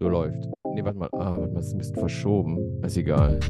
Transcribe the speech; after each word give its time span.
So 0.00 0.08
läuft. 0.08 0.44
Nee, 0.74 0.84
warte 0.84 0.98
mal. 0.98 1.08
Ah, 1.12 1.36
warte 1.36 1.52
mal, 1.52 1.58
ist 1.60 1.72
ein 1.72 1.78
bisschen 1.78 1.96
verschoben. 1.96 2.82
Ist 2.84 2.96
egal. 2.96 3.40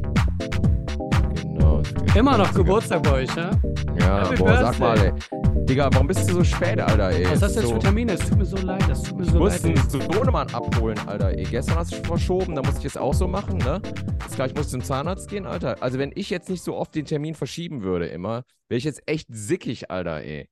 Genau. 1.43 1.81
Immer 2.15 2.37
noch 2.37 2.53
Geburtstag 2.53 3.03
bei 3.03 3.11
euch, 3.23 3.35
ja? 3.35 3.51
Ja, 3.99 4.25
Happy 4.29 4.37
boah, 4.41 4.57
sag 4.57 4.79
mal, 4.79 4.97
ey. 4.97 5.11
Birthday. 5.11 5.65
Digga, 5.65 5.89
warum 5.93 6.07
bist 6.07 6.27
du 6.27 6.33
so 6.33 6.43
spät, 6.43 6.79
Alter, 6.79 7.11
ey? 7.11 7.25
Was 7.29 7.43
hast 7.43 7.55
du 7.55 7.59
jetzt 7.59 7.69
so, 7.69 7.75
für 7.75 7.79
Termine? 7.81 8.13
Es 8.13 8.27
tut 8.27 8.37
mir 8.39 8.45
so 8.45 8.57
leid, 8.57 8.83
das 8.89 9.03
tut 9.03 9.17
mir 9.19 9.23
Ich 9.25 9.29
so 9.31 9.45
leid. 9.45 9.63
den 9.63 9.77
Sohnemann 10.11 10.47
abholen, 10.51 10.97
Alter, 11.05 11.37
ey. 11.37 11.43
Gestern 11.43 11.75
hast 11.77 11.91
du 11.91 11.97
verschoben, 11.97 12.55
da 12.55 12.63
muss 12.63 12.77
ich 12.79 12.83
jetzt 12.83 12.97
auch 12.97 13.13
so 13.13 13.27
machen, 13.27 13.57
ne? 13.59 13.79
Jetzt 14.23 14.35
gleich 14.35 14.55
muss 14.55 14.65
ich 14.65 14.71
zum 14.71 14.81
Zahnarzt 14.81 15.29
gehen, 15.29 15.45
Alter. 15.45 15.77
Also, 15.83 15.99
wenn 15.99 16.11
ich 16.15 16.31
jetzt 16.31 16.49
nicht 16.49 16.63
so 16.63 16.75
oft 16.75 16.95
den 16.95 17.05
Termin 17.05 17.35
verschieben 17.35 17.83
würde, 17.83 18.07
immer, 18.07 18.43
wäre 18.69 18.79
ich 18.79 18.83
jetzt 18.85 19.03
echt 19.05 19.27
sickig, 19.29 19.91
Alter, 19.91 20.23
ey. 20.23 20.49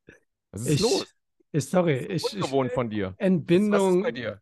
Was 0.52 0.62
ist 0.62 0.70
Ich, 0.76 0.80
los? 0.82 1.08
ich, 1.54 1.66
sorry, 1.68 1.96
ich, 1.98 2.24
ich 2.24 2.36
Ungewohnt 2.36 2.72
von 2.72 2.92
dir. 2.92 3.08
Was 3.08 3.14
ist 3.14 3.20
Entbindung. 3.20 4.04
bei 4.04 4.12
dir? 4.12 4.42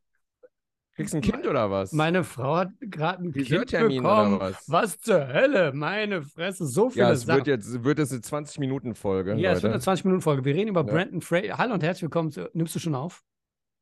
Kriegst 0.95 1.13
du 1.13 1.17
ein 1.17 1.22
Kind 1.22 1.45
oder 1.45 1.70
was? 1.70 1.91
Meine 1.91 2.23
Frau 2.23 2.55
hat 2.55 2.70
gerade 2.80 3.23
ein 3.26 3.34
Kind 3.34 3.70
bekommen. 3.72 4.35
oder 4.35 4.40
was? 4.40 4.70
Was 4.70 4.98
zur 4.99 5.27
Hölle? 5.27 5.73
Meine 5.73 6.21
Fresse, 6.21 6.66
so 6.66 6.90
viele 6.90 7.05
Ja, 7.08 7.12
es 7.12 7.23
Sachen. 7.23 7.38
wird 7.40 7.48
jetzt 7.48 7.84
wird 7.84 7.99
es 7.99 8.12
eine 8.13 8.21
20-Minuten-Folge. 8.21 9.34
ja, 9.35 9.52
es 9.52 9.62
wird 9.62 9.73
eine 9.73 9.84
Leute. 9.84 9.91
20-Minuten-Folge. 9.91 10.45
Wir 10.45 10.55
reden 10.55 10.70
über 10.70 10.85
Ja. 10.85 10.91
Brandon 10.94 11.21
Fraser. 11.21 11.58
Hallo 11.58 11.73
und 11.73 11.84
herzlich 11.84 12.04
willkommen. 12.04 12.31
Zu, 12.31 12.49
nimmst 12.54 12.73
du 12.76 12.80
schon 12.80 12.95
auf? 12.95 13.23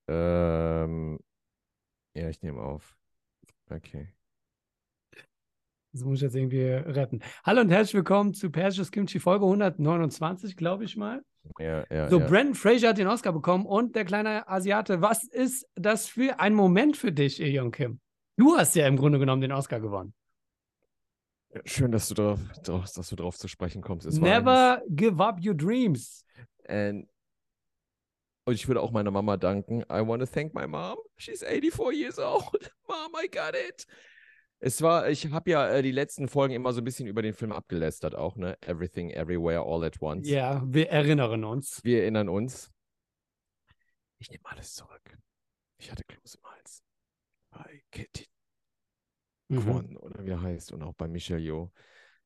Ähm, 0.09 1.20
ja, 2.16 2.30
ich 2.30 2.41
nehme 2.41 2.59
auf. 2.62 2.98
Okay. 3.70 4.09
Das 5.94 6.03
muss 6.03 6.16
ich 6.17 6.22
jetzt 6.23 6.36
irgendwie 6.36 6.64
retten. 6.64 7.22
Hallo 7.44 7.61
und 7.61 7.70
herzlich 7.70 7.94
willkommen 7.94 8.34
zu 8.34 8.50
Persisches 8.50 8.89
Kimchi 8.89 9.20
Folge 9.20 9.45
129, 9.45 10.58
glaube 10.58 10.84
ich 10.86 10.98
mal. 10.98 11.23
Ja, 11.60 11.86
ja, 11.92 12.10
So, 12.10 12.20
ja. 12.20 12.28
Brandon 12.28 12.56
Fraser 12.56 12.90
hat 12.90 12.98
den 12.98 13.08
Oscar 13.08 13.34
bekommen 13.34 13.66
und 13.66 13.96
der 13.96 14.06
kleine 14.06 14.48
Asiate. 14.48 15.02
Was 15.02 15.24
ist 15.24 15.68
das 15.76 16.08
für 16.08 16.40
ein 16.40 16.54
Moment 16.54 16.98
für 16.98 17.12
dich, 17.12 17.42
Young 17.42 17.72
Kim? 17.72 18.00
Du 18.38 18.58
hast 18.58 18.76
ja 18.76 18.88
im 18.88 18.98
Grunde 18.98 19.20
genommen 19.20 19.42
den 19.42 19.52
Oscar 19.52 19.80
gewonnen. 19.80 20.14
Schön, 21.66 21.92
dass 21.92 22.08
du 22.08 22.16
drauf, 22.16 22.40
dass 22.64 23.09
du 23.09 23.16
drauf 23.16 23.38
zu 23.38 23.48
sprechen 23.48 23.82
kommst. 23.82 24.08
Es 24.08 24.17
Never 24.17 24.82
give 24.90 25.23
up 25.23 25.40
your 25.45 25.54
dreams. 25.54 26.26
And 26.67 27.08
und 28.45 28.56
ich 28.56 28.67
würde 28.67 28.82
auch 28.82 28.92
meiner 28.92 29.12
Mama 29.12 29.38
danken. 29.38 29.84
I 29.84 30.06
want 30.06 30.22
to 30.22 30.26
thank 30.26 30.54
my 30.54 30.67
mom. 30.67 30.98
She's 31.17 31.44
84 31.44 31.94
years 31.94 32.20
old. 32.20 32.72
Mom, 32.88 33.12
I 33.16 33.28
got 33.28 33.56
it. 33.56 33.86
Es 34.66 34.81
war, 34.81 35.09
ich 35.09 35.30
habe 35.30 35.52
ja 35.52 35.67
äh, 35.67 35.81
die 35.81 35.92
letzten 35.92 36.30
Folgen 36.30 36.53
immer 36.53 36.72
so 36.72 36.80
ein 36.80 36.86
bisschen 36.86 37.06
über 37.06 37.22
den 37.22 37.33
Film 37.33 37.52
abgelästert 37.52 38.16
auch, 38.16 38.38
ne? 38.38 38.58
Everything, 38.61 39.09
Everywhere, 39.09 39.61
All 39.66 39.83
at 39.83 40.02
Once. 40.02 40.30
Ja, 40.30 40.64
wir 40.66 40.89
erinnern 40.89 41.44
uns. 41.44 41.81
Wir 41.83 42.03
erinnern 42.03 42.30
uns. 42.30 42.72
Ich 44.20 44.30
nehme 44.30 44.45
alles 44.45 44.73
zurück. 44.73 45.17
Ich 45.80 45.92
hatte 45.92 46.05
Kloß 46.08 46.36
im 46.36 46.50
Hals. 46.50 46.81
Bei 47.52 47.81
Kitty 47.92 48.25
Mhm. 49.50 49.59
Kwon 49.59 49.97
oder 49.97 50.23
wie 50.25 50.30
er 50.30 50.42
heißt 50.42 50.72
und 50.72 50.81
auch 50.81 50.94
bei 50.94 51.09
Michelle 51.09 51.42
Yeoh. 51.42 51.70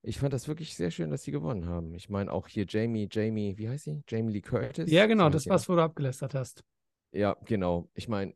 Ich 0.04 0.20
fand 0.20 0.32
das 0.32 0.48
wirklich 0.48 0.76
sehr 0.76 0.92
schön, 0.92 1.10
dass 1.10 1.24
sie 1.24 1.32
gewonnen 1.32 1.66
haben. 1.66 1.96
Ich 1.96 2.08
meine 2.08 2.32
auch 2.32 2.48
hier 2.48 2.68
Jamie, 2.70 3.10
Jamie, 3.12 3.58
wie 3.58 3.68
heißt 3.68 3.86
sie? 3.86 4.04
Jamie 4.08 4.32
Lee 4.32 4.42
Curtis. 4.42 4.92
Ja, 4.92 5.08
genau, 5.08 5.26
So 5.26 5.32
das 5.32 5.48
war's, 5.48 5.68
wo 5.68 5.74
du 5.76 5.82
abgelästert 5.82 6.36
hast. 6.36 6.64
Ja, 7.12 7.36
genau. 7.46 7.90
Ich 7.96 8.08
meine, 8.08 8.36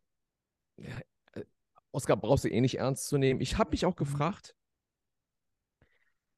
Oscar 1.91 2.15
brauchst 2.17 2.43
du 2.45 2.49
eh 2.49 2.61
nicht 2.61 2.79
ernst 2.79 3.07
zu 3.07 3.17
nehmen. 3.17 3.41
Ich 3.41 3.57
habe 3.57 3.71
mich 3.71 3.85
auch 3.85 3.95
gefragt, 3.95 4.55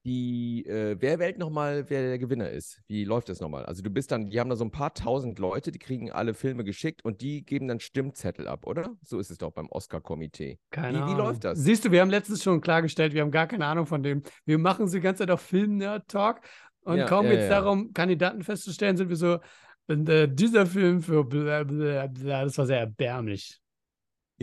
die, 0.06 0.66
äh, 0.66 0.98
wer 1.00 1.18
wählt 1.20 1.38
nochmal, 1.38 1.90
wer 1.90 2.02
der 2.02 2.20
Gewinner 2.20 2.50
ist? 2.50 2.82
Wie 2.88 3.06
läuft 3.06 3.30
das 3.30 3.40
nochmal? 3.40 3.66
Also 3.66 3.82
du 3.82 3.90
bist 3.90 4.12
dann, 4.12 4.30
die 4.30 4.38
haben 4.40 4.50
da 4.50 4.58
so 4.58 4.66
ein 4.66 4.72
paar 4.72 4.94
tausend 4.94 5.40
Leute, 5.40 5.72
die 5.72 5.80
kriegen 5.80 6.12
alle 6.12 6.34
Filme 6.34 6.66
geschickt 6.66 7.06
und 7.06 7.22
die 7.22 7.46
geben 7.46 7.70
dann 7.70 7.80
Stimmzettel 7.80 8.48
ab, 8.50 8.68
oder? 8.68 8.98
So 9.02 9.18
ist 9.18 9.32
es 9.32 9.38
doch 9.38 9.52
beim 9.52 9.70
Oscar-Komitee. 9.70 10.60
Keine 10.72 10.98
Wie- 10.98 11.02
wie 11.02 11.04
Ahnung. 11.04 11.18
läuft 11.18 11.46
das? 11.46 11.60
Siehst 11.60 11.86
du, 11.86 11.92
wir 11.92 12.02
haben 12.02 12.10
letztens 12.10 12.44
schon 12.44 12.60
klargestellt, 12.60 13.14
wir 13.14 13.22
haben 13.22 13.32
gar 13.32 13.48
keine 13.48 13.66
Ahnung 13.66 13.86
von 13.86 14.04
dem. 14.04 14.24
Wir 14.44 14.58
machen 14.58 14.88
so 14.88 14.98
die 14.98 15.02
ganze 15.02 15.20
Zeit 15.20 15.32
auf 15.32 15.40
Film-Nerd-Talk 15.42 16.42
und 16.82 16.98
Ja, 16.98 17.06
kaum 17.06 17.28
ja, 17.28 17.34
jetzt 17.34 17.44
ja. 17.50 17.62
darum, 17.62 17.94
Kandidaten 17.94 18.44
festzustellen, 18.44 18.98
sind 18.98 19.08
wir 19.08 19.16
so, 19.16 19.40
und, 19.88 20.10
äh, 20.10 20.28
dieser 20.28 20.66
Film 20.66 21.02
für 21.02 21.24
bla 21.24 21.64
bla 21.64 22.08
bla, 22.08 22.44
das 22.44 22.58
war 22.58 22.66
sehr 22.66 22.80
erbärmlich. 22.80 23.62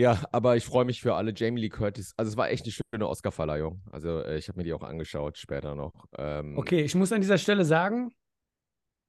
Ja, 0.00 0.18
aber 0.32 0.56
ich 0.56 0.64
freue 0.64 0.84
mich 0.86 1.00
für 1.02 1.14
alle. 1.14 1.32
Jamie 1.36 1.60
Lee 1.60 1.68
Curtis. 1.68 2.14
Also 2.16 2.30
es 2.30 2.36
war 2.36 2.48
echt 2.48 2.64
eine 2.64 2.72
schöne 2.72 3.08
Oscar-Verleihung. 3.08 3.82
Also 3.92 4.20
äh, 4.22 4.38
ich 4.38 4.48
habe 4.48 4.58
mir 4.58 4.64
die 4.64 4.72
auch 4.72 4.82
angeschaut 4.82 5.36
später 5.36 5.74
noch. 5.74 5.92
Ähm, 6.16 6.56
Okay, 6.56 6.80
ich 6.80 6.94
muss 6.94 7.12
an 7.12 7.20
dieser 7.20 7.38
Stelle 7.38 7.64
sagen, 7.64 8.10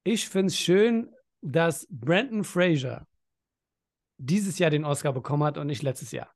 ich 0.03 0.28
finde 0.28 0.47
es 0.47 0.57
schön, 0.57 1.09
dass 1.41 1.88
Brandon 1.90 2.44
Fraser 2.44 3.07
dieses 4.18 4.59
Jahr 4.59 4.69
den 4.69 4.85
Oscar 4.85 5.13
bekommen 5.13 5.44
hat 5.44 5.57
und 5.57 5.68
nicht 5.68 5.81
letztes 5.81 6.12
Jahr. 6.12 6.30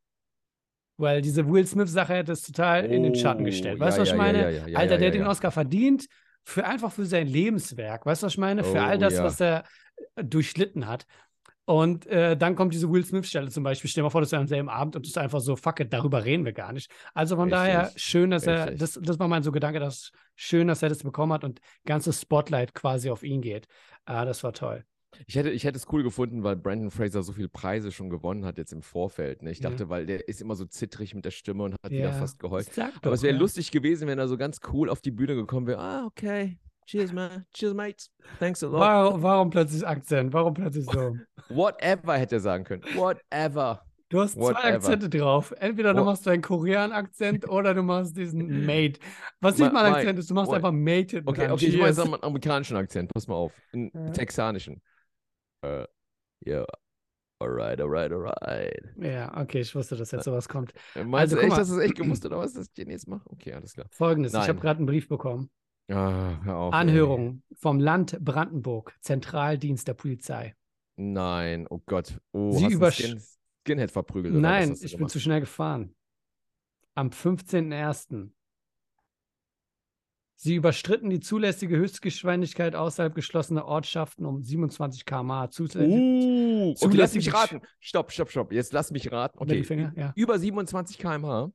Weil 0.97 1.21
diese 1.21 1.47
Will 1.49 1.67
Smith-Sache 1.67 2.13
hätte 2.13 2.31
es 2.31 2.41
total 2.41 2.85
in 2.85 3.03
den 3.03 3.15
Schatten 3.15 3.41
Oh, 3.41 3.45
gestellt. 3.45 3.79
Weißt 3.79 3.97
du, 3.97 4.01
was 4.01 4.09
ja, 4.09 4.15
ich 4.15 4.17
ja, 4.17 4.23
meine? 4.23 4.69
ja, 4.69 4.79
Alter, 4.79 4.97
der 4.97 5.11
den. 5.11 5.27
Oscar 5.27 5.51
verdient, 5.51 6.05
für 6.43 6.65
einfach 6.65 6.91
für 6.91 7.05
sein 7.05 7.27
Lebenswerk. 7.27 8.05
Weißt 8.05 8.23
du, 8.23 8.27
was 8.27 8.33
ich 8.33 8.37
meine? 8.37 8.63
Für 8.63 8.77
Oh, 8.77 8.81
all 8.81 8.97
das, 8.97 9.17
was 9.21 9.41
er 9.41 9.65
durchlitten 10.15 10.87
hat. 10.87 11.05
Und 11.65 12.05
äh, 12.05 12.37
dann 12.37 12.55
kommt 12.55 12.73
diese 12.75 12.91
Will 12.91 13.03
Smith-Stelle 13.03 13.49
zum 13.49 13.63
Beispiel. 13.63 13.89
Stell 13.89 14.01
dir 14.01 14.05
mal 14.05 14.09
vor, 14.11 14.21
das 14.21 14.29
ist 14.29 14.33
am 14.37 14.45
selben 14.47 14.69
Abend 14.69 14.95
und 14.95 15.03
du 15.03 15.07
bist 15.07 15.17
einfach 15.17 15.39
so, 15.39 15.55
fuck 15.55 15.79
it, 15.79 15.91
darüber 15.91 16.23
reden 16.23 16.45
wir 16.45 16.53
gar 16.53 16.71
nicht. 16.73 16.91
Also 17.15 17.35
von 17.35 17.49
daher, 17.49 17.85
Richtig, 17.87 18.03
schön, 18.03 18.29
dass 18.29 18.45
er, 18.45 18.65
richtig. 18.67 18.79
das, 18.79 18.99
das 19.01 19.17
war 19.19 19.27
mein 19.27 19.41
so 19.43 19.51
Gedanke, 19.51 19.79
dass 19.79 20.11
schön, 20.35 20.67
dass 20.67 20.83
er 20.83 20.89
das 20.89 21.01
bekommen 21.03 21.33
hat 21.33 21.43
und 21.43 21.59
ganzes 21.85 22.21
Spotlight 22.21 22.73
quasi 22.75 23.09
auf 23.09 23.23
ihn 23.23 23.41
geht. 23.41 23.67
Ah, 24.05 24.25
das 24.25 24.43
war 24.43 24.53
toll. 24.53 24.85
Ich 25.27 25.35
hätte, 25.35 25.49
ich 25.49 25.63
hätte 25.63 25.77
es 25.77 25.87
cool 25.91 26.03
gefunden, 26.03 26.43
weil 26.43 26.55
Brandon 26.57 26.91
Fraser 26.91 27.23
so 27.23 27.31
viele 27.31 27.47
Preise 27.47 27.91
schon 27.91 28.09
gewonnen 28.09 28.43
hat 28.45 28.57
jetzt 28.57 28.73
im 28.73 28.81
Vorfeld. 28.81 29.43
Ne? 29.43 29.51
Ich 29.51 29.61
Ja. 29.61 29.69
dachte, 29.69 29.87
weil 29.89 30.05
der 30.05 30.27
ist 30.27 30.41
immer 30.41 30.55
so 30.55 30.65
zittrig 30.65 31.15
mit 31.15 31.23
der 31.25 31.31
Stimme 31.31 31.63
und 31.63 31.73
hat 31.83 31.91
Ja, 31.91 31.99
wieder 31.99 32.11
fast 32.11 32.37
geheult. 32.39 32.69
Sag 32.73 32.93
Aber 33.01 33.01
doch, 33.01 33.13
es 33.15 33.21
wäre 33.23 33.33
ja. 33.33 33.39
lustig 33.39 33.71
gewesen, 33.71 34.07
wenn 34.07 34.19
er 34.19 34.27
so 34.27 34.37
ganz 34.37 34.59
cool 34.73 34.89
auf 34.89 35.01
die 35.01 35.11
Bühne 35.11 35.35
gekommen 35.35 35.67
wäre. 35.67 35.79
Ah, 35.79 36.05
okay. 36.05 36.57
Cheers, 36.85 37.11
man. 37.11 37.45
Cheers, 37.53 37.73
mates. 37.73 38.11
Thanks 38.39 38.63
a 38.63 38.67
lot. 38.67 38.79
Warum, 38.79 39.23
warum 39.23 39.49
plötzlich 39.49 39.85
Akzent? 39.85 40.33
Warum 40.33 40.53
plötzlich 40.53 40.85
so? 40.85 41.15
Whatever 41.49 42.17
hätte 42.17 42.35
er 42.35 42.39
sagen 42.41 42.63
können. 42.63 42.83
Whatever. 42.95 43.83
Du 44.09 44.21
hast 44.21 44.33
zwei 44.33 44.41
Whatever. 44.53 44.63
Akzente 44.75 45.09
drauf. 45.09 45.51
Entweder 45.57 45.93
du 45.93 45.99
What- 46.01 46.05
machst 46.05 46.27
einen 46.27 46.43
Korean-Akzent 46.43 47.49
oder 47.49 47.73
du 47.73 47.81
machst 47.81 48.15
diesen 48.15 48.65
Mate. 48.65 48.99
Was 49.41 49.57
nicht 49.57 49.73
Ma- 49.73 49.81
mal 49.81 49.85
ein 49.85 49.93
Akzent 49.95 50.19
ist, 50.19 50.29
du 50.29 50.35
machst 50.35 50.49
what- 50.49 50.57
einfach 50.57 50.71
Mate 50.71 51.15
hinten 51.17 51.27
Okay, 51.29 51.49
okay, 51.49 51.65
ich 51.65 51.77
mache 51.77 51.87
jetzt 51.89 51.99
einen 51.99 52.21
amerikanischen 52.23 52.77
Akzent. 52.77 53.11
Pass 53.11 53.27
mal 53.27 53.35
auf. 53.35 53.51
Einen 53.73 53.89
Ja. 53.93 54.11
texanischen. 54.11 54.81
Äh, 55.63 55.85
ja. 56.41 56.65
Alright, 57.39 57.81
alright, 57.81 58.11
alright. 58.11 58.83
Ja, 58.97 59.35
okay, 59.41 59.59
ich 59.61 59.75
wusste, 59.75 59.95
dass 59.97 60.11
jetzt 60.11 60.23
sowas 60.23 60.47
kommt. 60.47 60.71
Meinst 60.95 61.33
Also, 61.33 61.35
du 61.35 61.41
echt, 61.41 61.49
mal. 61.49 61.57
dass 61.57 61.67
du 61.69 61.75
es 61.75 61.81
echt 61.81 61.95
gewusst 61.95 62.25
oder 62.25 62.37
was, 62.37 62.53
dass 62.53 62.67
ich 62.67 62.73
den 62.73 62.91
jetzt 62.91 63.07
mache? 63.07 63.23
Okay, 63.29 63.53
alles 63.53 63.73
klar. 63.73 63.87
Folgendes, 63.91 64.33
ich 64.33 64.39
habe 64.39 64.53
Nein. 64.53 64.59
gerade 64.61 64.77
einen 64.77 64.85
Brief 64.85 65.09
bekommen. 65.09 65.49
Ah, 65.87 66.37
auf. 66.47 66.73
ey. 66.73 66.79
Anhörung 66.79 67.43
vom 67.53 67.79
Land 67.79 68.17
Brandenburg, 68.19 68.95
Zentraldienst 69.01 69.87
der 69.87 69.93
Polizei. 69.93 70.55
Nein, 70.95 71.67
oh 71.69 71.81
Gott. 71.85 72.19
Oh, 72.31 72.51
Sie 72.51 72.65
einen 72.65 72.91
Skin 72.91 73.21
Skinhead 73.65 73.91
verprügelt 73.91 74.35
Nein, 74.35 74.73
ich 74.73 74.81
bin 74.81 74.91
gemacht? 74.91 75.11
zu 75.11 75.19
schnell 75.19 75.39
gefahren. 75.41 75.95
Am 76.93 77.09
15.01. 77.09 78.29
Sie 80.37 80.55
überstritten 80.55 81.09
die 81.09 81.19
zulässige 81.19 81.77
Höchstgeschwindigkeit 81.77 82.75
außerhalb 82.75 83.15
geschlossener 83.15 83.65
Ortschaften 83.65 84.25
um 84.25 84.43
27 84.43 85.05
km/h. 85.05 85.49
Zulässig 85.49 85.81
Uh, 85.81 86.75
okay, 86.79 86.97
lass 86.97 87.15
mich 87.15 87.33
raten. 87.33 87.61
Stopp, 87.79 88.11
stopp, 88.11 88.29
stopp. 88.29 88.51
Jetzt 88.51 88.73
lass 88.73 88.91
mich 88.91 89.11
raten. 89.11 89.39
Okay, 89.39 89.53
Mittelfinger, 89.53 89.93
ja. 89.95 90.13
über 90.15 90.37
27 90.37 90.97
km/h. 90.97 91.51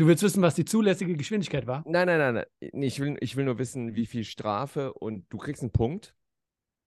Du 0.00 0.06
willst 0.06 0.22
wissen, 0.22 0.40
was 0.40 0.54
die 0.54 0.64
zulässige 0.64 1.14
Geschwindigkeit 1.14 1.66
war? 1.66 1.84
Nein, 1.86 2.06
nein, 2.06 2.18
nein, 2.18 2.34
nein. 2.62 2.82
Ich 2.82 3.00
will, 3.00 3.18
ich 3.20 3.36
will 3.36 3.44
nur 3.44 3.58
wissen, 3.58 3.94
wie 3.96 4.06
viel 4.06 4.24
Strafe 4.24 4.94
und 4.94 5.26
du 5.28 5.36
kriegst 5.36 5.62
einen 5.62 5.72
Punkt. 5.72 6.14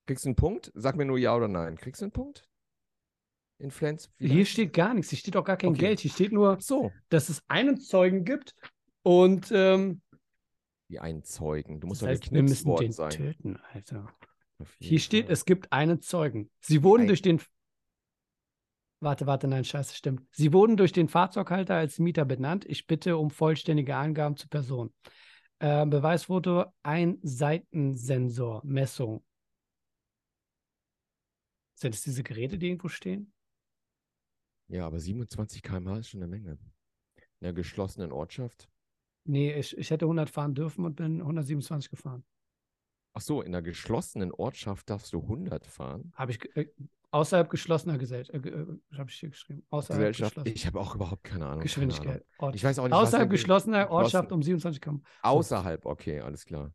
Kriegst 0.08 0.26
du 0.26 0.30
einen 0.30 0.36
Punkt? 0.36 0.72
Sag 0.74 0.96
mir 0.96 1.06
nur 1.06 1.20
ja 1.20 1.36
oder 1.36 1.48
nein. 1.48 1.78
Kriegst 1.78 2.02
du 2.02 2.06
einen 2.06 2.12
Punkt? 2.12 2.44
In 3.60 3.70
Flens? 3.70 4.10
Hier 4.18 4.48
steht 4.48 4.74
gar 4.74 4.96
nichts, 4.96 5.12
hier 5.12 5.20
steht 5.20 5.38
auch 5.38 5.44
gar 5.46 5.58
kein 5.58 5.70
Okay. 5.70 5.80
Geld. 5.82 6.00
Hier 6.00 6.10
steht 6.10 6.32
nur, 6.32 6.58
so. 6.60 6.92
dass 7.10 7.30
es 7.30 7.44
einen 7.48 7.80
Zeugen 7.80 8.26
gibt 8.26 8.56
und 9.04 9.52
ähm, 9.54 10.02
Wie 10.88 10.98
einen 10.98 11.24
Zeugen. 11.24 11.82
Du 11.82 11.86
musst 11.86 12.02
das 12.02 12.08
doch 12.08 12.12
heißt, 12.14 12.24
wir 12.24 12.30
geknipst 12.42 12.66
müssen 12.66 12.68
worden 12.68 12.86
den 12.86 12.92
sein. 12.94 13.10
töten, 13.12 13.60
Alter. 13.74 14.12
Hier 14.80 15.00
steht, 15.00 15.30
es 15.30 15.46
gibt 15.46 15.72
einen 15.72 16.02
Zeugen. 16.02 16.50
Sie 16.62 16.82
wurden 16.82 17.04
Ein- 17.04 17.08
durch 17.10 17.22
den. 17.22 17.40
Warte, 19.04 19.28
warte, 19.28 19.50
nein, 19.50 19.66
scheiße, 19.66 19.96
stimmt. 19.96 20.26
Sie 20.32 20.54
wurden 20.54 20.78
durch 20.78 20.94
den 20.94 21.10
Fahrzeughalter 21.10 21.76
als 21.76 22.00
Mieter 22.00 22.24
benannt. 22.24 22.64
Ich 22.64 22.88
bitte 22.88 23.18
um 23.18 23.32
vollständige 23.32 23.98
Angaben 23.98 24.38
zur 24.38 24.50
Person. 24.50 24.94
Äh, 25.60 25.86
Beweisfoto: 25.86 26.68
ein 26.84 27.20
Seitensensor, 27.22 28.62
Messung. 28.64 29.22
Sind 31.74 31.96
es 31.96 32.02
diese 32.04 32.24
Geräte, 32.24 32.58
die 32.58 32.68
irgendwo 32.68 32.88
stehen? 32.88 33.34
Ja, 34.70 34.86
aber 34.86 35.02
27 35.02 35.62
km/h 35.62 35.98
ist 35.98 36.08
schon 36.08 36.24
eine 36.24 36.30
Menge. 36.30 36.58
In 37.42 37.48
einer 37.48 37.54
geschlossenen 37.54 38.14
Ortschaft. 38.14 38.70
Nee, 39.26 39.54
ich, 39.54 39.78
ich 39.78 39.92
hätte 39.92 40.06
100 40.06 40.30
fahren 40.30 40.56
dürfen 40.56 40.86
und 40.86 40.96
bin 40.96 41.20
127 41.20 41.90
gefahren. 41.90 42.24
Ach 43.12 43.22
so, 43.22 43.42
in 43.42 43.54
einer 43.54 43.62
geschlossenen 43.62 44.32
Ortschaft 44.32 44.90
darfst 44.90 45.12
du 45.12 45.20
100 45.20 45.68
fahren. 45.68 46.14
Habe 46.16 46.32
ich 46.32 46.56
äh, 46.56 46.68
außerhalb 47.14 47.50
geschlossener 47.50 47.98
Gesellschaft, 47.98 48.46
äh, 48.46 48.50
äh, 48.50 48.66
habe 48.98 49.10
ich 49.10 49.16
hier 49.16 49.30
geschrieben. 49.30 49.64
Außerhalb 49.70 50.00
Gesellschaft. 50.00 50.38
Ich 50.48 50.66
habe 50.66 50.80
auch 50.80 50.96
überhaupt 50.96 51.24
keine 51.24 51.46
Ahnung. 51.46 51.46
keine 51.46 51.52
Ahnung. 51.52 51.62
Geschwindigkeit. 51.62 52.26
Ich 52.54 52.64
weiß 52.64 52.80
auch 52.80 52.84
nicht, 52.86 52.94
außerhalb 52.94 53.30
geschlossener 53.30 53.90
Ortschaft 53.90 54.32
um 54.32 54.42
27 54.42 54.82
km. 54.82 55.02
Außerhalb, 55.22 55.86
okay, 55.86 56.20
alles 56.22 56.46
klar. 56.46 56.74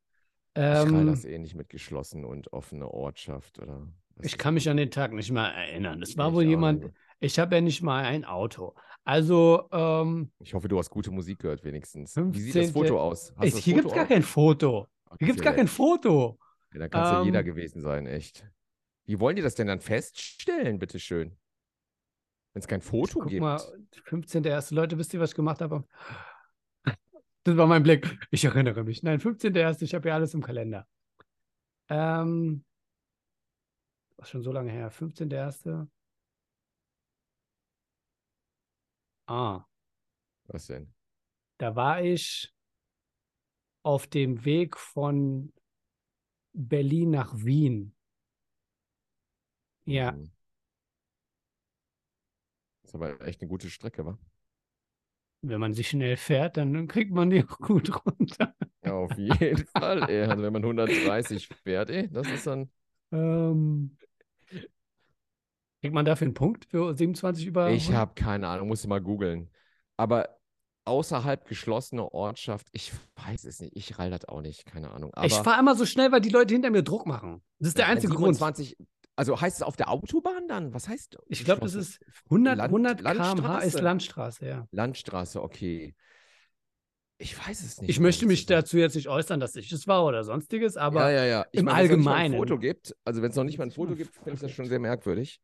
ich 0.55 0.63
kann 0.63 0.95
Ähm, 1.01 1.07
das 1.07 1.25
eh 1.25 1.39
nicht 1.39 1.55
mit 1.55 1.69
geschlossen 1.69 2.25
und 2.25 2.53
offene 2.53 2.89
Ortschaft 2.89 3.59
oder. 3.59 3.87
ich 4.23 4.39
kann 4.39 4.55
mich 4.55 4.69
an 4.69 4.77
den 4.77 4.91
Tag 4.91 5.13
nicht 5.13 5.31
mal 5.31 5.49
erinnern. 5.51 6.03
Es 6.03 6.17
war 6.17 6.29
Ich 6.29 6.35
wohl 6.35 6.45
jemand, 6.45 6.83
nicht. 6.85 6.95
ich 7.21 7.39
habe 7.39 7.55
ja 7.57 7.61
nicht 7.61 7.83
mal 7.83 8.05
ein 8.05 8.25
Auto. 8.25 8.75
Also, 9.05 9.69
ähm, 9.73 10.31
Ich 10.41 10.55
hoffe, 10.55 10.69
du 10.69 10.79
hast 10.79 10.91
gute 10.91 11.11
Musik 11.11 11.39
gehört, 11.41 11.65
wenigstens. 11.65 12.15
Wie 12.17 12.41
sieht 12.41 12.53
15. 12.53 12.63
das 12.63 12.71
Foto 12.73 13.01
aus? 13.01 13.33
Hast 13.37 13.57
hier 13.59 13.75
gibt 13.75 13.87
es 13.89 13.95
gar 13.95 14.07
kein 14.07 14.23
Foto. 14.23 14.87
Hier 15.19 15.27
gibt 15.29 15.39
es 15.39 15.45
gar 15.45 15.55
kein. 15.55 15.67
Foto. 15.69 16.39
Ja, 16.75 16.81
da 16.81 16.89
kann 16.89 17.05
es 17.05 17.11
ja 17.13 17.23
jeder 17.23 17.41
Ähm, 17.41 17.47
gewesen 17.47 17.81
sein, 17.81 18.07
echt. 18.07 18.45
Wie 19.09 19.19
wollen 19.21 19.37
die 19.37 19.43
das 19.43 19.55
denn 19.55 19.67
dann 19.67 19.81
feststellen, 19.81 20.79
bitteschön? 20.79 21.35
Wenn 22.53 22.61
es 22.61 22.69
kein 22.69 22.83
Foto 22.83 23.21
Guck 23.21 23.31
gibt. 23.31 23.41
mal, 23.41 23.57
15.1. 24.05 24.75
Leute, 24.75 24.99
wisst 24.99 25.15
ihr, 25.15 25.21
was 25.21 25.31
ich 25.31 25.37
gemacht 25.37 25.63
habe? 25.63 25.85
Das 27.45 27.57
war 27.57 27.67
mein 27.67 27.83
Blick. 27.83 28.19
Ich 28.31 28.45
erinnere 28.45 28.85
mich. 28.85 29.03
Nein, 29.03 29.19
15.1. 29.19 29.81
Ich 29.81 29.95
habe 29.95 30.11
ja 30.11 30.15
alles 30.15 30.35
im 30.35 30.43
Kalender. 30.43 30.87
Ähm, 31.89 32.67
was 34.19 34.29
schon 34.29 34.43
so 34.43 34.53
lange 34.53 34.71
her? 34.71 34.93
15.1. 34.93 35.89
Ah, 39.27 39.65
Was 40.49 40.67
denn? 40.67 40.93
da 41.57 41.75
war 41.75 42.03
ich 42.03 42.55
auf 43.83 44.07
dem 44.07 44.45
Weg 44.45 44.77
von 44.77 45.55
Berlin 46.53 47.11
nach 47.11 47.33
Wien. 47.35 47.95
Ja. 49.89 50.13
Das 52.83 52.91
ist 52.91 52.95
aber 52.95 53.21
echt 53.27 53.41
eine 53.41 53.49
gute 53.49 53.71
Strecke, 53.71 54.05
wa? 54.07 54.19
wenn 55.43 55.61
man 55.61 55.73
sich 55.73 55.89
schnell 55.89 56.17
fährt, 56.17 56.57
dann 56.57 56.89
kriegt 56.89 57.13
man 57.13 57.31
die 57.31 57.45
auch 57.45 57.59
gut 57.59 57.91
runter. 58.07 58.55
Ja, 58.85 58.95
auf 58.95 59.17
jeden 59.17 59.67
Fall, 59.67 60.09
ey. 60.09 60.25
Also 60.25 60.43
wenn 60.43 60.53
man 60.53 60.63
130 60.63 61.49
fährt, 61.49 61.91
ey, 61.91 62.09
das 62.11 62.29
ist 62.29 62.47
dann. 62.47 62.71
Ähm, 63.13 63.97
kriegt 65.81 65.95
man 65.95 66.05
dafür 66.05 66.27
einen 66.27 66.35
Punkt 66.35 66.67
für 66.67 66.95
27 66.95 67.47
über? 67.47 67.71
Ich 67.71 67.93
habe 67.93 68.15
keine 68.15 68.49
Ahnung, 68.49 68.69
muss 68.69 68.87
mal 68.87 69.01
googeln. 69.01 69.49
Aber 69.97 70.39
außerhalb 70.85 71.47
geschlossener 71.47 72.13
Ortschaft, 72.13 72.67
ich 72.73 72.93
weiß 73.27 73.45
es 73.45 73.61
nicht. 73.61 73.77
Ich 73.77 73.99
rall 73.99 74.11
das 74.11 74.25
auch 74.25 74.41
nicht, 74.41 74.65
keine 74.67 74.91
Ahnung. 74.91 75.13
Aber 75.15 75.27
Ich 75.27 75.35
fahre 75.35 75.61
immer 75.61 75.75
so 75.75 75.87
schnell, 75.87 76.11
weil 76.13 76.21
die 76.21 76.31
Leute 76.31 76.55
hinter 76.55 76.71
mir 76.71 76.83
Druck 76.83 77.07
machen. 77.07 77.43
Das 77.59 77.69
ist 77.69 77.79
der 77.79 77.89
einzige 77.89 78.15
Grund. 78.15 78.41
27, 79.19 79.29
also 79.29 79.41
heißt 79.41 79.57
es 79.57 79.63
auf 79.63 79.77
der 79.77 79.91
Autobahn 79.91 80.49
dann? 80.49 80.73
Was 80.75 80.89
heißt 80.89 81.19
Ich 81.29 81.45
glaube, 81.45 81.61
das 81.63 81.75
ist 81.75 82.01
100, 82.31 82.57
Land- 82.57 82.71
100 82.71 82.99
km/h 83.03 83.59
ist 83.59 83.75
Landstraße? 83.75 83.81
Landstraße, 83.83 84.47
ja. 84.47 84.69
Landstraße, 84.73 85.43
okay. 85.43 85.95
Ich 87.21 87.37
weiß 87.37 87.63
es 87.65 87.81
nicht. 87.81 87.91
Ich 87.91 87.99
möchte 87.99 88.27
mich 88.27 88.47
dazu 88.47 88.79
jetzt 88.79 88.95
nicht 88.95 89.09
äußern, 89.09 89.41
dass 89.41 89.57
ich 89.57 89.73
es 89.73 89.89
war 89.89 90.05
oder 90.05 90.23
sonstiges, 90.23 90.77
aber 90.77 91.11
ja, 91.11 91.25
ja, 91.25 91.25
ja. 91.25 91.47
Im 91.51 91.65
meine, 91.65 91.89
wenn 91.89 91.99
es 91.99 92.05
noch 92.05 92.13
Allgemeinen- 92.13 92.35
ein 92.35 92.39
Foto 92.39 92.59
gibt, 92.59 92.95
also 93.05 93.23
wenn 93.23 93.31
es 93.31 93.37
noch 93.37 93.43
nicht 93.45 93.59
mal 93.59 93.65
ein 93.65 93.71
Foto 93.73 93.97
gibt, 93.97 94.15
finde 94.15 94.35
ich 94.35 94.41
das 94.41 94.53
schon 94.53 94.67
sehr 94.67 94.79
merkwürdig. 94.79 95.41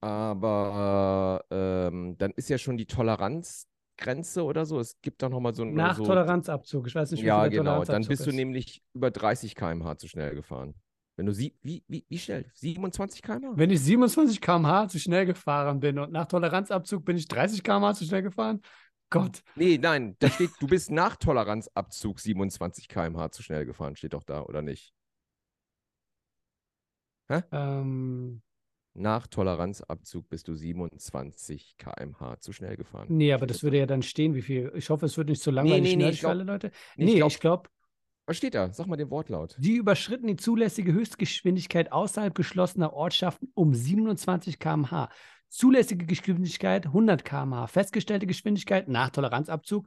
Aber 0.00 1.44
ähm, 1.50 2.16
dann 2.18 2.30
ist 2.36 2.48
ja 2.48 2.58
schon 2.58 2.76
die 2.76 2.86
Toleranzgrenze 2.86 4.44
oder 4.44 4.64
so. 4.64 4.78
Es 4.78 5.00
gibt 5.00 5.22
doch 5.22 5.30
noch 5.30 5.40
mal 5.40 5.54
so 5.54 5.64
ein 5.64 5.74
nach 5.74 5.96
so, 5.96 6.04
Toleranzabzug. 6.04 6.86
Ich 6.86 6.94
weiß 6.94 7.10
nicht, 7.10 7.22
wie 7.22 7.26
Ja, 7.26 7.48
genau. 7.48 7.84
Dann 7.84 8.06
bist 8.06 8.24
du 8.24 8.30
ist. 8.30 8.36
nämlich 8.36 8.82
über 8.94 9.10
30 9.10 9.56
km/h 9.56 9.96
zu 9.96 10.06
schnell 10.06 10.34
gefahren. 10.36 10.74
Wenn 11.16 11.26
du 11.26 11.32
sie, 11.32 11.56
wie, 11.62 11.82
wie, 11.88 12.04
wie 12.08 12.18
schnell? 12.18 12.44
27 12.54 13.22
km/h? 13.22 13.52
Wenn 13.56 13.70
ich 13.70 13.80
27 13.80 14.40
km/h 14.40 14.88
zu 14.88 14.98
schnell 14.98 15.24
gefahren 15.24 15.80
bin 15.80 15.98
und 15.98 16.12
nach 16.12 16.26
Toleranzabzug 16.26 17.04
bin 17.04 17.16
ich 17.16 17.26
30 17.26 17.62
km/h 17.62 17.94
zu 17.94 18.04
schnell 18.04 18.22
gefahren, 18.22 18.60
Gott. 19.08 19.42
Nee, 19.54 19.78
nein, 19.80 20.16
da 20.18 20.28
steht, 20.28 20.50
du 20.60 20.66
bist 20.66 20.90
nach 20.90 21.16
Toleranzabzug 21.16 22.20
27 22.20 22.88
km/h 22.88 23.30
zu 23.30 23.42
schnell 23.42 23.64
gefahren, 23.64 23.96
steht 23.96 24.12
doch 24.12 24.24
da, 24.24 24.42
oder 24.42 24.62
nicht? 24.62 24.92
Ähm, 27.50 28.42
Nach 28.94 29.26
Toleranzabzug 29.26 30.28
bist 30.28 30.48
du 30.48 30.54
27 30.54 31.76
km/h 31.78 32.40
zu 32.40 32.52
schnell 32.52 32.76
gefahren. 32.76 33.06
nee, 33.10 33.32
aber 33.32 33.46
das 33.46 33.58
da. 33.58 33.62
würde 33.64 33.78
ja 33.78 33.86
dann 33.86 34.02
stehen, 34.02 34.34
wie 34.34 34.42
viel. 34.42 34.72
Ich 34.74 34.90
hoffe, 34.90 35.06
es 35.06 35.16
wird 35.16 35.28
nicht 35.28 35.42
so 35.42 35.50
langweilig 35.50 35.96
nee, 35.96 36.10
nee, 36.10 36.24
alle 36.24 36.44
Leute. 36.44 36.70
Nee, 36.96 37.04
Nee, 37.06 37.22
ich 37.26 37.40
glaube, 37.40 37.68
Was 38.26 38.36
steht 38.36 38.54
da? 38.54 38.72
Sag 38.72 38.86
mal 38.88 38.96
den 38.96 39.10
Wortlaut. 39.10 39.56
die 39.58 39.76
überschritten 39.76 40.26
die 40.26 40.36
zulässige 40.36 40.92
Höchstgeschwindigkeit 40.92 41.92
außerhalb 41.92 42.34
geschlossener 42.34 42.92
Ortschaften 42.92 43.50
um 43.54 43.72
27 43.72 44.58
km/h. 44.58 45.10
Zulässige 45.48 46.06
Geschwindigkeit 46.06 46.86
100 46.86 47.24
km/h. 47.24 47.68
Festgestellte 47.68 48.26
Geschwindigkeit 48.26 48.88
nach 48.88 49.10
Toleranzabzug 49.10 49.86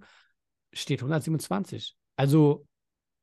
steht 0.72 1.02
127. 1.02 1.98
Also, 2.16 2.66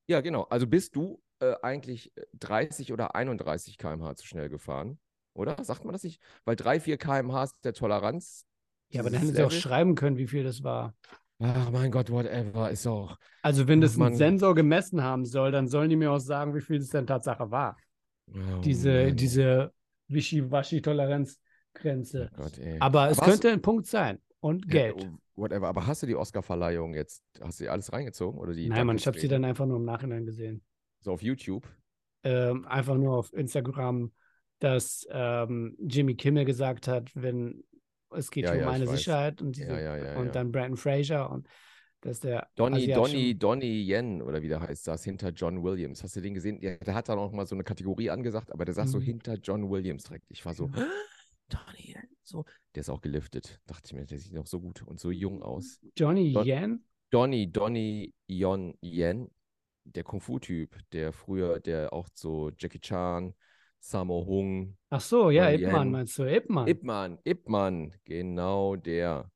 Ja, 0.06 0.20
genau. 0.20 0.42
Also 0.44 0.66
bist 0.66 0.94
du 0.96 1.22
äh, 1.40 1.54
eigentlich 1.62 2.12
30 2.34 2.92
oder 2.92 3.14
31 3.14 3.78
km/h 3.78 4.16
zu 4.16 4.26
schnell 4.26 4.50
gefahren, 4.50 4.98
oder? 5.32 5.62
Sagt 5.64 5.84
man 5.84 5.92
das 5.92 6.02
nicht? 6.02 6.20
Weil 6.44 6.56
3, 6.56 6.80
4 6.80 6.98
km/h 6.98 7.44
ist 7.44 7.54
der 7.64 7.72
Toleranz. 7.72 8.44
ja, 8.90 9.00
aber 9.00 9.10
dann 9.10 9.20
hätten 9.20 9.34
sie 9.34 9.42
auch 9.42 9.50
schreiben 9.50 9.94
können, 9.94 10.19
wie 10.19 10.26
viel 10.26 10.44
das 10.44 10.62
war. 10.62 10.94
Ach 11.38 11.70
mein 11.70 11.90
Gott, 11.90 12.10
whatever, 12.10 12.70
ist 12.70 12.86
auch. 12.86 13.18
Also, 13.42 13.68
wenn 13.68 13.80
das 13.80 13.98
ein. 13.98 14.14
Sensor 14.16 14.54
gemessen 14.54 15.02
haben 15.02 15.24
soll, 15.26 15.52
dann 15.52 15.68
sollen 15.68 15.90
die 15.90 15.96
mir 15.96 16.10
auch 16.12 16.18
sagen, 16.18 16.54
wie 16.54 16.60
viel 16.62 16.78
es 16.78 16.88
denn 16.88 17.06
Tatsache 17.06 17.50
war. 17.50 17.76
Oh 18.32 18.60
Diese, 18.64 19.04
Mann. 19.06 19.16
diese 19.16 19.72
Wischi-Waschi-Toleranzgrenze. 20.08 22.30
Oh. 22.38 22.46
Aber 22.80 23.10
es 23.10 23.20
hast- 23.20 23.28
könnte 23.30 23.50
ein 23.50 23.60
Punkt 23.62 23.86
sein. 23.86 24.18
Und 24.40 24.64
Ja, 24.66 24.70
Geld. 24.92 25.06
oh, 25.06 25.18
Whatever. 25.42 25.68
Aber 25.68 25.86
hast 25.86 26.02
du 26.02 26.06
die 26.06 26.16
Oscar-Verleihung 26.16 26.94
jetzt? 26.94 27.22
Hast 27.42 27.60
du 27.60 27.70
alles 27.70 27.92
reingezogen? 27.92 28.40
Oder 28.40 28.54
die 28.54 28.68
Nein, 28.70 28.86
Mann, 28.86 28.96
ich 28.96 29.06
habe 29.06 29.18
sie 29.18 29.28
dann 29.28 29.44
einfach 29.44 29.66
nur 29.66 29.76
im 29.76 29.84
Nachhinein 29.84 30.24
gesehen. 30.24 30.62
So 31.00 31.12
auf 31.12 31.20
YouTube? 31.22 31.68
Ähm, 32.24 32.64
einfach 32.66 32.96
nur 32.96 33.18
auf 33.18 33.32
Instagram, 33.34 34.12
dass 34.60 35.06
ähm, 35.10 35.76
Jimmy 35.78 36.14
Kimmel 36.14 36.46
gesagt 36.46 36.88
hat, 36.88 37.10
wenn 37.14 37.62
es 38.11 38.31
geht 38.31 38.44
Ja, 38.44 38.53
hier 38.53 38.61
um 38.61 38.67
ja, 38.67 38.73
meine. 38.73 38.87
Sicherheit 38.87 39.43
und, 39.43 39.56
diese, 39.56 39.81
Ja, 39.81 40.17
und 40.19 40.35
dann 40.35 40.53
Brandon 40.53 40.76
Fraser 40.76 41.31
und 41.31 41.49
dass 42.00 42.20
der 42.20 42.49
Donny, 42.55 42.87
Donny, 42.87 43.37
Donny 43.37 43.82
Yen 43.91 44.23
oder 44.23 44.41
wie 44.43 44.49
der 44.49 44.61
heißt, 44.61 44.85
saß 44.85 45.03
hinter 45.05 45.31
John 45.31 45.62
Williams. 45.62 46.03
Hast 46.05 46.14
du 46.14 46.20
den 46.20 46.35
gesehen? 46.35 46.61
Ja, 46.61 46.76
der 46.76 46.94
hat 46.94 47.08
dann 47.08 47.19
auch 47.19 47.32
mal 47.32 47.47
so 47.47 47.56
eine 47.56 47.64
Kategorie 47.64 48.11
angesagt, 48.11 48.53
aber 48.53 48.64
der 48.64 48.75
saß 48.75 48.93
so 48.93 48.99
Mhm. 48.99 49.05
hinter 49.05 49.35
John 49.35 49.69
Williams 49.69 50.05
direkt. 50.05 50.26
Ich 50.29 50.44
war 50.44 50.55
so, 50.55 50.67
Donny 51.49 51.94
Yen, 51.94 52.08
so. 52.23 52.44
Der 52.75 52.82
ist 52.82 52.91
auch 52.91 53.01
geliftet. 53.01 53.60
Dachte 53.67 53.86
ich 53.86 53.93
mir, 53.94 54.05
der 54.05 54.19
sieht 54.19 54.34
noch 54.34 54.46
so 54.46 54.60
gut 54.60 54.82
und 54.82 55.01
so 55.01 55.10
jung 55.10 55.43
aus. 55.43 55.81
Johnny 55.96 56.32
Don- 56.32 56.46
Yen. 56.46 56.84
Donny, 57.10 57.51
Donny 57.51 58.13
Yon 58.27 58.77
Yen, 58.82 59.31
der 59.84 60.05
Kung-Fu-Typ, 60.05 60.77
der 60.93 61.13
früher, 61.13 61.60
der 61.60 61.93
auch 61.93 62.08
so 62.15 62.51
Jackie 62.58 62.81
Chan, 62.81 63.34
Sammo 63.90 64.24
Hung, 64.26 64.76
Ach 64.90 65.00
so, 65.00 65.31
ja, 65.31 65.50
Donnie 65.50 65.62
Ip 65.64 65.72
Man 65.72 65.82
Yen. 65.86 65.93
meinst 65.93 66.19
du? 66.19 66.24
Ip 66.24 66.48
Man. 66.50 66.66
Ip 66.66 66.82
Man, 66.82 67.19
Ip 67.24 67.48
Man, 67.48 67.94
genau 68.05 68.76
der. 68.76 69.31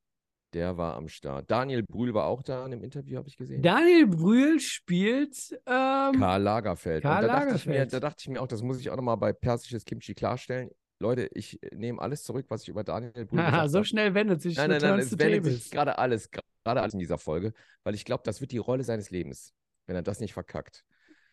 Der 0.53 0.77
war 0.77 0.97
am 0.97 1.07
Start. 1.07 1.49
Daniel 1.49 1.85
Brühl 1.85 2.13
war 2.13 2.25
auch 2.25 2.43
da 2.43 2.65
in 2.65 2.73
dem 2.73 2.83
Interview, 2.83 3.19
habe 3.19 3.29
ich 3.29 3.37
gesehen. 3.37 3.63
Daniel 3.63 4.09
Brühl 4.09 4.59
spielt 4.59 5.37
ähm, 5.65 6.19
Karl 6.19 6.43
Lagerfeld. 6.43 7.03
Karl 7.05 7.23
da 7.23 7.29
dachte, 7.29 7.55
ich 7.55 7.67
mir, 7.67 7.75
Lagerfeld. 7.75 7.93
da 7.93 8.01
dachte 8.01 8.17
ich 8.23 8.29
mir 8.29 8.43
auch, 8.43 8.49
das 8.49 8.61
muss 8.63 8.81
ich 8.81 8.91
auch 8.91 8.97
nochmal 8.97 9.17
bei 9.17 9.33
persisches 9.33 9.85
Kimchi 9.85 10.13
klarstellen. 10.15 10.71
Leute, 10.99 11.29
ich 11.35 11.63
äh, 11.63 11.73
nehme 11.77 12.03
alles 12.03 12.25
zurück, 12.25 12.47
was 12.49 12.63
ich 12.65 12.69
über 12.69 12.83
Daniel 12.83 13.13
Brühl 13.27 13.45
gesagt 13.45 13.71
so 13.71 13.79
habe. 13.79 13.85
schnell 13.85 14.15
wendet 14.15 14.43
sich 14.43 14.57
Nein, 14.57 14.71
nein, 14.71 14.81
nein, 14.83 14.99
es 14.99 15.13
wendet 15.17 15.45
Tables. 15.45 15.55
sich 15.63 15.71
gerade 15.71 15.99
alles, 15.99 16.29
gerade 16.31 16.81
alles 16.83 16.95
in 16.95 16.99
dieser 16.99 17.19
Folge, 17.19 17.53
weil 17.85 17.95
ich 17.95 18.05
glaube, 18.05 18.23
das 18.25 18.41
wird 18.41 18.51
die 18.51 18.59
Rolle 18.59 18.83
seines 18.83 19.11
Lebens, 19.11 19.55
wenn 19.87 19.95
er 19.95 20.03
das 20.03 20.19
nicht 20.19 20.33
verkackt. 20.33 20.85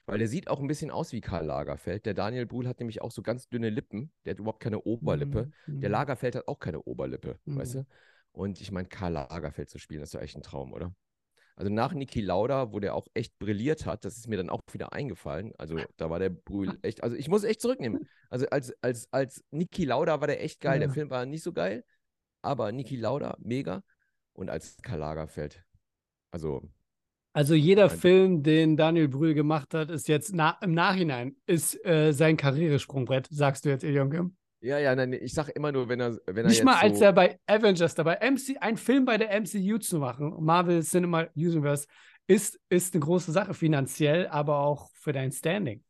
Weil 0.08 0.20
der 0.20 0.30
sieht 0.30 0.50
auch 0.50 0.60
ein 0.62 0.68
bisschen 0.68 0.92
aus 0.92 1.12
wie 1.14 1.22
Karl 1.22 1.46
Lagerfeld. 1.46 2.06
Der 2.08 2.16
Daniel 2.16 2.46
Brühl 2.48 2.68
hat 2.68 2.80
nämlich 2.80 3.02
auch 3.02 3.12
so 3.12 3.22
ganz 3.22 3.50
dünne 3.50 3.70
Lippen. 3.70 4.12
Der 4.26 4.32
hat 4.32 4.40
überhaupt 4.40 4.62
keine 4.62 4.82
Oberlippe. 4.82 5.50
Mhm, 5.68 5.82
Der 5.82 5.90
mhm. 5.90 5.94
Lagerfeld 5.94 6.36
hat 6.36 6.48
auch 6.48 6.60
keine 6.60 6.82
Oberlippe, 6.84 7.40
weißt 7.46 7.76
Mhm. 7.76 7.80
du? 7.82 7.86
Und 8.32 8.62
ich 8.62 8.72
meine, 8.72 8.88
Karl 8.88 9.14
Lagerfeld 9.14 9.70
zu 9.70 9.80
spielen, 9.80 10.02
ist 10.04 10.16
doch 10.16 10.22
echt 10.22 10.36
ein 10.38 10.44
Traum, 10.44 10.74
oder? 10.74 10.96
Also 11.56 11.72
nach 11.72 11.94
Niki 11.94 12.22
Lauda, 12.22 12.72
wo 12.72 12.80
der 12.80 12.96
auch 12.96 13.08
echt 13.16 13.38
brilliert 13.40 13.86
hat, 13.88 14.06
das 14.06 14.18
ist 14.18 14.28
mir 14.28 14.38
dann 14.38 14.50
auch 14.52 14.62
wieder 14.74 14.94
eingefallen. 14.94 15.54
Also 15.58 15.88
da 15.98 16.10
war 16.10 16.20
der 16.20 16.30
Brühl 16.30 16.78
echt, 16.84 17.04
also 17.04 17.16
ich 17.16 17.30
muss 17.30 17.44
echt 17.44 17.62
zurücknehmen. 17.62 18.08
Also 18.30 18.48
als, 18.50 18.74
als, 18.84 19.12
als 19.12 19.44
Niki 19.52 19.86
Lauda 19.86 20.22
war 20.22 20.28
der 20.28 20.44
echt 20.44 20.62
geil. 20.62 20.80
Der 20.80 20.90
Ja. 20.90 20.94
Film 20.94 21.10
war 21.10 21.26
nicht 21.26 21.44
so 21.44 21.54
geil, 21.54 21.84
aber 22.42 22.72
Niki 22.72 22.96
Lauda, 22.98 23.38
mega. 23.40 23.84
Und 24.34 24.50
als 24.50 24.78
Karl 24.84 25.00
Lagerfeld, 25.00 25.64
also 26.32 26.70
Also 27.38 27.54
jeder 27.54 27.86
Nein. 27.86 27.98
Film, 28.00 28.42
den 28.42 28.78
Daniel 28.78 29.10
Brühl 29.10 29.36
gemacht 29.36 29.76
hat, 29.76 29.92
ist 29.92 30.08
jetzt 30.08 30.34
na 30.34 30.58
im 30.60 30.74
Nachhinein 30.74 31.36
ist 31.46 31.86
äh, 31.86 32.12
sein 32.12 32.36
Karrieresprungbrett, 32.36 33.28
sagst 33.30 33.64
du 33.64 33.70
jetzt, 33.70 33.84
Ilion 33.84 34.10
Kim? 34.10 34.36
ja, 34.60 34.80
ja, 34.80 34.96
nein, 34.96 35.14
ich 35.14 35.34
sag 35.34 35.50
immer 35.50 35.72
nur, 35.72 35.88
wenn 35.88 36.00
er, 36.00 36.18
wenn 36.26 36.38
er 36.38 36.46
Nicht 36.46 36.58
jetzt 36.58 36.66
mal, 36.66 36.78
als 36.78 36.98
so, 36.98 37.06
er 37.06 37.14
bei 37.14 37.38
Avengers 37.46 37.94
dabei, 37.94 38.18
MC, 38.28 38.58
ein 38.60 38.76
Film 38.76 39.06
bei 39.06 39.20
der 39.20 39.40
MCU 39.40 39.78
zu 39.78 40.00
machen, 40.00 40.34
Marvel 40.40 40.82
Cinema 40.82 41.28
Universe, 41.36 41.86
ist, 42.26 42.60
ist 42.70 42.96
eine 42.96 43.02
große 43.02 43.32
Sache 43.32 43.54
finanziell, 43.54 44.26
aber 44.30 44.58
auch 44.58 44.90
für 44.96 45.14
dein 45.14 45.32
Standing. 45.32 45.84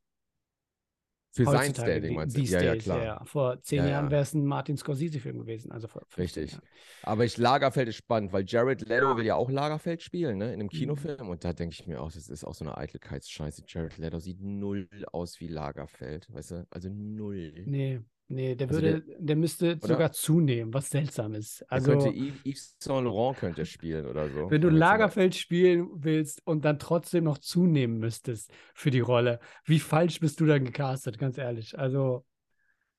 Für 1.37 1.45
sein 1.45 1.73
Standing 1.73 2.01
die- 2.03 2.15
meinst 2.15 2.37
du? 2.37 2.41
Ja, 2.41 2.61
ja, 2.61 2.75
klar. 2.75 3.03
ja. 3.03 3.23
Vor 3.25 3.61
zehn 3.61 3.79
Ja, 3.79 3.89
Jahren 3.89 4.05
ja. 4.05 4.11
wäre 4.11 4.21
es 4.23 4.33
ein 4.33 4.45
Martin 4.45 4.77
Scorsese-Film 4.77 5.39
gewesen. 5.39 5.71
Also 5.71 5.87
vor 5.87 6.01
15 6.09 6.23
Richtig. 6.43 6.51
Jahren. 6.53 6.63
Aber 7.03 7.25
ich, 7.25 7.37
Lagerfeld 7.37 7.87
ist 7.89 7.95
spannend, 7.97 8.33
weil 8.33 8.43
Jared 8.47 8.81
Leto 8.87 9.15
will 9.17 9.25
ja 9.25 9.35
auch 9.35 9.49
Lagerfeld 9.49 10.01
spielen, 10.01 10.37
ne? 10.37 10.45
In 10.47 10.53
Mhm. 10.55 10.59
einem 10.61 10.69
Kinofilm. 10.69 11.29
Und 11.29 11.43
da 11.43 11.53
denke 11.53 11.73
ich 11.79 11.87
mir 11.87 12.01
auch, 12.01 12.11
das 12.11 12.27
ist 12.29 12.43
auch 12.43 12.53
so 12.55 12.65
eine 12.65 12.77
Eitelkeitsscheiße. 12.77 13.63
Jared 13.67 13.97
Leto 13.97 14.19
sieht 14.19 14.41
null 14.41 14.87
aus 15.11 15.39
wie 15.39 15.47
Lagerfeld, 15.47 16.27
weißt 16.33 16.51
du? 16.51 16.67
Also 16.69 16.89
null. 16.89 17.53
Nee, 17.65 18.01
nee, 18.27 18.55
der 18.55 18.67
Also 18.67 18.81
würde, 18.81 19.03
der, 19.19 19.35
müsste 19.35 19.79
oder? 19.81 19.87
sogar 19.87 20.11
zunehmen, 20.11 20.73
was 20.73 20.89
seltsam 20.89 21.33
ist. 21.33 21.63
Also, 21.71 21.91
könnte 21.91 22.09
Yves, 22.09 22.45
Yves 22.45 22.75
Saint 22.79 23.05
Laurent 23.05 23.37
könnte 23.37 23.65
spielen 23.65 24.05
oder 24.05 24.29
so. 24.29 24.49
wenn 24.49 24.61
du 24.61 24.69
Lagerfeld 24.69 25.35
spielen 25.35 25.89
willst 25.93 26.45
und 26.45 26.65
dann 26.65 26.79
trotzdem 26.79 27.23
noch 27.23 27.37
zunehmen 27.37 27.99
müsstest 27.99 28.51
für 28.73 28.91
die 28.91 28.99
Rolle, 28.99 29.39
wie 29.65 29.79
falsch 29.79 30.19
bist 30.19 30.39
du 30.39 30.45
dann 30.45 30.65
gecastet, 30.65 31.17
ganz 31.17 31.37
ehrlich. 31.37 31.77
Also, 31.77 32.25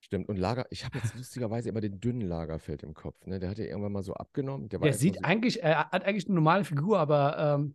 Stimmt. 0.01 0.29
Und 0.29 0.37
Lager, 0.37 0.67
ich 0.71 0.85
habe 0.85 0.99
jetzt 0.99 1.15
lustigerweise 1.17 1.69
immer 1.69 1.81
den 1.81 2.01
dünnen 2.01 2.23
Lagerfeld 2.23 2.83
im 2.83 2.95
Kopf, 2.95 3.27
ne? 3.27 3.41
Der 3.41 3.51
hat 3.51 3.59
ja 3.59 3.65
irgendwann 3.65 3.93
mal 3.93 4.03
so 4.03 4.15
abgenommen. 4.15 4.69
Der 4.69 4.79
der 4.79 4.93
sieht 4.95 5.17
so, 5.17 5.21
eigentlich, 5.23 5.63
er 5.63 5.91
hat 5.91 6.05
eigentlich 6.05 6.27
eine 6.27 6.37
normale 6.37 6.65
Figur, 6.65 6.99
aber 6.99 7.37
ähm, 7.59 7.75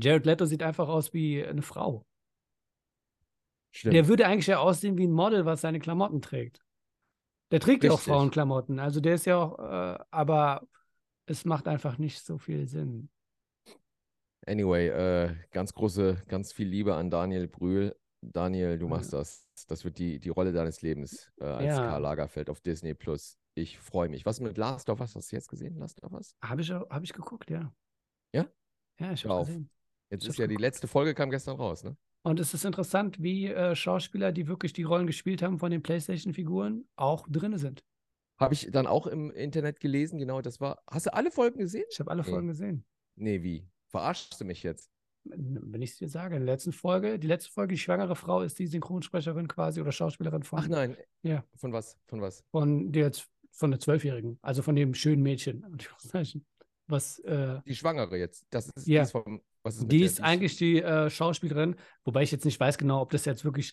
Jared 0.00 0.26
Leto 0.26 0.44
sieht 0.44 0.62
einfach 0.62 0.88
aus 0.88 1.14
wie 1.14 1.44
eine 1.44 1.62
Frau. 1.62 2.04
Stimmt. 3.70 3.94
Der 3.94 4.08
würde 4.08 4.26
eigentlich 4.26 4.48
ja 4.48 4.58
aussehen 4.58 4.98
wie 4.98 5.06
ein 5.06 5.12
Model, 5.12 5.46
was 5.46 5.60
seine 5.60 5.78
Klamotten 5.78 6.20
trägt. 6.20 6.60
Der 7.52 7.60
trägt 7.60 7.84
ja 7.84 7.92
auch. 7.92 8.00
Frauenklamotten. 8.00 8.78
Also 8.80 9.00
der 9.00 9.14
ist 9.14 9.26
ja 9.26 9.36
auch, 9.38 9.58
äh, 9.58 9.98
aber 10.10 10.66
es 11.26 11.44
macht 11.44 11.68
einfach 11.68 11.98
nicht 11.98 12.24
so 12.24 12.38
viel 12.38 12.66
Sinn. 12.66 13.08
Anyway, 14.46 14.88
äh, 14.88 15.36
ganz 15.52 15.72
große, 15.72 16.22
ganz 16.26 16.52
viel 16.52 16.66
Liebe 16.66 16.94
an 16.96 17.10
Daniel 17.10 17.46
Brühl. 17.46 17.96
Daniel, 18.20 18.78
du 18.78 18.86
Ja. 18.86 18.90
machst 18.90 19.12
das. 19.12 19.46
Das 19.68 19.84
wird 19.84 19.98
die, 19.98 20.18
die 20.18 20.28
Rolle 20.30 20.52
deines 20.52 20.82
Lebens 20.82 21.30
äh, 21.40 21.44
als 21.44 21.66
Ja. 21.66 21.86
Karl 21.86 22.02
Lagerfeld 22.02 22.50
auf 22.50 22.60
Disney 22.60 22.94
Plus. 22.94 23.38
Ich 23.54 23.78
freue 23.78 24.08
mich. 24.08 24.26
Was 24.26 24.40
mit 24.40 24.56
Last 24.58 24.88
of 24.90 25.00
Us? 25.00 25.14
Hast 25.14 25.30
du 25.30 25.36
jetzt 25.36 25.48
gesehen? 25.48 25.76
Last 25.78 26.02
of 26.02 26.12
Us? 26.12 26.34
Habe 26.42 26.62
ich, 26.62 26.70
hab 26.72 27.02
ich 27.04 27.12
geguckt, 27.12 27.50
ja. 27.50 27.72
Ja? 28.34 28.46
Ja, 28.98 29.12
ich 29.12 29.24
habe 29.24 29.34
auf. 29.34 29.46
gesehen. 29.46 29.70
Jetzt 30.10 30.24
Ich 30.24 30.30
ist 30.30 30.38
ja 30.38 30.46
die 30.46 30.54
geguckt. 30.54 30.60
letzte 30.62 30.88
Folge 30.88 31.14
kam 31.14 31.30
gestern 31.30 31.56
raus, 31.56 31.84
ne? 31.84 31.96
Und 32.24 32.38
es 32.38 32.54
ist 32.54 32.64
interessant, 32.64 33.20
wie 33.22 33.48
äh, 33.48 33.74
Schauspieler, 33.74 34.30
die 34.32 34.46
wirklich 34.46 34.72
die 34.72 34.84
Rollen 34.84 35.06
gespielt 35.06 35.42
haben 35.42 35.58
von 35.58 35.70
den 35.70 35.82
PlayStation-Figuren, 35.82 36.86
auch 36.96 37.26
drin 37.28 37.58
sind. 37.58 37.82
Habe 38.38 38.54
ich 38.54 38.70
dann 38.70 38.86
auch 38.86 39.06
im 39.06 39.30
Internet 39.30 39.80
gelesen, 39.80 40.18
genau, 40.18 40.40
das 40.40 40.60
war. 40.60 40.82
Hast 40.90 41.06
du 41.06 41.14
alle 41.14 41.30
Folgen 41.30 41.58
gesehen? 41.58 41.84
Ich 41.90 42.00
habe 42.00 42.10
alle 42.10 42.22
Nee. 42.22 42.30
Folgen 42.30 42.48
gesehen. 42.48 42.84
Nee, 43.16 43.42
wie? 43.42 43.66
Verarschst 43.88 44.40
du 44.40 44.44
mich 44.44 44.62
jetzt? 44.62 44.90
Wenn 45.24 45.82
ich 45.82 45.90
es 45.92 45.96
dir 45.98 46.08
sage, 46.08 46.34
in 46.36 46.44
der 46.44 46.54
letzten 46.54 46.72
Folge, 46.72 47.18
die 47.18 47.28
letzte 47.28 47.52
Folge, 47.52 47.74
die 47.74 47.78
schwangere 47.78 48.16
Frau 48.16 48.42
ist 48.42 48.58
die 48.58 48.66
Synchronsprecherin 48.66 49.46
quasi 49.46 49.80
oder 49.80 49.92
Schauspielerin 49.92 50.42
von, 50.42 50.58
Ach 50.60 50.68
nein. 50.68 50.96
Ja. 51.22 51.44
Von 51.56 51.72
was? 51.72 51.96
Von 52.06 52.20
was? 52.20 52.42
von 52.50 52.90
der 52.90 53.04
jetzt 53.04 53.28
von 53.52 53.70
der 53.70 53.78
Zwölfjährigen, 53.78 54.38
also 54.42 54.62
von 54.62 54.74
dem 54.74 54.94
schönen 54.94 55.22
Mädchen, 55.22 55.64
was 56.88 57.18
äh, 57.20 57.60
Die 57.66 57.74
Schwangere 57.76 58.16
jetzt. 58.18 58.46
Das 58.50 58.68
ist, 58.70 58.86
Ja. 58.88 59.02
ist 59.02 59.12
vom. 59.12 59.40
Ist 59.64 59.82
die 59.90 59.98
der? 59.98 60.06
ist 60.06 60.20
eigentlich 60.22 60.56
die 60.56 60.82
äh, 60.82 61.08
Schauspielerin, 61.10 61.76
wobei 62.04 62.22
ich 62.22 62.32
jetzt 62.32 62.44
nicht 62.44 62.58
weiß 62.58 62.78
genau, 62.78 63.00
ob 63.00 63.10
das 63.10 63.24
jetzt 63.24 63.44
wirklich, 63.44 63.72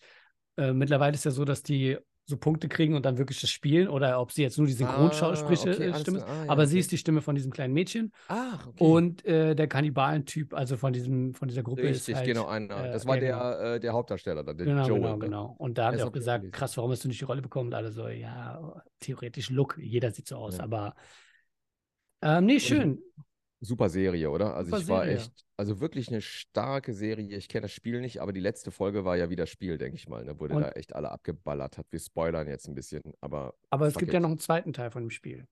äh, 0.56 0.72
mittlerweile 0.72 1.14
ist 1.14 1.24
ja 1.24 1.30
so, 1.30 1.44
dass 1.44 1.62
die 1.62 1.98
so 2.26 2.36
Punkte 2.36 2.68
kriegen 2.68 2.94
und 2.94 3.04
dann 3.04 3.18
wirklich 3.18 3.40
das 3.40 3.50
spielen 3.50 3.88
oder 3.88 4.20
ob 4.20 4.30
sie 4.30 4.42
jetzt 4.42 4.56
nur 4.56 4.68
die 4.68 4.72
Synchronstimme 4.72 5.32
Ah, 5.36 5.42
okay, 5.50 5.88
ist. 5.90 6.04
klar. 6.04 6.24
Ah, 6.28 6.44
ja, 6.44 6.50
Aber 6.50 6.66
sie 6.66 6.74
okay. 6.74 6.80
ist 6.80 6.92
die 6.92 6.98
Stimme 6.98 7.22
von 7.22 7.34
diesem 7.34 7.50
kleinen 7.50 7.74
Mädchen 7.74 8.12
Ach, 8.28 8.68
okay. 8.68 8.84
und 8.84 9.24
äh, 9.24 9.56
der 9.56 9.66
Kannibalentyp, 9.66 10.54
also 10.54 10.76
von 10.76 10.92
diesem, 10.92 11.34
von 11.34 11.48
dieser 11.48 11.64
Gruppe 11.64 11.82
Richtig, 11.82 12.10
ist 12.10 12.14
halt, 12.14 12.26
genau, 12.26 12.46
einer. 12.46 12.84
äh, 12.84 12.92
das 12.92 13.04
war 13.04 13.18
genau. 13.18 13.38
der, 13.50 13.60
äh, 13.74 13.80
der 13.80 13.92
Hauptdarsteller, 13.94 14.44
dann, 14.44 14.56
der 14.58 14.66
Genau, 14.66 14.86
Joel. 14.86 15.00
genau, 15.00 15.12
ne? 15.14 15.18
genau. 15.18 15.54
Und 15.58 15.76
da 15.76 15.86
haben 15.86 15.94
Das 15.94 16.02
die 16.02 16.08
auch 16.08 16.12
gesagt, 16.12 16.42
gelesen. 16.42 16.52
krass, 16.52 16.76
warum 16.76 16.92
hast 16.92 17.02
du 17.02 17.08
nicht 17.08 17.20
die 17.20 17.24
Rolle 17.24 17.42
bekommen? 17.42 17.68
Und 17.70 17.74
alle 17.74 17.90
so, 17.90 18.06
ja, 18.06 18.80
theoretisch 19.00 19.50
Look, 19.50 19.76
jeder 19.78 20.12
sieht 20.12 20.28
so 20.28 20.36
aus, 20.36 20.58
Ja. 20.58 20.64
aber 20.64 20.94
ähm, 22.22 22.44
nee, 22.46 22.60
schön. 22.60 23.00
Super 23.62 23.90
Serie, 23.90 24.30
oder? 24.30 24.54
Also 24.56 24.70
Super 24.70 24.82
ich 24.82 24.88
war 24.88 25.04
Serie. 25.04 25.16
echt, 25.18 25.44
also 25.58 25.80
wirklich 25.80 26.08
eine 26.08 26.22
starke 26.22 26.94
Serie. 26.94 27.36
Ich 27.36 27.48
kenne 27.48 27.62
das 27.62 27.72
Spiel 27.72 28.00
nicht, 28.00 28.20
aber 28.22 28.32
die 28.32 28.40
letzte 28.40 28.70
Folge 28.70 29.04
war 29.04 29.16
ja 29.16 29.28
wieder 29.28 29.46
Spiel, 29.46 29.76
denke 29.76 29.96
ich 29.96 30.08
mal, 30.08 30.24
ne, 30.24 30.38
wo 30.40 30.46
der 30.46 30.56
Und- 30.56 30.62
da 30.62 30.70
echt 30.70 30.94
alle 30.94 31.10
abgeballert 31.10 31.76
hat. 31.76 31.86
Wir 31.90 31.98
spoilern 32.00 32.48
jetzt 32.48 32.66
ein 32.68 32.74
bisschen, 32.74 33.02
aber 33.20 33.54
Aber 33.68 33.86
es 33.86 33.94
gibt 33.96 34.08
it. 34.08 34.14
ja 34.14 34.20
noch 34.20 34.30
einen 34.30 34.38
zweiten 34.38 34.72
Teil 34.72 34.90
von 34.90 35.02
dem 35.02 35.10
Spiel. 35.10 35.46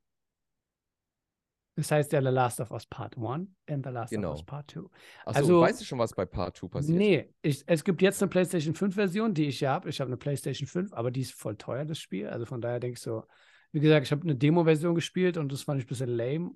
Das 1.77 1.93
heißt 1.93 2.11
ja 2.13 2.21
The 2.21 2.29
Last 2.31 2.59
of 2.61 2.73
Us 2.73 2.87
Part 2.87 3.17
1 3.17 3.47
and 3.69 3.85
The 3.87 3.93
Last 3.93 4.11
Genau. 4.11 4.31
of 4.33 4.39
Us 4.39 4.45
Part 4.45 4.71
2. 4.73 4.81
Achso, 4.81 5.39
also- 5.41 5.61
weißt 5.61 5.81
du 5.81 5.85
schon, 5.85 5.99
was 6.01 6.13
bei 6.13 6.25
Part 6.25 6.57
2 6.57 6.67
passiert? 6.69 6.99
Nee, 6.99 7.33
ich, 7.41 7.63
es 7.67 7.85
gibt 7.85 8.03
jetzt 8.03 8.21
eine 8.21 8.29
PlayStation 8.31 8.75
5-Version, 8.75 9.33
die 9.35 9.47
ich 9.47 9.61
ja 9.61 9.73
habe. 9.75 9.89
Ich 9.89 10.01
habe 10.01 10.09
eine 10.09 10.17
PlayStation 10.17 10.67
5, 10.67 10.93
aber 10.93 11.13
die 11.13 11.21
ist 11.21 11.35
voll 11.35 11.57
teuer, 11.57 11.85
das 11.85 11.99
Spiel. 12.01 12.27
Also 12.27 12.47
von 12.47 12.61
daher 12.61 12.81
denke 12.81 12.95
ich 12.97 13.03
so, 13.03 13.23
wie 13.71 13.79
gesagt, 13.81 14.07
ich 14.07 14.11
habe 14.13 14.23
eine 14.23 14.35
Demo-Version 14.35 14.95
gespielt 14.97 15.37
und 15.37 15.53
das 15.53 15.63
fand 15.63 15.79
ich 15.81 15.85
ein 15.85 15.89
bisschen 15.89 16.09
lame. 16.09 16.51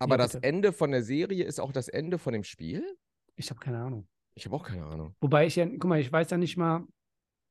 Aber 0.00 0.14
Ja, 0.14 0.18
das. 0.26 0.34
Ende 0.36 0.72
von 0.72 0.90
der 0.90 1.02
Serie 1.02 1.44
ist 1.44 1.60
auch 1.60 1.72
das 1.72 1.88
Ende 1.88 2.18
von 2.18 2.32
dem 2.32 2.42
Spiel? 2.42 2.84
Ich 3.36 3.50
habe 3.50 3.60
keine 3.60 3.78
Ahnung. 3.78 4.08
Ich 4.34 4.46
habe 4.46 4.56
auch 4.56 4.64
keine 4.64 4.84
Ahnung. 4.86 5.14
Wobei 5.20 5.46
ich 5.46 5.56
ja, 5.56 5.66
guck 5.66 5.84
mal, 5.84 6.00
ich 6.00 6.10
weiß 6.10 6.30
ja 6.30 6.36
nicht 6.38 6.56
mal, 6.56 6.86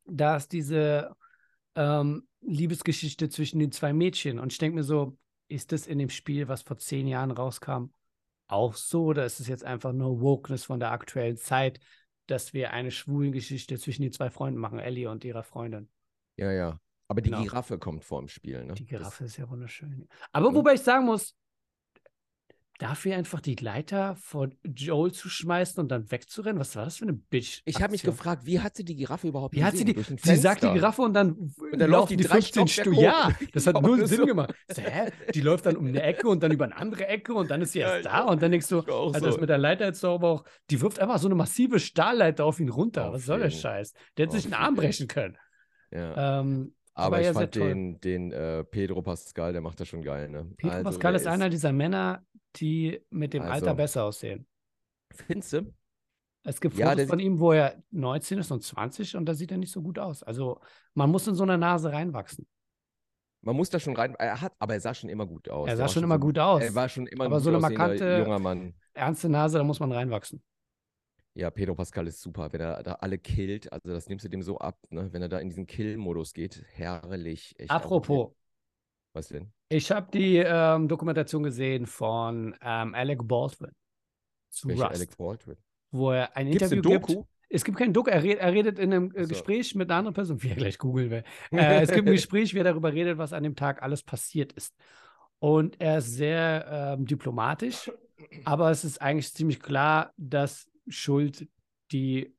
dass 0.05 0.47
diese 0.47 1.15
ähm, 1.75 2.27
Liebesgeschichte 2.41 3.29
zwischen 3.29 3.59
den 3.59 3.71
zwei 3.71 3.93
Mädchen 3.93 4.39
und 4.39 4.51
ich 4.51 4.57
denke 4.57 4.75
mir 4.75 4.83
so, 4.83 5.17
ist 5.47 5.71
das 5.71 5.87
in 5.87 5.99
dem 5.99 6.09
Spiel, 6.09 6.47
was 6.47 6.63
vor 6.63 6.77
zehn 6.77 7.07
Jahren 7.07 7.31
rauskam, 7.31 7.85
auch 8.47 8.73
so 8.73 9.05
oder 9.05 9.25
ist 9.25 9.39
es 9.39 9.47
jetzt 9.47 9.63
einfach 9.63 9.93
nur 9.93 10.19
Wokeness 10.21 10.63
von 10.63 10.79
der 10.79 10.91
aktuellen 10.91 11.37
Zeit, 11.37 11.79
dass 12.27 12.53
wir 12.53 12.71
eine 12.71 12.91
schwulen 12.91 13.31
Geschichte 13.31 13.77
zwischen 13.77 14.01
den 14.03 14.11
zwei 14.11 14.29
Freunden 14.29 14.59
machen, 14.59 14.79
Ellie 14.79 15.09
und 15.09 15.23
ihrer 15.23 15.43
Freundin? 15.43 15.89
Ja, 16.37 16.51
ja. 16.51 16.79
Aber 17.07 17.21
die 17.21 17.31
Genau. 17.31 17.43
Giraffe 17.43 17.79
kommt 17.79 18.03
vor 18.03 18.19
im 18.21 18.27
Spiel, 18.27 18.63
ne? 18.65 18.73
Die 18.73 18.85
Das- 18.85 18.99
Giraffe 18.99 19.25
ist 19.25 19.37
ja 19.37 19.49
wunderschön. 19.49 20.07
Aber 20.31 20.53
wobei 20.53 20.75
ich 20.75 20.81
sagen 20.81 21.05
muss, 21.05 21.35
dafür 22.79 23.15
einfach 23.15 23.41
die 23.41 23.55
Leiter 23.55 24.15
vor 24.15 24.49
Joel 24.63 25.11
zu 25.11 25.29
schmeißen 25.29 25.79
und 25.81 25.89
dann 25.89 26.09
wegzurennen, 26.11 26.59
was 26.59 26.75
war 26.75 26.85
das 26.85 26.97
für 26.97 27.03
eine 27.03 27.13
Bitch? 27.13 27.61
Ich 27.65 27.81
habe 27.83 27.91
mich 27.91 28.01
Aktion? 28.01 28.15
gefragt, 28.15 28.45
wie 28.47 28.59
hat 28.61 28.75
sie 28.75 28.85
die 28.85 28.95
Giraffe 28.95 29.27
überhaupt 29.27 29.53
Wie 29.53 29.63
hat 29.63 29.75
sie 29.77 29.85
die, 29.85 29.93
Durch 29.93 30.07
sie 30.23 30.35
sagt 30.37 30.63
die. 30.63 30.71
Giraffe 30.71 31.01
und 31.03 31.13
dann, 31.13 31.53
Und 31.71 31.79
dann 31.79 31.89
läuft 31.91 32.09
laufen 32.09 32.17
die 32.17 32.17
die 32.17 32.23
drei 32.23 32.41
15 32.41 32.67
Stockwerke 32.67 32.71
Stunden. 32.71 32.95
hoch. 32.95 33.03
Ja, 33.03 33.35
das 33.53 33.67
hat 33.67 33.75
Ja, 33.75 33.81
null 33.81 33.99
das 33.99 34.09
Sinn 34.09 34.19
so. 34.19 34.25
gemacht. 34.25 34.53
So, 34.69 34.81
hä? 34.81 35.11
Die 35.35 35.41
läuft 35.41 35.65
dann 35.65 35.75
um 35.77 35.87
eine 35.87 36.01
Ecke 36.01 36.27
und 36.29 36.41
dann 36.41 36.51
über 36.51 36.65
eine 36.65 36.77
andere 36.77 37.07
Ecke 37.07 37.33
und 37.33 37.51
dann 37.51 37.61
ist 37.61 37.73
sie 37.73 37.79
Ja, 37.79 37.87
erst 37.87 37.97
ich 37.97 38.03
da 38.05 38.23
und 38.23 38.41
dann 38.41 38.51
denkst 38.51 38.67
du, 38.69 38.79
also 38.81 39.19
das 39.19 39.35
so. 39.35 39.41
mit 39.41 39.49
der 39.49 39.57
Leiter 39.57 39.85
jetzt 39.85 40.03
doch 40.03 40.15
aber 40.15 40.29
auch, 40.29 40.43
die 40.69 40.81
wirft 40.81 40.99
einfach 40.99 41.19
so 41.19 41.27
eine 41.27 41.35
massive 41.35 41.79
Stahlleiter 41.79 42.45
auf 42.45 42.59
ihn 42.59 42.69
runter. 42.69 43.09
Auf 43.09 43.13
Was 43.15 43.25
soll 43.25 43.39
der. 43.39 43.49
Scheiß? 43.49 43.93
Der 44.17 44.25
hätte 44.25 44.37
sich 44.37 44.45
einen 44.45 44.53
Arm 44.55 44.75
brechen 44.75 45.07
können. 45.07 45.37
Ja. 45.91 46.39
Ähm, 46.41 46.75
Aber, 46.93 47.05
aber 47.07 47.19
ich 47.21 47.25
ja, 47.27 47.33
fand 47.33 47.55
den, 47.55 47.99
den 48.01 48.31
äh, 48.31 48.63
Pedro 48.63 49.01
Pascal, 49.01 49.53
der 49.53 49.61
macht 49.61 49.79
das 49.79 49.87
schon 49.87 50.01
geil, 50.01 50.29
ne? 50.29 50.49
Pedro 50.57 50.73
Also, 50.77 50.83
Pascal 50.83 51.13
der 51.13 51.21
ist 51.21 51.27
einer 51.27 51.49
dieser 51.49 51.71
Männer, 51.71 52.23
die 52.57 53.01
mit 53.09 53.33
dem 53.33 53.43
Alter 53.43 53.67
Also. 53.67 53.75
besser 53.75 54.03
aussehen. 54.05 54.47
Findest 55.11 55.53
du? 55.53 55.73
Es 56.43 56.61
gibt 56.61 56.75
Fotos 56.75 57.07
von 57.07 57.19
ihm, 57.19 57.39
wo 57.39 57.51
er 57.51 57.81
19 57.91 58.39
ist 58.39 58.51
und 58.51 58.63
20 58.63 59.15
und 59.15 59.25
da 59.25 59.33
sieht 59.33 59.51
er 59.51 59.57
nicht 59.57 59.71
so 59.71 59.81
gut 59.81 59.99
aus. 59.99 60.23
Also 60.23 60.59
man 60.93 61.09
muss 61.09 61.27
in 61.27 61.35
so 61.35 61.43
eine 61.43 61.57
Nase 61.57 61.91
reinwachsen. 61.91 62.47
Man 63.41 63.55
muss 63.55 63.69
da 63.69 63.79
schon 63.79 63.95
rein. 63.95 64.15
Er 64.15 64.41
hat, 64.41 64.53
aber 64.59 64.73
er 64.73 64.81
sah 64.81 64.93
schon 64.93 65.09
immer 65.09 65.25
gut 65.25 65.49
aus. 65.49 65.67
Er 65.69 65.77
sah 65.77 65.87
schon 65.87 66.03
immer 66.03 66.15
so, 66.15 66.19
gut 66.21 66.39
aus. 66.39 66.61
Er 66.61 66.75
war 66.75 66.89
schon 66.89 67.07
immer 67.07 67.25
Aber 67.25 67.39
so 67.39 67.49
eine 67.49 67.59
markante- 67.59 68.19
junger 68.19 68.39
Mann. 68.39 68.73
Ernste 68.93 69.29
Nase, 69.29 69.57
da 69.57 69.63
muss 69.63 69.79
man 69.79 69.91
reinwachsen. 69.91 70.41
Ja, 71.35 71.49
Pedro 71.51 71.75
Pascal 71.75 72.07
ist 72.07 72.21
super, 72.21 72.51
wenn 72.51 72.59
er 72.59 72.83
da 72.83 72.93
alle 72.93 73.17
killt. 73.17 73.71
Also 73.71 73.89
das 73.89 74.09
nimmst 74.09 74.25
du 74.25 74.29
dem 74.29 74.41
so 74.41 74.57
ab, 74.57 74.77
ne? 74.89 75.13
Wenn 75.13 75.21
er 75.21 75.29
da 75.29 75.39
in 75.39 75.47
diesen 75.47 75.67
Kill-Modus 75.67 76.33
geht. 76.33 76.65
Herrlich. 76.73 77.55
Apropos, 77.69 78.31
Was 79.13 79.27
denn? 79.29 79.51
ich 79.69 79.91
habe 79.91 80.09
die 80.11 80.37
ähm, 80.37 80.87
Dokumentation 80.87 81.43
gesehen 81.43 81.85
von 81.85 82.55
ähm, 82.61 82.93
Alec 82.95 83.27
Baldwin 83.27 83.71
zu 84.49 84.67
Welche 84.67 84.83
Rust, 84.83 84.95
Alec 84.95 85.17
Baldwin? 85.17 85.57
wo 85.91 86.11
er 86.11 86.35
ein 86.35 86.47
Gibt's 86.51 86.71
Interview 86.71 86.91
eine 86.91 86.99
Doku? 86.99 87.15
gibt. 87.15 87.29
Es 87.51 87.63
gibt 87.63 87.77
kein 87.79 87.93
Doku, 87.93 88.11
er, 88.11 88.21
red, 88.23 88.37
er 88.39 88.53
redet 88.53 88.77
in 88.77 88.93
einem 88.93 89.11
äh. 89.15 89.25
Gespräch 89.25 89.73
mit 89.73 89.89
einer 89.89 89.97
anderen 89.99 90.13
Person, 90.13 90.41
wie 90.43 90.49
er 90.49 90.55
gleich 90.55 90.77
googeln 90.77 91.09
will. 91.09 91.23
Äh, 91.51 91.81
es 91.81 91.91
gibt 91.91 92.07
ein 92.07 92.13
Gespräch, 92.13 92.53
wie 92.53 92.59
er 92.59 92.63
darüber 92.63 92.93
redet, 92.93 93.17
was 93.17 93.33
an 93.33 93.43
dem 93.43 93.55
Tag 93.55 93.81
alles 93.81 94.03
passiert 94.03 94.53
ist. 94.53 94.75
Und 95.39 95.79
er 95.81 95.99
ist 95.99 96.13
sehr 96.13 96.95
ähm, 96.97 97.05
diplomatisch, 97.05 97.91
aber 98.43 98.69
es 98.71 98.83
ist 98.83 99.01
eigentlich 99.01 99.33
ziemlich 99.33 99.59
klar, 99.61 100.13
dass 100.17 100.69
Schuld 100.87 101.47
die 101.91 102.35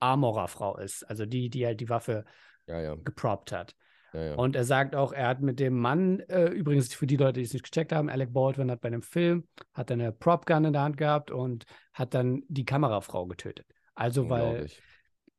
Armorer-Frau 0.00 0.76
ist, 0.78 1.02
also 1.04 1.26
die, 1.26 1.50
die 1.50 1.66
halt 1.66 1.80
die 1.80 1.88
Waffe 1.88 2.24
Ja, 2.66 2.80
ja. 2.80 2.94
geproppt 2.94 3.52
hat. 3.52 3.74
Ja, 4.14 4.24
ja. 4.26 4.34
Und 4.36 4.54
er 4.54 4.64
sagt 4.64 4.94
auch, 4.94 5.12
er 5.12 5.26
hat 5.26 5.40
mit 5.40 5.58
dem 5.58 5.78
Mann, 5.78 6.20
äh, 6.20 6.46
übrigens 6.46 6.94
für 6.94 7.06
die 7.06 7.16
Leute, 7.16 7.40
die 7.40 7.46
es 7.46 7.52
nicht 7.52 7.64
gecheckt 7.64 7.92
haben, 7.92 8.08
Alec 8.08 8.32
Baldwin 8.32 8.70
hat 8.70 8.80
bei 8.80 8.88
einem 8.88 9.02
Film, 9.02 9.46
hat 9.74 9.90
eine 9.90 10.12
Prop-Gun 10.12 10.66
in 10.66 10.72
der 10.72 10.82
Hand 10.82 10.96
gehabt 10.96 11.30
und 11.30 11.64
hat 11.92 12.14
dann 12.14 12.42
die 12.48 12.64
Kamerafrau 12.64 13.26
getötet. 13.26 13.66
Also 13.94 14.30
weil, 14.30 14.68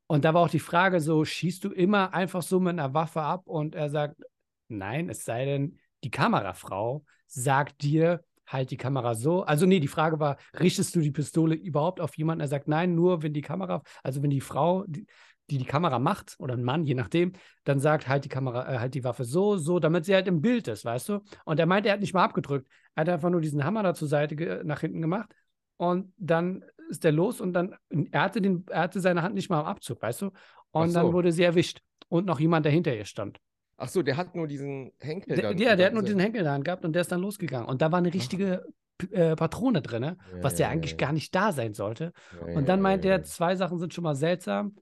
und 0.07 0.25
da 0.25 0.33
war 0.33 0.41
auch 0.41 0.49
die 0.49 0.59
Frage 0.59 0.99
so, 0.99 1.23
schießt 1.23 1.63
du 1.63 1.71
immer 1.71 2.13
einfach 2.13 2.41
so 2.41 2.59
mit 2.59 2.71
einer 2.71 2.93
Waffe 2.93 3.21
ab? 3.21 3.43
Und 3.45 3.75
er 3.75 3.89
sagt, 3.89 4.21
nein, 4.67 5.09
es 5.09 5.23
sei 5.23 5.45
denn, 5.45 5.79
die 6.03 6.11
Kamerafrau 6.11 7.03
sagt 7.27 7.81
dir, 7.81 8.23
halt 8.47 8.71
die 8.71 8.77
Kamera 8.77 9.15
so. 9.15 9.43
Also 9.43 9.65
nee, 9.65 9.79
die 9.79 9.87
Frage 9.87 10.19
war, 10.19 10.37
richtest 10.59 10.95
du 10.95 10.99
die 10.99 11.11
Pistole 11.11 11.55
überhaupt 11.55 11.99
auf 11.99 12.15
jemanden? 12.17 12.41
Er 12.41 12.47
sagt, 12.47 12.67
nein, 12.67 12.93
nur 12.93 13.23
wenn 13.23 13.33
die 13.33 13.41
Kamera, 13.41 13.81
also 14.03 14.21
wenn 14.21 14.29
die 14.29 14.41
Frau, 14.41 14.83
die 14.87 15.07
die, 15.49 15.57
die 15.57 15.65
Kamera 15.65 15.99
macht, 15.99 16.35
oder 16.39 16.53
ein 16.55 16.63
Mann, 16.63 16.85
je 16.85 16.95
nachdem, 16.95 17.33
dann 17.63 17.79
sagt, 17.79 18.07
halt 18.07 18.25
die 18.25 18.29
Kamera, 18.29 18.73
äh, 18.73 18.79
halt 18.79 18.93
die 18.93 19.03
Waffe 19.03 19.23
so, 19.23 19.57
so, 19.57 19.79
damit 19.79 20.05
sie 20.05 20.15
halt 20.15 20.27
im 20.27 20.41
Bild 20.41 20.67
ist, 20.67 20.85
weißt 20.85 21.09
du? 21.09 21.19
Und 21.45 21.59
er 21.59 21.65
meinte, 21.65 21.89
er 21.89 21.93
hat 21.93 22.01
nicht 22.01 22.13
mal 22.13 22.23
abgedrückt. 22.23 22.67
Er 22.95 23.01
hat 23.01 23.09
einfach 23.09 23.29
nur 23.29 23.41
diesen 23.41 23.63
Hammer 23.63 23.83
da 23.83 23.93
zur 23.93 24.07
Seite 24.07 24.61
nach 24.65 24.81
hinten 24.81 25.01
gemacht 25.01 25.29
und 25.77 26.13
dann 26.17 26.63
ist 26.89 27.03
der 27.03 27.11
los 27.11 27.41
und 27.41 27.53
dann, 27.53 27.75
er 28.11 28.21
hatte, 28.21 28.41
den, 28.41 28.65
er 28.69 28.81
hatte 28.81 28.99
seine 28.99 29.21
Hand 29.21 29.35
nicht 29.35 29.49
mal 29.49 29.59
am 29.59 29.65
Abzug, 29.65 30.01
weißt 30.01 30.21
du? 30.23 30.31
Und 30.71 30.89
so. 30.89 30.99
dann 30.99 31.13
wurde 31.13 31.31
sie 31.31 31.43
erwischt 31.43 31.81
und 32.09 32.25
noch 32.25 32.39
jemand, 32.39 32.65
der 32.65 32.71
hinter 32.71 32.95
ihr 32.95 33.05
stand. 33.05 33.39
Ach 33.77 33.89
so, 33.89 34.01
der 34.01 34.15
hat 34.17 34.35
nur 34.35 34.47
diesen 34.47 34.91
Henkel 34.99 35.35
da. 35.35 35.51
Ja, 35.51 35.75
der 35.75 35.87
hat 35.87 35.93
nur 35.93 36.03
diesen 36.03 36.19
Henkel 36.19 36.43
da 36.43 36.57
gehabt 36.57 36.85
und 36.85 36.93
der 36.93 37.01
ist 37.01 37.11
dann 37.11 37.21
losgegangen. 37.21 37.67
Und 37.67 37.81
da 37.81 37.91
war 37.91 37.99
eine 37.99 38.13
richtige 38.13 38.65
äh, 39.11 39.35
Patrone 39.35 39.81
drin, 39.81 40.01
ne? 40.01 40.17
ja, 40.31 40.43
was 40.43 40.57
ja, 40.57 40.67
ja 40.67 40.71
eigentlich 40.71 40.97
gar 40.97 41.11
nicht 41.11 41.35
da 41.35 41.51
sein 41.51 41.73
sollte. 41.73 42.13
und 42.53 42.69
dann 42.69 42.81
meint 42.81 43.03
er, 43.03 43.23
zwei 43.23 43.55
Sachen 43.55 43.77
sind 43.79 43.93
schon 43.93 44.03
mal 44.03 44.15
seltsam. 44.15 44.75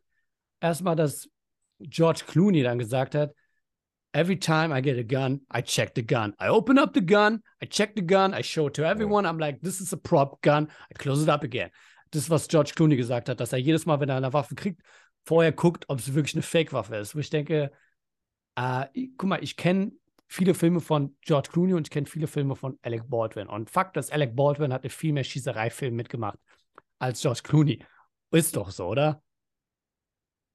Erstmal, 0.64 0.96
dass 0.96 1.30
George 1.80 2.22
Clooney 2.26 2.64
dann 2.64 2.80
gesagt 2.80 3.16
hat, 3.16 3.36
Every 4.16 4.38
time 4.38 4.72
I 4.72 4.80
get 4.80 4.98
a 4.98 5.04
gun, 5.04 5.42
I 5.52 5.62
check 5.62 5.94
the 5.96 6.06
gun. 6.06 6.36
I 6.40 6.48
open 6.48 6.78
up 6.78 6.94
the 6.94 7.04
gun, 7.04 7.42
I 7.62 7.66
check 7.66 7.96
the 7.96 8.06
gun, 8.06 8.34
I 8.34 8.44
show 8.44 8.68
it 8.68 8.76
to 8.76 8.84
everyone. 8.84 9.26
I'm 9.26 9.40
like, 9.40 9.60
this 9.62 9.82
is 9.82 9.92
a 9.92 9.98
prop 9.98 10.40
gun. 10.42 10.70
I 10.90 10.94
close 10.94 11.24
it 11.24 11.30
up 11.30 11.44
again. 11.44 11.72
Das 12.12 12.30
was 12.30 12.48
George 12.48 12.74
Clooney 12.76 12.96
gesagt 12.96 13.28
hat, 13.28 13.40
dass 13.40 13.54
er 13.54 13.58
jedes 13.58 13.88
Mal, 13.88 14.00
wenn 14.00 14.10
er 14.10 14.18
eine 14.18 14.32
Waffe 14.32 14.54
kriegt, 14.54 14.84
vorher 15.26 15.52
guckt, 15.52 15.86
ob 15.88 15.98
es 15.98 16.14
wirklich 16.14 16.36
eine 16.36 16.44
Fake-Waffe 16.44 16.96
ist. 16.98 17.16
Wo 17.16 17.20
ich 17.20 17.32
denke, 17.32 17.72
äh, 18.56 18.86
guck 19.18 19.30
mal, 19.30 19.44
ich 19.44 19.58
kenne 19.58 19.94
viele 20.28 20.54
Filme 20.54 20.80
von 20.80 21.18
George 21.22 21.50
Clooney 21.52 21.74
und 21.74 21.88
ich 21.88 21.92
kenne 21.92 22.06
viele 22.06 22.28
Filme 22.28 22.56
von 22.56 22.78
Alec 22.84 23.10
Baldwin. 23.10 23.48
Und 23.48 23.72
Fakt 23.72 23.98
ist, 23.98 24.14
Alec 24.14 24.36
Baldwin 24.36 24.72
hat 24.72 24.90
viel 24.92 25.12
mehr 25.12 25.24
Schießereifilme 25.24 25.98
mitgemacht 25.98 26.38
als 27.00 27.22
George 27.22 27.42
Clooney. 27.44 27.84
Ist 28.32 28.56
doch 28.56 28.70
so, 28.70 28.86
oder? 28.86 29.24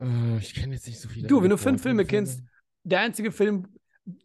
Äh, 0.01 0.39
ich 0.39 0.55
kenne 0.55 0.75
jetzt 0.75 0.87
nicht 0.87 1.01
so 1.01 1.09
viele. 1.09 1.29
Du, 1.29 1.43
wenn 1.43 1.51
du 1.51 1.59
fünf 1.59 1.83
Filme 1.83 2.05
kennst, 2.05 2.43
der 2.85 3.01
einzige 3.01 3.33
Film, 3.33 3.67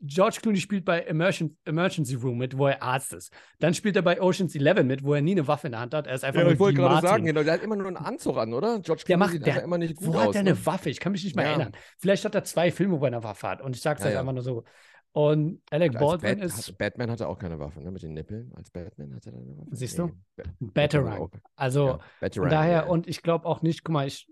George 0.02 0.38
Clooney 0.42 0.60
spielt 0.60 0.86
bei 0.86 1.02
Emergen 1.02 1.58
Emergency 1.66 2.16
Room 2.16 2.38
mit, 2.38 2.58
wo 2.58 2.68
er 2.68 2.82
Arzt 2.82 3.14
ist. 3.14 3.34
Dann 3.60 3.74
spielt 3.74 3.96
er 3.96 4.02
bei 4.02 4.22
Ocean's 4.22 4.56
Eleven 4.56 4.88
mit, 4.88 5.04
wo 5.04 5.14
er 5.14 5.22
nie 5.22 5.34
eine 5.34 5.48
Waffe 5.48 5.68
in 5.68 5.72
der 5.72 5.82
Hand 5.82 5.94
hat. 5.94 6.08
Er 6.08 6.16
ist 6.16 6.24
einfach 6.24 6.40
ja, 6.40 6.46
nur 6.46 6.54
ich 6.54 6.60
wollte 6.60 6.80
gerade 6.80 7.06
sagen, 7.06 7.26
genau, 7.26 7.44
der 7.44 7.54
hat 7.54 7.64
immer 7.64 7.76
nur 7.76 7.88
einen 7.88 7.98
Anzug 7.98 8.38
an, 8.38 8.54
oder? 8.54 8.80
George 8.80 9.04
Clooney 9.04 9.08
der 9.08 9.18
macht, 9.18 9.32
sieht 9.32 9.46
der, 9.46 9.64
immer 9.64 9.78
nicht 9.78 9.96
gut 9.96 10.08
wo 10.08 10.12
aus. 10.12 10.16
Wo 10.16 10.28
hat 10.30 10.36
er 10.36 10.40
eine 10.42 10.52
ne? 10.52 10.66
Waffe? 10.66 10.90
Ich 10.90 11.00
kann 11.00 11.12
mich 11.12 11.24
nicht 11.24 11.36
mehr 11.36 11.46
ja. 11.46 11.52
erinnern. 11.52 11.74
Vielleicht 12.00 12.24
hat 12.24 12.36
er 12.36 12.44
zwei 12.44 12.72
Filme, 12.72 13.00
wo 13.00 13.04
er 13.04 13.08
eine 13.08 13.24
Waffe 13.24 13.48
hat. 13.48 13.62
Und 13.62 13.76
ich 13.76 13.82
sage 13.82 13.98
es 13.98 14.04
ja, 14.04 14.12
halt 14.12 14.20
einfach 14.20 14.34
nur 14.34 14.44
so. 14.44 14.64
Und 15.12 15.62
Alec 15.70 15.94
Baldwin 15.94 16.40
Bat 16.40 16.46
ist. 16.46 16.78
Batman 16.78 17.12
hatte 17.12 17.28
auch 17.28 17.38
keine 17.38 17.60
Waffe, 17.60 17.82
ne? 17.82 17.92
Mit 17.92 18.02
den 18.02 18.14
Nippeln. 18.14 18.52
Als 18.56 18.72
Batman 18.72 19.14
hatte 19.14 19.30
er 19.30 19.38
eine 19.38 19.58
Waffe. 19.58 19.76
Siehst 19.76 20.00
du? 20.00 20.12
Nee. 20.38 20.44
Batarang. 20.60 21.30
Also, 21.56 21.88
ja, 21.88 22.00
Batarang, 22.20 22.50
daher, 22.50 22.90
und 22.90 23.08
ich 23.08 23.22
glaube 23.22 23.46
auch 23.46 23.62
nicht, 23.62 23.84
guck 23.84 23.94
mal, 23.94 24.08
ich, 24.08 24.28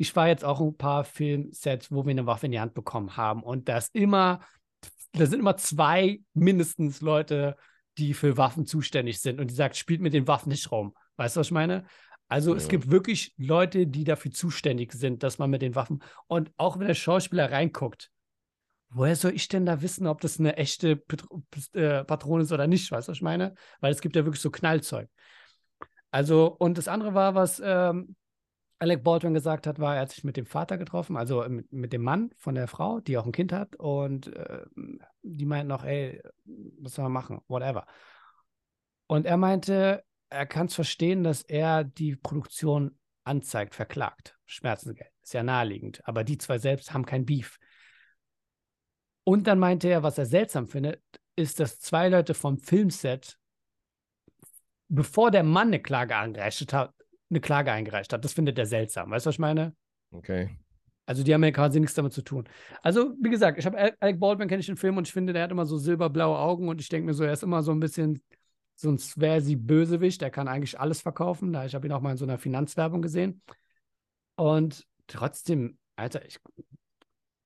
ich 0.00 0.16
war 0.16 0.28
jetzt 0.28 0.44
auch 0.44 0.60
ein 0.60 0.76
paar 0.76 1.04
Filmsets, 1.04 1.92
wo 1.92 2.06
wir 2.06 2.10
eine 2.10 2.26
Waffe 2.26 2.46
in 2.46 2.52
die 2.52 2.60
Hand 2.60 2.74
bekommen 2.74 3.16
haben. 3.16 3.42
Und 3.42 3.68
das 3.68 3.88
immer 3.92 4.40
da 5.12 5.26
sind 5.26 5.40
immer 5.40 5.56
zwei 5.56 6.20
mindestens 6.34 7.00
Leute, 7.00 7.56
die 7.98 8.14
für 8.14 8.36
Waffen 8.36 8.66
zuständig 8.66 9.20
sind 9.20 9.40
und 9.40 9.50
die 9.50 9.54
sagt, 9.54 9.76
spielt 9.76 10.00
mit 10.00 10.14
den 10.14 10.28
Waffen 10.28 10.50
nicht 10.50 10.70
rum. 10.70 10.94
Weißt 11.16 11.36
du, 11.36 11.40
was 11.40 11.48
ich 11.48 11.52
meine? 11.52 11.84
Also 12.28 12.52
ja. 12.52 12.56
es 12.56 12.68
gibt 12.68 12.90
wirklich 12.90 13.34
Leute, 13.36 13.86
die 13.86 14.04
dafür 14.04 14.30
zuständig 14.30 14.92
sind, 14.92 15.22
dass 15.22 15.38
man 15.38 15.50
mit 15.50 15.62
den 15.62 15.74
Waffen 15.74 16.02
und 16.28 16.52
auch 16.56 16.78
wenn 16.78 16.86
der 16.86 16.94
Schauspieler 16.94 17.50
reinguckt, 17.50 18.10
woher 18.90 19.16
soll 19.16 19.34
ich 19.34 19.48
denn 19.48 19.66
da 19.66 19.82
wissen, 19.82 20.06
ob 20.06 20.20
das 20.20 20.38
eine 20.38 20.56
echte 20.56 21.02
äh, 21.72 22.04
Patrone 22.04 22.44
ist 22.44 22.52
oder 22.52 22.66
nicht? 22.66 22.90
Weißt 22.90 23.08
du, 23.08 23.10
was 23.10 23.18
ich 23.18 23.22
meine? 23.22 23.54
Weil 23.80 23.92
es 23.92 24.00
gibt 24.00 24.16
ja 24.16 24.24
wirklich 24.24 24.40
so 24.40 24.50
Knallzeug. 24.50 25.08
Also, 26.12 26.46
und 26.58 26.78
das 26.78 26.88
andere 26.88 27.14
war, 27.14 27.34
was 27.34 27.60
ähm, 27.64 28.16
Alec 28.80 29.04
Baldwin 29.04 29.34
gesagt 29.34 29.66
hat, 29.66 29.78
war, 29.78 29.94
er 29.94 30.02
hat 30.02 30.10
sich 30.10 30.24
mit 30.24 30.38
dem 30.38 30.46
Vater 30.46 30.78
getroffen, 30.78 31.18
also 31.18 31.46
mit, 31.48 31.70
mit 31.70 31.92
dem 31.92 32.02
Mann 32.02 32.30
von 32.38 32.54
der 32.54 32.66
Frau, 32.66 33.00
die 33.00 33.18
auch 33.18 33.26
ein 33.26 33.32
Kind 33.32 33.52
hat. 33.52 33.76
Und 33.76 34.34
äh, 34.34 34.64
die 35.22 35.44
meinten 35.44 35.70
auch, 35.70 35.84
ey, 35.84 36.22
was 36.44 36.94
soll 36.94 37.02
man 37.04 37.12
machen? 37.12 37.40
Whatever. 37.46 37.86
Und 39.06 39.26
er 39.26 39.36
meinte, 39.36 40.02
er 40.30 40.46
kann 40.46 40.66
es 40.66 40.74
verstehen, 40.74 41.22
dass 41.22 41.42
er 41.42 41.84
die 41.84 42.16
Produktion 42.16 42.98
anzeigt, 43.22 43.74
verklagt. 43.74 44.38
Schmerzensgeld. 44.46 45.10
Ist 45.22 45.34
ja 45.34 45.42
naheliegend. 45.42 46.00
Aber 46.08 46.24
die 46.24 46.38
zwei 46.38 46.58
selbst 46.58 46.94
haben 46.94 47.04
kein 47.04 47.26
Beef. 47.26 47.58
Und 49.24 49.46
dann 49.46 49.58
meinte 49.58 49.88
er, 49.88 50.02
was 50.02 50.16
er 50.16 50.24
seltsam 50.24 50.68
findet, 50.68 51.02
ist, 51.36 51.60
dass 51.60 51.80
zwei 51.80 52.08
Leute 52.08 52.32
vom 52.32 52.58
Filmset, 52.58 53.38
bevor 54.88 55.30
der 55.30 55.42
Mann 55.42 55.68
eine 55.68 55.82
Klage 55.82 56.16
angereicht 56.16 56.72
hat, 56.72 56.94
eine 57.30 57.40
Klage 57.40 57.72
eingereicht 57.72 58.12
hat. 58.12 58.24
Das 58.24 58.32
findet 58.32 58.58
er 58.58 58.66
seltsam. 58.66 59.10
Weißt 59.10 59.26
du, 59.26 59.28
was 59.28 59.36
ich 59.36 59.40
meine? 59.40 59.74
Okay. 60.10 60.50
Also 61.06 61.24
die 61.24 61.34
haben 61.34 61.42
ja 61.42 61.50
quasi 61.50 61.80
nichts 61.80 61.94
damit 61.94 62.12
zu 62.12 62.22
tun. 62.22 62.48
Also, 62.82 63.14
wie 63.20 63.30
gesagt, 63.30 63.58
ich 63.58 63.66
habe 63.66 63.94
Alec 63.98 64.20
Baldwin 64.20 64.48
kenne 64.48 64.60
ich 64.60 64.66
den 64.66 64.76
Film 64.76 64.96
und 64.96 65.08
ich 65.08 65.12
finde, 65.12 65.32
der 65.32 65.42
hat 65.42 65.50
immer 65.50 65.66
so 65.66 65.76
silberblaue 65.76 66.38
Augen 66.38 66.68
und 66.68 66.80
ich 66.80 66.88
denke 66.88 67.06
mir 67.06 67.14
so, 67.14 67.24
er 67.24 67.32
ist 67.32 67.42
immer 67.42 67.62
so 67.62 67.72
ein 67.72 67.80
bisschen 67.80 68.22
so 68.76 68.90
ein 68.90 68.98
Sversi-Bösewicht, 68.98 70.20
der 70.20 70.30
kann 70.30 70.48
eigentlich 70.48 70.78
alles 70.78 71.02
verkaufen. 71.02 71.52
Da 71.52 71.66
ich 71.66 71.74
habe 71.74 71.86
ihn 71.86 71.92
auch 71.92 72.00
mal 72.00 72.12
in 72.12 72.16
so 72.16 72.24
einer 72.24 72.38
Finanzwerbung 72.38 73.02
gesehen. 73.02 73.42
Und 74.36 74.86
trotzdem, 75.06 75.78
Alter, 75.96 76.24
ich, 76.24 76.38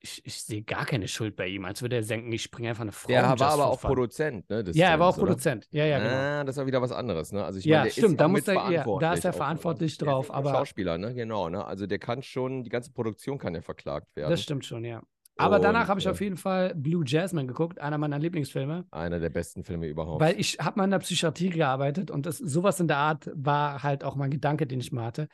ich, 0.05 0.21
ich 0.27 0.43
sehe 0.43 0.63
gar 0.63 0.85
keine 0.85 1.09
Schuld 1.09 1.35
bei 1.35 1.49
ihm, 1.49 1.65
als 1.65 1.81
würde 1.81 1.97
er 1.97 2.03
denken, 2.03 2.31
ich 2.31 2.43
springe 2.43 2.69
einfach 2.69 2.83
eine 2.83 2.93
Frau. 2.93 3.11
Er 3.11 3.23
war 3.23 3.53
aber 3.53 3.67
auch 3.67 3.81
fun. 3.81 3.89
Produzent, 3.89 4.51
ne? 4.51 4.63
ja, 4.75 4.91
er 4.91 4.99
war 4.99 5.09
auch 5.09 5.17
oder? 5.17 5.29
Produzent. 5.29 5.67
Ja, 5.71 5.87
ja, 5.87 5.99
genau. 5.99 6.11
Ah, 6.15 6.45
das 6.45 6.59
war 6.59 6.67
wieder 6.67 6.83
was 6.83 6.93
anderes, 6.93 7.33
ne? 7.33 7.43
Also 7.43 7.59
ich 7.59 7.65
ja, 7.65 7.79
meine, 7.81 7.91
stimmt, 7.91 8.21
da, 8.21 8.29
muss 8.29 8.47
er, 8.47 8.71
ja, 8.71 8.85
da 9.01 9.15
ist 9.15 9.25
er 9.25 9.33
verantwortlich 9.33 9.95
auch, 9.95 10.05
drauf. 10.05 10.31
Aber 10.31 10.51
Schauspieler, 10.51 10.99
ne? 10.99 11.15
Genau, 11.15 11.49
ne? 11.49 11.65
Also 11.65 11.87
der 11.87 11.99
kann 11.99 12.23
schon, 12.23 12.65
die 12.65 12.71
ganze 12.71 12.93
Produktion 12.93 13.39
kann 13.39 13.55
ja 13.55 13.63
verklagt 13.63 14.15
werden. 14.15 14.31
Das 14.31 14.43
stimmt 14.43 14.67
schon, 14.67 14.85
ja. 14.85 15.03
Aber 15.37 15.57
Und, 15.57 15.63
danach 15.63 15.89
habe 15.89 15.99
ich 15.99 16.07
äh, 16.07 16.11
auf 16.11 16.21
jeden 16.21 16.37
Fall 16.37 16.75
Blue 16.75 17.03
Jasmine 17.07 17.47
geguckt, 17.47 17.81
einer 17.81 17.97
meiner 17.97 18.19
Lieblingsfilme. 18.19 18.87
Einer 18.91 19.19
der 19.19 19.31
besten 19.31 19.65
Filme 19.65 19.89
überhaupt. 19.89 20.21
Weil 20.21 20.39
ich 20.39 20.59
habe 20.61 20.79
mal 20.79 20.85
in 20.85 20.91
der 20.91 20.99
Psychiatrie 20.99 21.49
gearbeitet 21.49 22.11
und 22.11 22.27
das, 22.27 22.37
sowas 22.37 22.79
in 22.79 22.89
der 22.89 22.99
Art 22.99 23.31
war 23.35 23.83
halt 23.83 24.05
auch 24.05 24.17
mein 24.17 24.31
Gedanke, 24.31 24.67
den 24.67 24.81
ich 24.81 24.93
mal 24.93 25.07
hatte. 25.07 25.29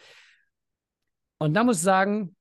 Und 1.39 1.55
da 1.55 1.65
muss 1.65 1.79
ich 1.79 1.83
sagen, 1.83 2.37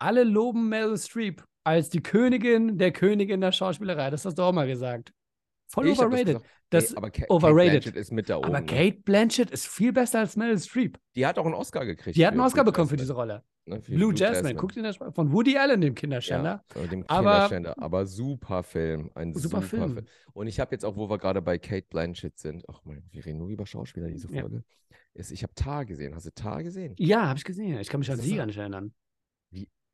alle 0.00 0.24
loben 0.24 0.68
Meryl 0.68 0.98
Streep 0.98 1.44
als 1.64 1.90
die 1.90 2.02
Königin 2.02 2.78
der 2.78 2.92
Königin 2.92 3.40
der 3.40 3.52
Schauspielerei. 3.52 4.10
Das 4.10 4.24
hast 4.24 4.38
du 4.38 4.42
auch 4.42 4.52
mal 4.52 4.66
gesagt. 4.66 5.12
Voll 5.68 5.88
ich 5.88 5.98
overrated. 5.98 6.40
Das, 6.70 6.84
das 6.84 6.90
nee, 6.90 6.96
aber 6.96 7.10
Ka 7.10 7.24
overrated. 7.28 7.84
Kate 7.84 7.92
Blanchett 7.92 7.96
ist 7.96 8.12
mit 8.12 8.28
da 8.28 8.38
oben. 8.38 8.46
Aber 8.46 8.60
ne? 8.60 8.66
Kate 8.66 9.00
Blanchett 9.04 9.50
ist 9.50 9.68
viel 9.68 9.92
besser 9.92 10.20
als 10.20 10.36
Meryl 10.36 10.58
Streep. 10.58 10.98
Die 11.14 11.24
hat 11.24 11.38
auch 11.38 11.44
einen 11.44 11.54
Oscar 11.54 11.86
gekriegt. 11.86 12.16
Die 12.16 12.26
hat 12.26 12.32
einen 12.32 12.40
Oscar 12.40 12.64
bekommen 12.64 12.88
für 12.88 12.96
diese 12.96 13.12
Rolle. 13.12 13.44
Ne, 13.66 13.78
Blue, 13.78 13.98
Blue, 13.98 14.12
Jasmine. 14.12 14.32
Jasmine. 14.32 14.54
Guckt 14.56 14.76
ihn 14.76 14.82
das 14.82 14.96
von 14.96 15.32
Woody 15.32 15.56
Allen, 15.56 15.80
dem 15.80 15.94
Kinderschänder. 15.94 16.64
Ja, 16.74 16.86
dem 16.86 17.06
Kinderschänder. 17.06 17.72
Aber, 17.76 17.84
aber 17.84 18.06
super 18.06 18.62
Film. 18.64 19.10
Ein 19.14 19.34
super, 19.34 19.60
super 19.60 19.62
Film. 19.62 19.92
Film. 19.92 20.06
Und 20.32 20.46
ich 20.48 20.58
habe 20.58 20.74
jetzt 20.74 20.84
auch, 20.84 20.96
wo 20.96 21.08
wir 21.08 21.18
gerade 21.18 21.40
bei 21.40 21.58
Kate 21.58 21.86
Blanchett 21.88 22.38
sind, 22.38 22.64
ach 22.68 22.80
mein, 22.84 23.04
wir 23.10 23.24
reden 23.24 23.38
nur 23.38 23.48
über 23.48 23.66
Schauspieler 23.66 24.08
diese 24.08 24.28
Folge. 24.28 24.64
Ja. 25.14 25.24
ich 25.30 25.42
habe 25.44 25.54
Tar 25.54 25.84
gesehen. 25.84 26.14
Hast 26.16 26.26
du 26.26 26.34
Tar 26.34 26.64
gesehen? 26.64 26.94
Ja, 26.98 27.28
habe 27.28 27.38
ich 27.38 27.44
gesehen. 27.44 27.78
Ich 27.78 27.88
kann 27.88 28.00
mich 28.00 28.10
an 28.10 28.18
sie 28.18 28.36
gar 28.36 28.46
nicht 28.46 28.58
erinnern. 28.58 28.92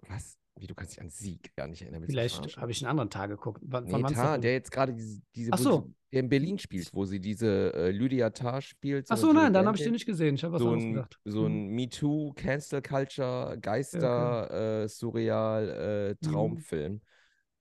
Was? 0.08 0.38
Wie, 0.58 0.66
du 0.66 0.74
kannst 0.74 0.92
dich 0.92 1.02
an 1.02 1.10
Sieg 1.10 1.54
gar 1.54 1.66
nicht 1.66 1.82
erinnern. 1.82 2.02
Vielleicht 2.06 2.56
habe 2.56 2.70
ich 2.70 2.82
einen 2.82 2.90
anderen 2.90 3.10
Tag 3.10 3.28
geguckt. 3.28 3.60
Wann, 3.62 3.84
nee, 3.84 4.02
Tar, 4.04 4.38
der 4.38 4.54
jetzt 4.54 4.70
gerade 4.70 4.94
diese, 4.94 5.20
diese 5.34 5.52
Ach 5.52 5.58
so. 5.58 5.92
Der 6.12 6.20
in 6.20 6.30
Berlin 6.30 6.58
spielt, 6.58 6.94
wo 6.94 7.04
sie 7.04 7.20
diese 7.20 7.74
äh, 7.74 7.90
Lydia 7.90 8.30
Tar 8.30 8.62
spielt. 8.62 9.06
So 9.06 9.14
Ach 9.14 9.18
so, 9.18 9.32
nein, 9.34 9.52
dann 9.52 9.66
habe 9.66 9.76
ich 9.76 9.82
den 9.82 9.92
nicht 9.92 10.06
gesehen. 10.06 10.36
Ich 10.36 10.44
habe 10.44 10.54
was 10.54 10.62
so 10.62 10.70
anderes 10.70 10.94
gedacht. 10.94 11.20
So 11.24 11.44
ein 11.44 11.68
mhm. 11.68 11.74
MeToo, 11.74 12.32
Cancel 12.32 12.80
Culture, 12.80 13.58
Geister, 13.60 14.44
okay. 14.44 14.84
äh, 14.84 14.88
Surreal, 14.88 15.68
äh, 15.68 16.26
mhm. 16.26 16.32
Traumfilm. 16.32 16.92
Mhm. 16.94 17.00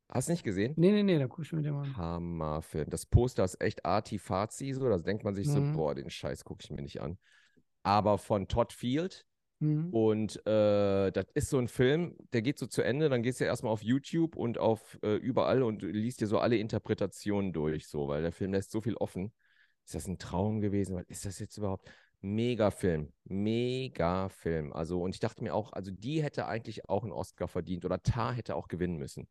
Hast 0.08 0.30
du 0.30 0.34
nicht 0.34 0.44
gesehen? 0.44 0.74
Nee, 0.78 0.92
nee, 0.92 1.04
nee, 1.04 1.20
da 1.20 1.28
gucke 1.28 1.42
ich 1.42 1.52
mir 1.52 1.64
den 1.64 1.74
mal 1.74 1.82
an. 1.82 1.98
Hammerfilm. 1.98 2.90
Das 2.90 3.06
Poster 3.06 3.44
ist 3.44 3.60
echt 3.60 3.86
arti-fazi, 3.86 4.72
so. 4.72 4.88
Da 4.88 4.98
denkt 5.00 5.26
man 5.26 5.34
sich 5.34 5.48
mhm. 5.48 5.52
so, 5.52 5.78
boah, 5.78 5.96
den 5.96 6.10
Scheiß 6.10 6.46
gucke 6.46 6.62
ich 6.64 6.72
mir 6.72 6.82
nicht 6.82 7.02
an. 7.02 7.18
Aber 7.84 8.18
von 8.18 8.48
Todd 8.48 8.72
Field, 8.72 9.26
Mhm. 9.60 9.90
Und 9.92 10.46
äh, 10.46 11.12
das 11.12 11.26
ist 11.34 11.50
so 11.50 11.58
ein 11.58 11.68
Film, 11.68 12.16
der 12.34 12.42
geht 12.42 12.60
so 12.60 12.68
zu 12.68 12.82
Ende, 12.82 13.10
dann 13.10 13.24
gehst 13.24 13.40
du 13.40 13.46
ja 13.46 13.50
erstmal 13.50 13.72
auf 13.72 13.82
YouTube 13.82 14.36
und 14.36 14.58
auf 14.58 15.00
äh, 15.02 15.16
überall 15.16 15.64
und 15.64 15.82
liest 15.82 16.22
dir 16.22 16.28
so 16.28 16.40
alle 16.40 16.58
Interpretationen 16.58 17.54
durch, 17.54 17.88
so, 17.88 18.08
weil 18.08 18.22
der 18.22 18.32
Film 18.32 18.54
lässt 18.54 18.72
so 18.72 18.82
viel 18.82 18.96
offen. 18.96 19.32
Ist 19.86 19.96
das 19.96 20.08
ein 20.08 20.18
Traum 20.18 20.62
gewesen? 20.62 21.02
Ist 21.08 21.26
das 21.26 21.40
jetzt 21.40 21.58
überhaupt? 21.58 21.90
Mega 22.22 22.72
Film, 22.72 23.14
mega 23.24 24.30
Film. 24.30 24.74
Also, 24.74 25.02
und 25.02 25.14
ich 25.14 25.20
dachte 25.20 25.44
mir 25.44 25.54
auch, 25.54 25.74
also 25.74 25.92
die 25.92 26.24
hätte 26.24 26.48
eigentlich 26.48 26.90
auch 26.90 27.04
einen 27.04 27.12
Oscar 27.12 27.48
verdient 27.48 27.86
oder 27.86 28.02
Tar 28.02 28.34
hätte 28.34 28.56
auch 28.56 28.68
gewinnen 28.68 28.98
müssen 28.98 29.28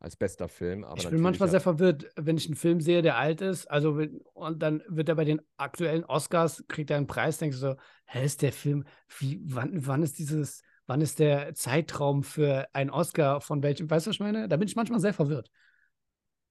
als 0.00 0.16
bester 0.16 0.48
Film. 0.48 0.86
ich 0.96 1.08
bin 1.08 1.20
manchmal 1.20 1.48
sehr 1.48 1.60
verwirrt, 1.60 2.06
wenn 2.16 2.36
ich 2.36 2.46
einen 2.46 2.54
Film 2.54 2.80
sehe, 2.80 3.02
der 3.02 3.16
alt 3.16 3.40
ist, 3.40 3.66
also 3.66 4.00
und 4.34 4.62
dann 4.62 4.82
wird 4.86 5.08
er 5.08 5.16
bei 5.16 5.24
den 5.24 5.40
aktuellen 5.56 6.04
Oscars, 6.04 6.64
kriegt 6.68 6.90
er 6.90 6.98
einen 6.98 7.08
Preis, 7.08 7.38
denkst 7.38 7.56
du 7.56 7.60
so, 7.60 7.76
hä, 8.06 8.24
ist 8.24 8.42
der 8.42 8.52
Film, 8.52 8.84
wie, 9.18 9.40
wann, 9.44 9.70
wann 9.86 10.02
ist 10.02 10.18
dieses, 10.18 10.62
wann 10.86 11.00
ist 11.00 11.18
der 11.18 11.54
Zeitraum 11.54 12.22
für 12.22 12.68
einen 12.72 12.90
Oscar 12.90 13.40
von 13.40 13.62
welchem, 13.62 13.90
weißt 13.90 14.06
du, 14.06 14.10
was 14.10 14.16
ich 14.16 14.20
meine? 14.20 14.48
Da 14.48 14.56
bin 14.56 14.68
ich 14.68 14.76
manchmal 14.76 15.00
sehr 15.00 15.14
verwirrt. 15.14 15.50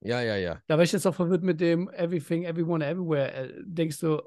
Ja, 0.00 0.20
ja, 0.20 0.36
ja. 0.36 0.62
Da 0.66 0.76
war 0.76 0.84
ich 0.84 0.92
jetzt 0.92 1.06
auch 1.06 1.14
verwirrt 1.14 1.42
mit 1.42 1.60
dem 1.60 1.88
Everything, 1.90 2.44
Everyone, 2.44 2.86
Everywhere. 2.86 3.32
Äh, 3.32 3.62
denkst 3.64 3.98
du, 3.98 4.20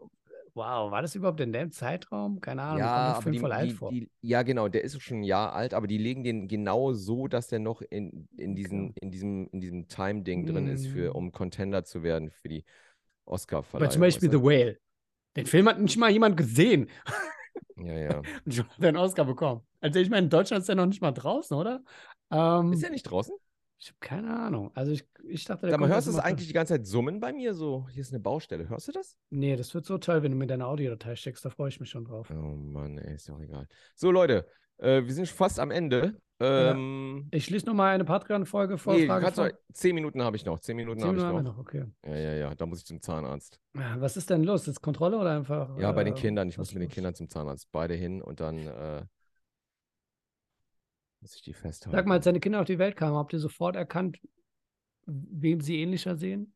wow, 0.53 0.91
war 0.91 1.01
das 1.01 1.15
überhaupt 1.15 1.39
in 1.41 1.53
dem 1.53 1.71
Zeitraum? 1.71 2.39
Keine 2.41 2.61
Ahnung, 2.63 2.79
Ja, 2.79 3.05
der 3.05 3.15
aber 3.15 3.21
Film 3.23 3.33
die, 3.33 3.39
voll 3.39 3.51
alt 3.51 3.71
die, 3.71 3.75
vor. 3.77 3.91
die, 3.91 4.11
ja, 4.21 4.43
genau, 4.43 4.67
der 4.67 4.83
ist 4.83 5.01
schon 5.01 5.19
ein 5.19 5.23
Jahr 5.23 5.53
alt, 5.53 5.73
aber 5.73 5.87
die 5.87 5.97
legen 5.97 6.23
den 6.23 6.47
genau 6.47 6.93
so, 6.93 7.27
dass 7.27 7.47
der 7.47 7.59
noch 7.59 7.81
in, 7.81 8.27
in, 8.37 8.55
diesen, 8.55 8.93
in 8.95 9.11
diesem, 9.11 9.47
in 9.51 9.61
diesem 9.61 9.87
Time-Ding 9.87 10.45
drin 10.45 10.67
ist, 10.67 10.87
für, 10.87 11.11
Mm. 11.11 11.15
um 11.15 11.31
Contender 11.31 11.83
zu 11.83 12.03
werden 12.03 12.29
für 12.31 12.47
die 12.49 12.63
Aber 12.63 13.35
Oscar-Verleihung. 13.35 13.89
zum 13.89 14.01
Beispiel 14.01 14.31
The 14.31 14.41
Whale. 14.41 14.79
Den 15.35 15.45
Film 15.45 15.67
hat 15.69 15.79
nicht 15.79 15.97
mal 15.97 16.11
jemand 16.11 16.37
gesehen? 16.37 16.89
Ja, 17.75 17.93
ja. 17.97 18.27
und 18.45 18.53
schon 18.53 18.67
hat 18.69 18.79
er 18.81 18.87
einen 18.89 18.97
Oscar 18.97 19.25
bekommen. 19.25 19.61
Also 19.81 19.99
ich 19.99 20.09
meine, 20.09 20.25
in 20.25 20.29
Deutschland 20.29 20.61
ist 20.63 20.69
er 20.69 20.75
noch 20.75 20.85
nicht 20.85 21.01
mal 21.01 21.11
draußen, 21.11 21.55
oder? 21.57 21.83
Ähm, 22.29 22.71
Ist 22.73 22.83
er 22.83 22.89
nicht 22.91 23.03
draußen? 23.03 23.33
Ich 23.81 23.87
habe 23.89 23.97
keine 23.99 24.39
Ahnung. 24.39 24.69
Also 24.75 24.91
ich, 24.91 25.03
ich 25.27 25.43
dachte, 25.45 25.61
der 25.61 25.71
Sag 25.71 25.79
mal, 25.79 25.89
hörst 25.89 26.05
du 26.05 26.11
es 26.11 26.19
eigentlich 26.19 26.47
die 26.47 26.53
ganze 26.53 26.75
Zeit 26.75 26.85
summen 26.85 27.19
bei 27.19 27.33
mir? 27.33 27.55
So, 27.55 27.87
hier 27.89 28.01
ist 28.01 28.13
eine 28.13 28.19
Baustelle. 28.19 28.69
Hörst 28.69 28.87
du 28.87 28.91
das? 28.91 29.17
Nee, 29.31 29.55
das 29.55 29.73
wird 29.73 29.85
so 29.85 29.97
toll, 29.97 30.21
wenn 30.21 30.31
du 30.31 30.37
mir 30.37 30.45
deine 30.45 30.67
Audiodatei 30.67 31.15
schickst. 31.15 31.43
Da 31.43 31.49
freue 31.49 31.69
ich 31.69 31.79
mich 31.79 31.89
schon 31.89 32.05
drauf. 32.05 32.29
Oh 32.31 32.55
Mann, 32.55 32.99
ey, 32.99 33.15
ist 33.15 33.27
doch 33.27 33.39
egal. 33.41 33.67
So, 33.95 34.11
Leute, 34.11 34.45
äh, 34.77 35.03
wir 35.03 35.13
sind 35.13 35.27
schon 35.27 35.37
fast 35.37 35.59
am 35.59 35.71
Ende. 35.71 36.15
Ähm, 36.39 37.27
Ich 37.31 37.45
schließe 37.45 37.65
nochmal 37.65 37.93
eine 37.95 38.03
Patreon-Folge 38.05 38.77
vor. 38.77 38.93
nee, 38.95 39.07
Frage 39.07 39.31
vor. 39.31 39.49
zehn 39.73 39.95
Minuten 39.95 40.21
habe 40.23 40.35
ich 40.35 40.45
noch. 40.45 40.59
Zehn 40.59 40.75
Minuten 40.75 41.03
habe 41.03 41.17
ich 41.17 41.23
noch. 41.23 41.41
noch, 41.41 41.57
okay. 41.57 41.85
Ja, 42.05 42.15
ja, 42.15 42.33
ja, 42.33 42.55
da 42.55 42.65
muss 42.65 42.79
ich 42.79 42.85
zum 42.85 43.01
Zahnarzt. 43.01 43.59
Was 43.73 44.17
ist 44.17 44.29
denn 44.29 44.43
los? 44.43 44.67
Ist 44.67 44.81
Kontrolle 44.81 45.17
oder 45.17 45.31
einfach? 45.37 45.77
Ja, 45.77 45.91
bei 45.91 46.03
den 46.03 46.15
äh, 46.15 46.19
Kindern. 46.19 46.49
Ich 46.49 46.57
muss 46.57 46.73
mit 46.73 46.83
den? 46.83 46.89
Kindern 46.89 47.15
zum 47.15 47.29
Zahnarzt. 47.29 47.71
Beide 47.71 47.93
hin 47.93 48.21
und 48.21 48.39
dann 48.39 48.57
äh, 48.57 49.03
muss 51.21 51.35
ich 51.35 51.41
die 51.41 51.53
festhalten. 51.53 51.95
Sag 51.95 52.05
mal, 52.05 52.15
als 52.15 52.25
deine 52.25 52.39
Kinder 52.39 52.59
auf 52.59 52.65
die 52.67 52.79
Welt 52.79 52.95
kamen, 52.95 53.15
habt 53.15 53.33
ihr 53.33 53.39
sofort 53.39 53.75
erkannt, 53.75 54.19
wem 55.05 55.61
sie 55.61 55.79
ähnlicher 55.81 56.15
sehen? 56.15 56.53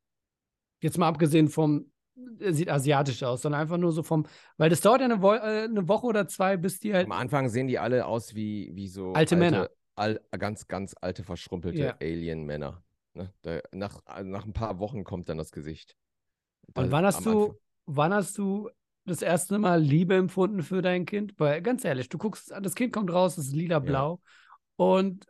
Jetzt 0.82 0.98
mal 0.98 1.08
abgesehen 1.08 1.48
vom, 1.48 1.92
er 2.40 2.54
sieht 2.54 2.70
asiatisch 2.70 3.24
aus, 3.24 3.42
sondern 3.42 3.62
einfach 3.62 3.78
nur 3.78 3.92
so 3.92 4.04
vom, 4.04 4.26
weil 4.58 4.70
das 4.70 4.82
dauert 4.82 5.02
ja 5.02 5.06
eine, 5.06 5.22
Wo 5.22 5.34
äh, 5.34 5.64
eine 5.64 5.88
Woche 5.88 6.08
oder 6.08 6.28
zwei, 6.28 6.58
bis 6.58 6.80
die 6.80 6.94
halt. 6.94 7.06
Am 7.06 7.12
Anfang 7.12 7.50
sehen 7.50 7.68
die 7.68 7.80
alle 7.80 8.06
aus 8.06 8.36
wie, 8.36 8.72
wie 8.74 8.88
so 8.88 9.14
Alte 9.14 9.36
Männer. 9.36 9.70
Al, 9.96 10.20
ganz, 10.38 10.68
ganz 10.68 10.94
alte, 11.00 11.24
verschrumpelte 11.24 11.80
Ja. 11.80 11.96
Alien-Männer. 12.02 12.84
Ne? 13.14 13.32
Nach, 13.72 14.02
nach 14.24 14.46
ein 14.46 14.52
paar 14.54 14.80
Wochen 14.80 15.06
kommt 15.06 15.30
dann 15.30 15.38
das 15.38 15.52
Gesicht. 15.52 15.96
Und 16.74 16.92
wann 16.92 17.06
hast 17.06 17.26
du, 17.26 17.44
Anfang- 17.44 17.58
wann 17.86 18.14
hast 18.14 18.38
du 18.38 18.70
das 19.06 19.22
erste 19.22 19.58
Mal 19.58 19.82
Liebe 19.82 20.16
empfunden 20.16 20.64
für 20.64 20.82
dein 20.82 21.06
Kind? 21.06 21.40
Weil, 21.40 21.62
ganz 21.62 21.86
ehrlich, 21.86 22.10
du 22.10 22.18
guckst, 22.18 22.52
das 22.62 22.76
Kind 22.76 22.92
kommt 22.92 23.12
raus, 23.14 23.38
es 23.38 23.48
ist 23.48 23.56
lila-blau. 23.56 24.20
Und 24.78 25.26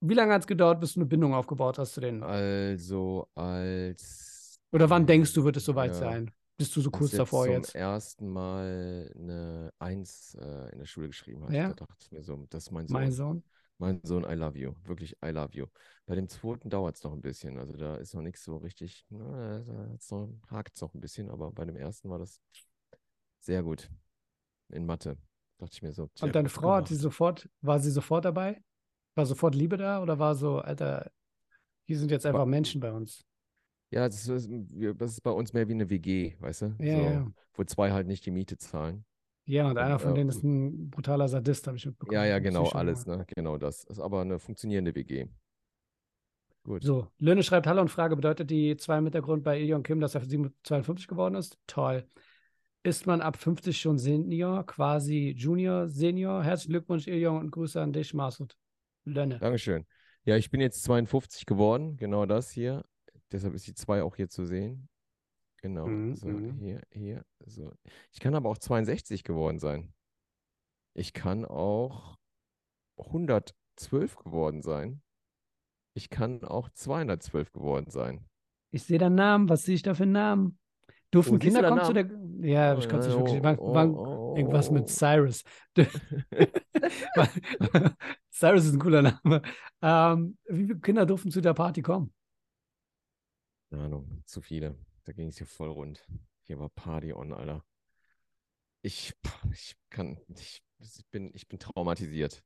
wie 0.00 0.14
lange 0.14 0.32
hat 0.32 0.42
es 0.42 0.46
gedauert, 0.46 0.80
bis 0.80 0.94
du 0.94 1.00
eine 1.00 1.06
Bindung 1.08 1.34
aufgebaut 1.34 1.78
hast 1.78 1.94
zu 1.94 2.00
denen? 2.00 2.22
Also 2.22 3.28
als. 3.34 4.60
Oder 4.72 4.88
wann 4.90 5.06
denkst 5.06 5.32
du, 5.32 5.44
wird 5.44 5.56
es 5.56 5.64
soweit 5.64 5.90
Ja. 5.92 5.98
sein? 5.98 6.30
Bist 6.56 6.74
du 6.74 6.80
so 6.80 6.90
kurz 6.90 7.12
er 7.12 7.18
davor 7.18 7.44
zum 7.44 7.54
jetzt? 7.54 7.74
ersten 7.74 8.28
Mal 8.28 9.12
eine 9.16 9.72
Eins 9.78 10.36
äh, 10.40 10.72
in 10.72 10.78
der 10.78 10.86
Schule 10.86 11.06
geschrieben 11.06 11.44
hat. 11.44 11.52
Ja? 11.52 11.68
Da 11.68 11.74
dachte 11.86 11.96
ich 12.00 12.10
mir 12.10 12.22
so, 12.22 12.46
das 12.50 12.64
ist 12.64 12.70
mein 12.72 12.88
Sohn. 12.88 12.94
Mein 13.00 13.12
Sohn. 13.12 13.42
Mein 13.78 14.00
Sohn, 14.02 14.24
I 14.24 14.34
love 14.34 14.58
you. 14.58 14.74
Wirklich, 14.84 15.16
I 15.24 15.28
love 15.28 15.50
you. 15.52 15.66
Bei 16.06 16.16
dem 16.16 16.28
zweiten 16.28 16.68
dauert 16.68 16.96
es 16.96 17.04
noch 17.04 17.12
ein 17.12 17.20
bisschen. 17.20 17.58
Also 17.58 17.76
da 17.76 17.94
ist 17.96 18.12
noch 18.12 18.22
nichts 18.22 18.42
so 18.42 18.56
richtig, 18.56 19.06
na, 19.08 19.60
da 19.60 20.28
hakt 20.50 20.74
es 20.74 20.80
noch 20.80 20.94
ein 20.94 21.00
bisschen, 21.00 21.30
aber 21.30 21.52
bei 21.52 21.64
dem 21.64 21.76
ersten 21.76 22.10
war 22.10 22.18
das 22.18 22.40
sehr 23.38 23.62
gut. 23.62 23.88
In 24.70 24.84
Mathe. 24.84 25.16
Dachte 25.58 25.72
ich 25.74 25.82
mir 25.82 25.92
so. 25.92 26.08
Und 26.20 26.34
deine 26.34 26.48
Frau 26.48 26.74
hat 26.74 26.88
sie 26.88 26.94
gemacht. 26.94 27.02
sofort, 27.02 27.48
war 27.60 27.80
sie 27.80 27.90
sofort 27.90 28.24
dabei? 28.24 28.62
War 29.14 29.26
sofort 29.26 29.54
Liebe 29.54 29.76
da 29.76 30.00
oder 30.00 30.18
war 30.18 30.34
so, 30.34 30.58
Alter, 30.58 31.10
hier 31.84 31.98
sind 31.98 32.10
jetzt 32.10 32.24
einfach 32.24 32.46
Menschen 32.46 32.80
bei 32.80 32.92
uns? 32.92 33.24
Ja, 33.90 34.06
das 34.06 34.28
ist, 34.28 34.50
das 34.96 35.12
ist 35.12 35.22
bei 35.22 35.30
uns 35.30 35.52
mehr 35.52 35.66
wie 35.68 35.72
eine 35.72 35.90
WG, 35.90 36.34
weißt 36.40 36.62
du? 36.62 36.76
Ja, 36.78 36.96
so, 36.96 37.02
ja. 37.02 37.26
Wo 37.54 37.64
zwei 37.64 37.90
halt 37.90 38.06
nicht 38.06 38.24
die 38.26 38.30
Miete 38.30 38.58
zahlen. 38.58 39.04
Ja, 39.46 39.70
und 39.70 39.78
einer 39.78 39.98
von 39.98 40.14
denen 40.14 40.28
ist 40.28 40.44
ein 40.44 40.90
brutaler 40.90 41.26
Sadist, 41.26 41.66
habe 41.66 41.78
ich 41.78 41.86
mitbekommen. 41.86 42.14
Ja, 42.14 42.26
ja, 42.26 42.38
genau, 42.38 42.68
alles, 42.68 43.06
ne? 43.06 43.24
Genau 43.34 43.56
das. 43.56 43.84
Ist 43.84 43.98
aber 43.98 44.20
eine 44.20 44.38
funktionierende 44.38 44.94
WG. 44.94 45.26
Gut. 46.64 46.84
So, 46.84 47.08
Löhne 47.18 47.42
schreibt 47.42 47.66
Hallo 47.66 47.80
und 47.80 47.88
Frage, 47.88 48.14
bedeutet 48.14 48.50
die 48.50 48.76
zwei 48.76 48.98
im 48.98 49.04
Hintergrund 49.04 49.42
bei 49.42 49.58
Ilion 49.58 49.82
Kim, 49.82 50.00
dass 50.00 50.14
er 50.14 50.20
52 50.20 51.08
geworden 51.08 51.34
ist? 51.34 51.58
Toll. 51.66 52.06
Ist 52.84 53.06
man 53.06 53.20
ab 53.20 53.36
50 53.36 53.78
schon 53.78 53.98
Senior, 53.98 54.64
quasi 54.64 55.34
Junior, 55.36 55.88
Senior? 55.88 56.44
Herzlichen 56.44 56.72
Glückwunsch, 56.72 57.06
Ilion, 57.06 57.38
und 57.38 57.50
Grüße 57.50 57.80
an 57.80 57.92
dich, 57.92 58.14
Masud. 58.14 58.56
Lönne. 59.04 59.38
Dankeschön. 59.38 59.86
Ja, 60.24 60.36
ich 60.36 60.50
bin 60.50 60.60
jetzt 60.60 60.82
52 60.84 61.46
geworden, 61.46 61.96
genau 61.96 62.26
das 62.26 62.50
hier. 62.50 62.84
Deshalb 63.32 63.54
ist 63.54 63.66
die 63.66 63.74
2 63.74 64.02
auch 64.02 64.16
hier 64.16 64.28
zu 64.28 64.44
sehen. 64.44 64.88
Genau. 65.60 65.86
Mhm, 65.86 66.14
so, 66.14 66.28
mhm. 66.28 66.58
hier, 66.58 66.82
hier. 66.92 67.24
So. 67.46 67.72
Ich 68.12 68.20
kann 68.20 68.34
aber 68.34 68.48
auch 68.48 68.58
62 68.58 69.24
geworden 69.24 69.58
sein. 69.58 69.92
Ich 70.94 71.12
kann 71.12 71.44
auch 71.44 72.16
112 72.96 74.16
geworden 74.16 74.62
sein. 74.62 75.02
Ich 75.94 76.10
kann 76.10 76.44
auch 76.44 76.68
212 76.70 77.52
geworden 77.52 77.90
sein. 77.90 78.24
Ich 78.70 78.84
sehe 78.84 78.98
deinen 78.98 79.16
Namen, 79.16 79.48
was 79.48 79.62
sehe 79.62 79.74
ich 79.74 79.82
da 79.82 79.94
für 79.94 80.04
einen 80.04 80.12
Namen? 80.12 80.58
Durften 81.10 81.36
Oh, 81.36 81.38
Kinder 81.38 81.68
kommen 81.68 81.84
zu 81.84 81.92
der. 81.92 82.08
Ja, 82.46 82.78
ich 82.78 82.88
kann 82.88 83.00
es 83.00 83.06
nicht 83.06 83.16
Oh, 83.16 83.20
wirklich. 83.20 83.42
Wann, 83.42 83.58
oh, 83.58 83.74
wann, 83.74 83.94
oh, 83.94 84.36
irgendwas 84.36 84.70
mit 84.70 84.84
oh. 84.84 84.86
Cyrus. 84.86 85.42
Cyrus 88.30 88.64
ist 88.66 88.74
ein 88.74 88.78
cooler 88.78 89.02
Name. 89.02 89.42
Ähm, 89.82 90.38
wie 90.48 90.66
viele 90.66 90.78
Kinder 90.80 91.06
durften 91.06 91.30
zu 91.30 91.40
der 91.40 91.54
Party 91.54 91.82
kommen? 91.82 92.12
Keine 93.70 93.84
Ahnung, 93.84 94.22
zu 94.24 94.40
viele. 94.40 94.76
Da 95.04 95.12
ging 95.12 95.28
es 95.28 95.38
hier 95.38 95.46
voll 95.46 95.70
rund. 95.70 96.06
Hier 96.42 96.58
war 96.58 96.68
Party 96.68 97.12
on, 97.12 97.32
Alter. 97.32 97.64
Ich, 98.82 99.14
ich 99.52 99.76
kann, 99.90 100.18
ich, 100.28 100.62
ich 100.78 101.04
bin, 101.10 101.30
ich 101.34 101.48
bin 101.48 101.58
traumatisiert. 101.58 102.42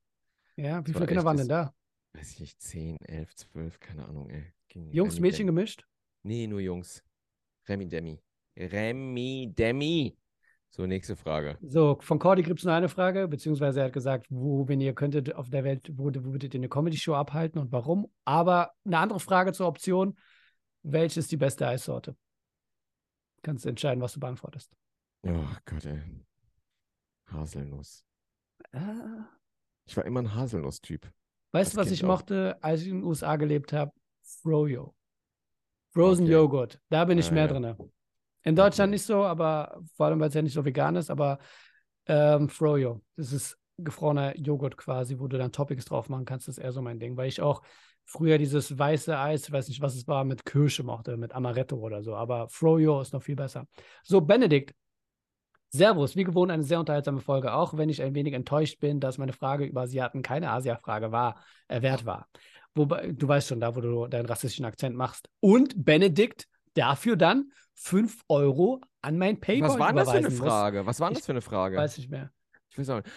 Ja, 0.57 0.81
wie 0.87 0.93
Das 0.93 0.95
war 0.95 1.01
viele 1.01 1.07
Kinder 1.07 1.25
waren 1.25 1.37
das- 1.37 1.47
denn 1.47 1.57
da? 1.57 1.75
Weiß 2.15 2.33
ich 2.33 2.41
nicht, 2.41 2.61
10, 2.61 2.99
11, 3.07 3.35
12, 3.37 3.81
keine 3.81 4.07
Ahnung, 4.07 4.29
ey. 4.29 4.53
Ging 4.69 4.91
Jungs, 4.93 5.19
Mädchen 5.19 5.47
Demi. 5.47 5.57
gemischt? 5.57 5.87
Nee, 6.23 6.47
nur 6.47 6.61
Jungs. 6.61 7.03
Remi 7.67 7.89
Demi. 7.89 8.21
Remi 8.57 9.53
Demi. 9.57 10.17
So, 10.71 10.87
nächste 10.87 11.17
Frage. 11.17 11.59
So, 11.61 11.99
von 12.01 12.19
Cordy 12.19 12.43
gibt 12.43 12.61
es 12.61 12.65
nur 12.65 12.73
eine 12.75 12.89
Frage, 12.89 13.29
beziehungsweise 13.29 13.81
er 13.81 13.87
hat 13.87 13.93
gesagt, 13.93 14.27
wo, 14.31 14.67
wenn 14.69 14.81
ihr 14.81 14.95
könntet 14.95 15.35
auf 15.35 15.51
der 15.51 15.65
Welt, 15.65 15.91
wo, 15.95 16.05
wo 16.07 16.33
würdet 16.33 16.55
ihr 16.55 16.61
eine 16.61 16.69
Comedy-Show 16.71 17.15
abhalten 17.15 17.61
und 17.61 17.73
warum? 17.73 18.11
Aber 18.25 18.73
eine 18.87 18.99
andere 18.99 19.21
Frage 19.21 19.53
zur 19.53 19.67
Option: 19.67 20.17
Welche 20.83 21.21
ist 21.21 21.31
die 21.31 21.37
beste 21.37 21.67
Eissorte? 21.67 22.17
Kannst 23.43 23.65
du 23.65 23.69
entscheiden, 23.69 24.01
was 24.01 24.15
du 24.15 24.21
beantwortest. 24.21 24.73
Oh 25.27 25.45
Gott, 25.67 25.85
ey. 25.85 26.01
Haselnuss. 27.27 28.05
Ah. 28.73 29.27
Ich 29.85 29.97
war 29.97 30.05
immer 30.07 30.21
ein 30.21 30.35
Haselnuss-Typ. 30.35 31.11
Weißt 31.53 31.75
du, 31.75 31.77
was 31.79 31.89
Kind 31.89 31.99
ich 31.99 32.05
auch. 32.05 32.09
mochte, 32.09 32.57
als 32.63 32.81
ich 32.83 32.89
in 32.89 32.99
den 33.01 33.05
USA 33.05 33.37
gelebt 33.37 33.73
habe? 33.75 33.93
Froyo. 34.23 34.95
Frozen 35.93 36.25
Okay. 36.25 36.33
Joghurt. 36.33 36.81
Da 36.89 37.05
bin 37.05 37.19
ich 37.19 37.29
Ah, 37.31 37.35
mehr 37.35 37.47
ja. 37.47 37.53
drin. 37.53 37.93
In 38.45 38.57
Deutschland 38.57 38.91
nicht 38.91 39.05
so, 39.05 39.25
aber 39.25 39.81
vor 39.97 40.07
allem, 40.07 40.21
weil 40.21 40.29
es 40.29 40.35
ja 40.35 40.43
nicht 40.43 40.55
so 40.55 40.65
vegan 40.65 40.97
ist, 40.97 41.11
aber 41.11 41.39
ähm, 42.07 42.49
Froyo. 42.49 43.01
Das 43.17 43.33
ist 43.33 43.59
gefrorener 43.79 44.37
Joghurt 44.39 44.77
quasi, 44.77 45.19
wo 45.19 45.29
du 45.29 45.39
dann 45.39 45.53
Toppings 45.53 45.85
drauf 45.85 46.09
machen 46.09 46.25
kannst. 46.25 46.49
Das 46.49 46.59
ist 46.59 46.65
eher 46.65 46.73
so 46.73 46.83
mein 46.83 46.99
Ding, 46.99 47.17
weil 47.17 47.29
ich 47.29 47.41
auch 47.41 47.63
früher 48.05 48.39
dieses 48.39 48.77
weiße 48.79 49.17
Eis, 49.17 49.47
ich 49.47 49.53
weiß 49.53 49.69
nicht, 49.69 49.81
was 49.81 49.95
es 49.95 50.07
war, 50.09 50.25
mit 50.25 50.45
Kirsche 50.45 50.83
mochte, 50.83 51.17
mit 51.17 51.35
Amaretto 51.35 51.77
oder 51.77 52.03
so. 52.03 52.15
Aber 52.15 52.49
Froyo 52.49 53.01
ist 53.01 53.13
noch 53.13 53.23
viel 53.23 53.37
besser. 53.37 53.67
So, 54.03 54.21
Benedikt. 54.21 54.75
Servus, 55.75 56.17
wie 56.17 56.25
gewohnt 56.25 56.51
eine 56.51 56.65
sehr 56.65 56.81
unterhaltsame 56.81 57.21
Folge, 57.21 57.55
auch 57.55 57.79
wenn 57.79 57.89
ich 57.89 58.03
ein 58.03 58.15
wenig 58.15 58.35
enttäuscht 58.35 58.79
bin, 58.79 59.01
dass 59.01 59.17
meine 59.17 59.33
Frage 59.33 59.65
über 59.65 59.83
Asiaten 59.83 60.21
keine 60.21 60.51
Asia-Frage 60.51 61.13
war, 61.13 61.43
äh, 61.69 61.81
wert 61.81 62.05
war. 62.05 62.29
Wobei, 62.75 63.13
du 63.13 63.27
weißt 63.27 63.49
schon, 63.49 63.61
da 63.61 63.75
wo 63.75 63.81
du 63.81 64.07
deinen 64.07 64.27
rassistischen 64.27 64.67
Akzent 64.67 64.97
machst. 64.97 65.31
Und 65.41 65.83
Benedikt 65.83 66.47
dafür 66.75 67.17
dann 67.17 67.53
5 67.75 68.23
Euro 68.29 68.81
an 69.01 69.19
mein 69.19 69.41
PayPal 69.41 69.71
Was 69.71 69.79
war 69.79 69.89
denn 69.89 69.97
das 69.97 70.11
für 70.11 70.17
eine 70.17 70.27
überweisen 70.27 70.45
muss. 70.45 70.49
Frage? 70.49 70.87
Was 70.87 71.01
war 71.01 71.11
das 71.11 71.27
für 71.27 71.33
eine 71.33 71.41
Frage? 71.41 71.77
Weiß 71.77 71.99
nicht 71.99 72.11
mehr. 72.11 72.31
Ich 72.71 72.79
weiß 72.79 72.91
auch 72.91 72.97
nicht. 72.97 73.09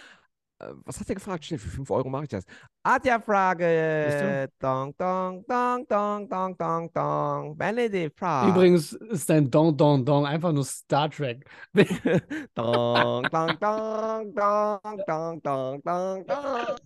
Äh, 0.58 0.72
Was 0.84 0.98
hat 1.00 1.08
der 1.08 1.14
gefragt? 1.16 1.44
Schnell, 1.44 1.58
für 1.58 1.68
5 1.68 1.90
Euro 1.90 2.08
mache 2.08 2.24
ich 2.24 2.28
das. 2.30 2.44
Adja-Frage. 2.82 4.48
Dong, 4.58 4.94
dong, 4.96 5.44
dong, 5.46 5.86
dong, 5.86 6.28
dong, 6.28 6.56
dong, 6.56 6.92
dong. 6.92 7.56
Benedikt 7.56 8.18
fragt. 8.18 8.50
Übrigens 8.50 8.92
ist 8.92 9.28
dein 9.28 9.50
Don 9.50 9.76
Don 9.76 10.04
Don 10.04 10.24
einfach 10.24 10.52
nur 10.52 10.64
Star 10.64 11.10
Trek. 11.10 11.48
dong, 12.54 13.22
dong, 13.24 13.58
dong, 13.60 14.34
dong, 14.34 15.02
dong, 15.06 15.42
dong, 15.42 15.82
dong, 15.82 16.26
dong. 16.26 16.76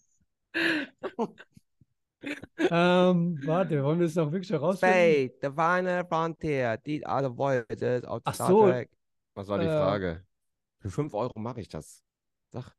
ähm, 2.71 3.41
warte, 3.45 3.83
wollen 3.83 3.99
wir 4.01 4.07
das 4.07 4.15
noch 4.17 4.31
wirklich 4.33 4.51
herausfinden? 4.51 4.95
Space, 4.95 5.33
the 5.43 5.49
final 5.51 6.05
frontier. 6.07 6.79
These 6.85 7.07
are 7.07 7.23
the 7.29 7.35
voyages 7.37 8.05
of 8.05 8.21
Ach 8.25 8.35
Star 8.35 8.49
so. 8.49 8.67
Trek. 8.67 8.91
Was 9.35 9.49
war 9.49 9.59
die 9.59 9.67
Äh, 9.67 9.79
Frage? 9.79 10.25
Für 10.81 10.91
5 10.91 11.15
Euro 11.15 11.39
mache 11.39 11.61
ich 11.61 11.69
das. 11.69 12.03
Sag. 12.51 12.75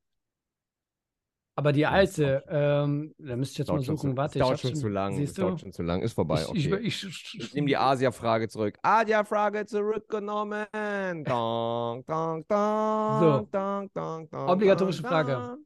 Aber 1.56 1.74
die 1.74 1.86
alte, 1.86 2.44
ähm, 2.48 3.14
da 3.18 3.36
müsste 3.36 3.54
ich 3.54 3.58
jetzt 3.60 3.68
mal 3.68 3.82
suchen. 3.82 4.12
zu, 4.12 4.18
Warte, 4.18 4.40
ich 4.40 4.62
schon 4.62 4.76
zu 4.76 4.88
lang. 4.88 5.14
Es 5.14 5.18
Siehst 5.20 5.38
du? 5.38 5.42
dauert 5.44 5.60
schon 5.60 5.72
zu 5.74 5.84
lang. 5.84 6.02
Ist 6.02 6.14
vorbei. 6.14 6.42
Ich, 6.54 6.72
okay. 6.74 6.82
ich, 6.82 7.06
ich, 7.06 7.36
Ich 7.40 7.54
nehme 7.54 7.68
die 7.68 7.78
Asia-Frage 7.78 8.48
zurück. 8.48 8.78
Asia-Frage 8.82 9.66
zurückgenommen. 9.66 10.66
Dong, 11.26 12.06
dong, 12.06 12.46
dong, 12.48 13.20
So. 13.20 13.48
dong, 13.52 13.92
dong, 13.94 14.30
dong, 14.30 14.50
Obligatorische 14.50 15.02
dong, 15.04 15.12
Frage. 15.12 15.34
dong. 15.34 15.66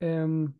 ähm, 0.00 0.54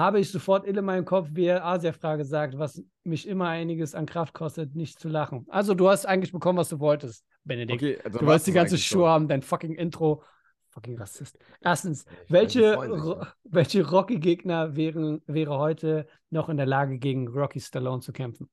habe 0.00 0.20
ich 0.20 0.30
sofort 0.30 0.66
in 0.66 0.82
meinem 0.84 1.04
Kopf, 1.04 1.28
wie 1.32 1.46
er 1.46 1.64
Asia-Frage 1.64 2.24
sagt, 2.24 2.58
was 2.58 2.82
mich 3.04 3.28
immer 3.28 3.48
einiges 3.48 3.94
an 3.94 4.06
Kraft 4.06 4.34
kostet, 4.34 4.74
nicht 4.74 4.98
zu 4.98 5.08
lachen. 5.08 5.46
Also, 5.48 5.74
du 5.74 5.88
hast 5.88 6.06
eigentlich 6.06 6.32
bekommen, 6.32 6.58
was 6.58 6.68
du 6.68 6.80
wolltest, 6.80 7.24
Benedikt. 7.44 7.82
Okay, 7.82 7.98
also 8.04 8.18
du 8.18 8.26
wolltest 8.26 8.46
die 8.48 8.52
ganze 8.52 8.78
Show 8.78 9.00
schon. 9.00 9.08
haben, 9.08 9.28
dein 9.28 9.42
fucking 9.42 9.74
Intro. 9.74 10.22
Fucking 10.70 10.98
Rassist. 10.98 11.36
Erstens, 11.60 12.04
welche, 12.28 12.74
Ro 12.76 13.24
welche 13.44 13.88
Rocky-Gegner 13.88 14.76
wäre 14.76 15.58
heute 15.58 16.06
noch 16.30 16.48
in 16.48 16.56
der 16.56 16.66
Lage, 16.66 16.98
gegen 16.98 17.26
Rocky 17.28 17.60
Stallone 17.60 18.00
zu 18.00 18.12
kämpfen? 18.12 18.48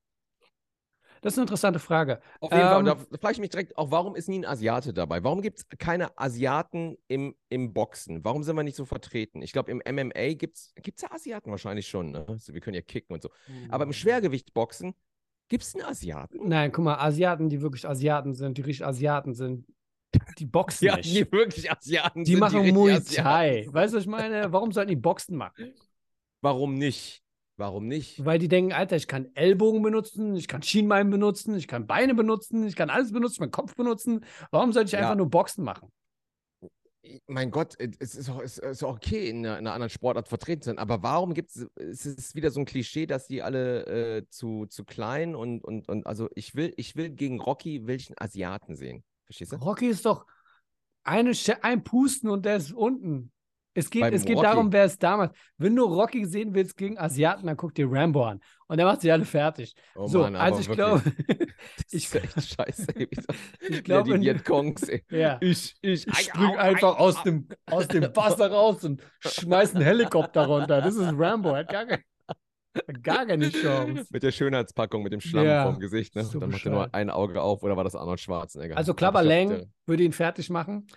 Das 1.28 1.34
ist 1.34 1.40
eine 1.40 1.44
interessante 1.44 1.80
Frage. 1.80 2.22
Auf 2.40 2.54
jeden 2.54 2.64
Fall, 2.64 2.72
Ähm, 2.72 2.80
und 2.80 3.12
da 3.12 3.18
frage 3.20 3.34
ich 3.34 3.40
mich 3.42 3.50
direkt 3.50 3.78
auch, 3.78 3.92
warum 3.92 4.16
ist 4.16 4.30
nie 4.30 4.40
ein 4.40 4.46
Asiate 4.46 4.94
dabei? 4.94 5.26
Warum 5.26 5.42
gibt 5.42 5.58
es 5.60 5.68
keine 5.78 6.18
Asiaten 6.18 6.98
im, 7.10 7.36
im 7.50 7.74
Boxen? 7.74 8.24
Warum 8.24 8.44
sind 8.44 8.56
wir 8.56 8.64
nicht 8.64 8.78
so 8.78 8.86
vertreten? 8.86 9.42
Ich 9.42 9.52
glaube, 9.52 9.70
im 9.70 9.82
MMA 9.86 10.36
gibt 10.36 10.56
es 10.56 10.74
ja 11.02 11.12
Asiaten 11.12 11.52
wahrscheinlich 11.52 11.86
schon. 11.86 12.12
Ne? 12.12 12.24
Also 12.30 12.54
wir 12.54 12.62
können 12.62 12.76
ja 12.76 12.82
kicken 12.82 13.14
und 13.14 13.22
so. 13.22 13.30
Aber 13.68 13.84
im 13.84 13.92
Schwergewichtboxen 13.92 14.96
gibt 15.50 15.66
es 15.66 15.76
einen 15.76 15.84
Asiaten? 15.84 16.48
Nein, 16.48 16.72
guck 16.72 16.86
mal, 16.86 16.96
Asiaten, 16.96 17.50
die 17.50 17.62
wirklich 17.62 17.86
Asiaten 17.86 18.34
sind, 18.34 18.58
die 18.58 18.62
richtig 18.62 18.86
Asiaten 18.88 19.34
sind, 19.34 19.66
die 20.38 20.46
boxen 20.46 20.86
Ja, 20.86 20.96
nicht. 20.96 21.14
die 21.14 21.30
wirklich 21.30 21.70
Asiaten 21.70 22.24
Die 22.24 22.32
sind. 22.32 22.40
machen 22.40 22.60
richtig 22.60 22.74
Muay 22.74 22.94
Asiaten 22.94 23.30
Thai. 23.30 23.68
Weißt 23.70 23.94
du, 23.94 23.98
was 23.98 24.04
ich 24.06 24.10
meine? 24.10 24.54
Warum 24.54 24.72
sollten 24.72 24.92
die 24.92 24.96
Boxen 24.96 25.36
machen? 25.36 25.74
Warum 26.40 26.76
nicht? 26.76 27.22
Warum 27.58 27.88
nicht? 27.88 28.24
Weil 28.24 28.38
die 28.38 28.48
denken, 28.48 28.72
Alter, 28.72 28.96
ich 28.96 29.08
kann 29.08 29.30
Ellbogen 29.34 29.82
benutzen, 29.82 30.36
ich 30.36 30.48
kann 30.48 30.62
Schienbein 30.62 31.10
benutzen, 31.10 31.56
ich 31.56 31.68
kann 31.68 31.88
Beine 31.88 32.14
benutzen, 32.14 32.66
ich 32.68 32.76
kann 32.76 32.92
alles 32.92 33.12
benutzen, 33.12 33.42
meinen 33.42 33.52
Kopf 33.52 33.76
benutzen. 33.76 34.24
Warum 34.52 34.72
sollte 34.74 34.88
ich 34.90 34.94
Ja. 34.94 35.00
einfach 35.00 35.16
nur 35.16 35.30
Boxen 35.30 35.64
machen? 35.64 35.92
Mein 37.26 37.52
Gott, 37.52 37.76
es 37.80 38.16
ist 38.16 38.30
auch, 38.30 38.42
es 38.42 38.58
ist 38.58 38.84
auch 38.84 38.98
okay, 38.98 39.30
in 39.30 39.38
einer, 39.38 39.58
in 39.58 39.66
einer 39.66 39.74
anderen 39.74 39.90
Sportart 39.90 40.28
vertreten 40.28 40.62
zu 40.62 40.70
sein, 40.70 40.78
aber 40.78 41.02
warum 41.04 41.34
gibt 41.34 41.52
es, 41.56 41.68
es 41.76 42.06
ist 42.06 42.36
wieder 42.36 42.52
so 42.52 42.60
ein 42.60 42.66
Klischee, 42.66 43.06
dass 43.06 43.28
die 43.28 43.42
alle 43.42 43.86
äh, 44.18 44.30
zu, 44.30 44.66
zu 44.66 44.84
klein 44.84 45.34
und, 45.34 45.64
und, 45.64 45.88
und 45.88 46.06
also 46.06 46.30
ich 46.36 46.54
will, 46.56 46.74
ich 46.76 46.96
will 46.98 47.10
gegen 47.10 47.40
Rocky, 47.40 47.88
will 47.88 47.96
ich 47.96 48.10
einen 48.10 48.18
Asiaten 48.20 48.76
sehen. 48.76 49.04
Verstehst 49.26 49.54
du? 49.54 49.56
Rocky 49.56 49.88
ist 49.88 50.06
doch 50.06 50.26
eine, 51.04 51.32
ein 51.62 51.84
Pusten 51.84 52.30
und 52.30 52.46
der 52.46 52.58
ist 52.58 52.74
unten. 52.74 53.32
Es 53.78 53.92
geht, 53.92 54.12
es 54.12 54.26
geht 54.26 54.38
Rocky. 54.38 54.48
darum, 54.48 54.74
wer 54.74 54.86
es 54.86 54.98
damals. 54.98 55.34
Wenn 55.60 55.76
du 55.76 55.84
Rocky 55.84 56.26
sehen 56.26 56.56
willst 56.56 56.76
gegen 56.78 56.98
Asiaten, 56.98 57.46
dann 57.46 57.56
guck 57.56 57.76
dir 57.76 57.88
Rambo 57.88 58.26
an. 58.26 58.40
Und 58.68 58.78
der 58.78 58.88
macht 58.88 59.02
sie 59.02 59.12
alle 59.12 59.24
fertig. 59.24 59.76
Oh 59.96 60.08
so, 60.08 60.22
Mann, 60.22 60.36
also 60.36 60.62
ich 60.62 60.70
glaube, 60.70 61.04
das 61.28 61.94
ist 61.94 62.16
echt 62.16 62.56
scheiße. 62.56 62.88
ich 63.70 63.84
glaube, 63.84 64.18
die 64.18 64.26
Vietcongs, 64.26 64.82
ja. 65.12 65.38
Ich, 65.42 65.76
ich, 65.84 66.08
Ich 66.08 66.18
spring 66.18 66.58
einfach 66.58 66.98
aus 66.98 67.22
dem, 67.22 67.48
aus 67.68 67.88
dem 67.88 68.04
Wasser 68.16 68.50
raus 68.50 68.84
und 68.84 69.04
schmeiß 69.20 69.76
einen 69.76 69.84
Helikopter 69.84 70.48
runter. 70.48 70.82
Das 70.82 70.96
ist 70.96 71.14
Rambo. 71.16 71.50
Er 71.50 71.60
hat 71.60 71.70
gar, 71.70 71.86
keine, 71.86 72.04
gar 73.04 73.26
keine 73.28 73.52
Chance. 73.52 74.08
Mit 74.10 74.24
der 74.24 74.32
Schönheitspackung, 74.32 75.04
mit 75.04 75.14
dem 75.14 75.22
Schlamm 75.22 75.46
Ja, 75.46 75.72
vom 75.72 75.80
Gesicht, 75.80 76.16
ne? 76.16 76.24
so 76.24 76.40
dann 76.40 76.50
macht 76.50 76.66
er 76.66 76.72
nur 76.72 76.94
ein 76.96 77.12
Auge 77.12 77.44
auf, 77.44 77.62
oder 77.62 77.78
war 77.78 77.84
das 77.84 77.96
Arnold 77.96 78.20
Schwarzenegger? 78.20 78.76
Also 78.76 78.96
Klapper 78.96 79.22
ich 79.22 79.30
Lang 79.30 79.72
würde 79.86 80.02
ihn 80.02 80.14
fertig 80.14 80.50
machen. 80.50 80.88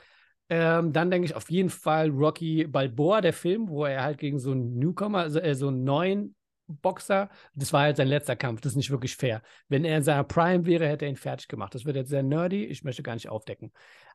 Ähm, 0.52 0.92
dann 0.92 1.12
denke 1.12 1.26
ich 1.26 1.36
auf 1.36 1.48
jeden 1.48 1.70
Fall 1.70 2.10
Rocky 2.10 2.66
Balboa, 2.66 3.20
der 3.20 3.32
Film, 3.32 3.68
wo 3.68 3.84
er 3.84 4.02
halt 4.02 4.18
gegen 4.18 4.40
so 4.40 4.50
einen 4.50 4.78
Newcomer, 4.78 5.20
also 5.20 5.38
äh, 5.38 5.54
so 5.54 5.68
einen 5.68 5.84
neuen 5.84 6.34
Boxer, 6.66 7.30
das 7.54 7.72
war 7.72 7.82
halt 7.82 7.96
sein 7.96 8.08
letzter 8.08 8.34
Kampf, 8.34 8.60
das 8.60 8.72
ist 8.72 8.76
nicht 8.76 8.90
wirklich 8.90 9.16
fair. 9.16 9.42
Wenn 9.68 9.84
er 9.84 9.96
in 9.98 10.02
seiner 10.02 10.24
Prime 10.24 10.66
wäre, 10.66 10.88
hätte 10.88 11.04
er 11.04 11.10
ihn 11.10 11.16
fertig 11.16 11.46
gemacht. 11.46 11.74
Das 11.74 11.84
wird 11.84 11.96
jetzt 11.96 12.10
sehr 12.10 12.24
nerdy, 12.24 12.64
ich 12.64 12.82
möchte 12.82 13.02
gar 13.04 13.14
nicht 13.14 13.28
aufdecken. 13.28 13.72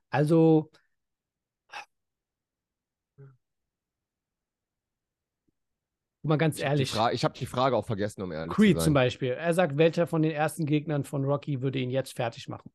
Also, 0.09 0.71
mal 6.21 6.37
ganz 6.37 6.57
Ich 6.57 6.65
habe 6.65 6.75
die, 6.75 6.85
ehrlich, 6.85 6.91
Fra 6.91 7.11
hab 7.11 7.33
die 7.35 7.45
Frage 7.45 7.77
auch 7.77 7.85
vergessen, 7.85 8.21
um 8.23 8.31
ehrlich 8.31 8.53
Creed 8.53 8.77
zu 8.77 8.81
sein. 8.81 8.85
zum 8.85 8.93
Beispiel. 8.93 9.31
Er 9.31 9.53
sagt, 9.53 9.77
welcher 9.77 10.07
von 10.07 10.21
den 10.21 10.31
ersten 10.31 10.65
Gegnern 10.65 11.05
von 11.05 11.23
Rocky 11.23 11.61
würde 11.61 11.79
ihn 11.79 11.91
jetzt 11.91 12.13
fertig 12.13 12.49
machen? 12.49 12.71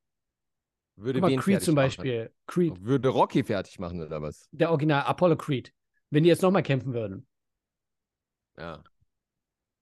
Würde 1.01 1.21
Guck 1.21 1.31
mal, 1.31 1.37
Creed 1.37 1.63
zum 1.63 1.75
machen? 1.75 1.87
Beispiel. 1.87 2.31
Creed, 2.47 2.85
Würde 2.85 3.09
Rocky 3.09 3.43
fertig 3.43 3.79
machen, 3.79 4.03
oder 4.03 4.23
was? 4.23 4.49
der 4.53 4.71
Original 4.71 5.03
Apollo 5.03 5.37
Creed. 5.37 5.73
Wenn 6.11 6.25
die 6.25 6.29
jetzt 6.29 6.43
nochmal 6.43 6.63
kämpfen 6.63 6.93
würden. 6.93 7.27
Ja. 8.59 8.83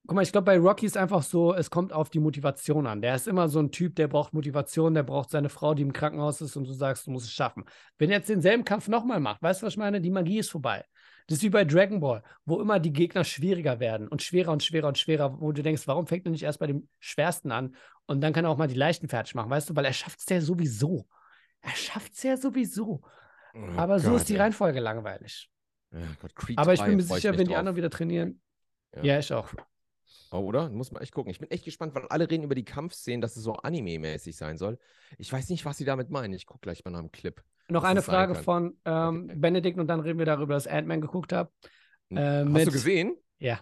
Guck 0.07 0.15
mal, 0.15 0.21
ich 0.23 0.31
glaube, 0.31 0.45
bei 0.45 0.57
Rocky 0.57 0.85
ist 0.85 0.97
einfach 0.97 1.21
so, 1.21 1.53
es 1.53 1.69
kommt 1.69 1.93
auf 1.93 2.09
die 2.09 2.19
Motivation 2.19 2.87
an. 2.87 3.01
Der 3.01 3.13
ist 3.15 3.27
immer 3.27 3.47
so 3.47 3.59
ein 3.59 3.71
Typ, 3.71 3.95
der 3.95 4.07
braucht 4.07 4.33
Motivation, 4.33 4.93
der 4.93 5.03
braucht 5.03 5.29
seine 5.29 5.49
Frau, 5.49 5.75
die 5.75 5.83
im 5.83 5.93
Krankenhaus 5.93 6.41
ist 6.41 6.55
und 6.55 6.67
du 6.67 6.73
sagst, 6.73 7.05
du 7.05 7.11
musst 7.11 7.27
es 7.27 7.31
schaffen. 7.31 7.65
Wenn 7.97 8.09
er 8.09 8.17
jetzt 8.17 8.29
denselben 8.29 8.63
Kampf 8.63 8.87
nochmal 8.87 9.19
macht, 9.19 9.41
weißt 9.43 9.61
du, 9.61 9.65
was 9.67 9.73
ich 9.73 9.77
meine? 9.77 10.01
Die 10.01 10.09
Magie 10.09 10.39
ist 10.39 10.49
vorbei. 10.49 10.83
Das 11.29 11.37
ist 11.37 11.43
wie 11.43 11.49
bei 11.49 11.63
Dragon 11.63 11.99
Ball, 11.99 12.23
wo 12.45 12.59
immer 12.59 12.79
die 12.79 12.91
Gegner 12.91 13.23
schwieriger 13.23 13.79
werden 13.79 14.07
und 14.07 14.23
schwerer 14.23 14.51
und 14.51 14.63
schwerer 14.63 14.87
und 14.87 14.97
schwerer, 14.97 15.39
wo 15.39 15.51
du 15.51 15.61
denkst, 15.61 15.83
warum 15.85 16.07
fängt 16.07 16.25
er 16.25 16.31
nicht 16.31 16.41
erst 16.41 16.57
bei 16.57 16.65
dem 16.65 16.89
Schwersten 16.99 17.51
an 17.51 17.75
und 18.07 18.21
dann 18.21 18.33
kann 18.33 18.45
er 18.45 18.49
auch 18.49 18.57
mal 18.57 18.67
die 18.67 18.73
Leichten 18.73 19.07
fertig 19.07 19.35
machen, 19.35 19.51
weißt 19.51 19.69
du, 19.69 19.75
weil 19.75 19.85
er 19.85 19.93
schafft 19.93 20.19
es 20.21 20.25
ja 20.27 20.41
sowieso. 20.41 21.07
Er 21.61 21.75
schafft 21.75 22.13
es 22.13 22.23
ja 22.23 22.35
sowieso. 22.35 23.03
Oh 23.53 23.67
Aber 23.77 23.99
so 23.99 24.09
Gott, 24.09 24.21
ist 24.21 24.29
die 24.29 24.33
ey. 24.33 24.39
Reihenfolge 24.39 24.79
langweilig. 24.79 25.51
Ja, 25.91 25.99
Gott, 26.19 26.33
Aber 26.55 26.73
ich 26.73 26.79
3 26.79 26.85
bin 26.87 26.95
mir 26.95 27.03
sicher, 27.03 27.31
wenn 27.31 27.39
die 27.39 27.45
drauf. 27.45 27.57
anderen 27.57 27.75
wieder 27.75 27.91
trainieren. 27.91 28.41
Ja. 28.95 29.03
Ja, 29.03 29.19
ich 29.19 29.31
auch. 29.31 29.53
Oh, 30.31 30.39
oder? 30.39 30.69
Muss 30.69 30.91
man 30.91 31.03
echt 31.03 31.13
gucken. 31.13 31.31
Ich 31.31 31.39
bin 31.39 31.51
echt 31.51 31.65
gespannt, 31.65 31.93
weil 31.93 32.07
alle 32.07 32.29
reden 32.29 32.43
über 32.43 32.55
die 32.55 32.65
Kampfszenen, 32.65 33.21
dass 33.21 33.35
es 33.35 33.43
so 33.43 33.53
anime-mäßig 33.53 34.35
sein 34.35 34.57
soll. 34.57 34.79
Ich 35.17 35.31
weiß 35.31 35.49
nicht, 35.49 35.65
was 35.65 35.77
sie 35.77 35.85
damit 35.85 36.09
meinen. 36.09 36.33
Ich 36.33 36.45
gucke 36.45 36.61
gleich 36.61 36.83
mal 36.85 36.91
nach 36.91 37.01
dem 37.01 37.11
Clip. 37.11 37.43
Noch 37.69 37.83
eine 37.83 38.01
Frage 38.01 38.35
von 38.35 38.77
ähm, 38.85 39.25
Okay. 39.25 39.35
Benedikt 39.37 39.79
und 39.79 39.87
dann 39.87 39.99
reden 39.99 40.19
wir 40.19 40.25
darüber, 40.25 40.53
dass 40.53 40.67
Ant-Man 40.67 41.01
geguckt 41.01 41.33
habe. 41.33 41.51
Äh, 42.09 42.15
Hast 42.43 42.45
mit- 42.49 42.67
du 42.67 42.71
gesehen? 42.71 43.15
Ja. 43.39 43.59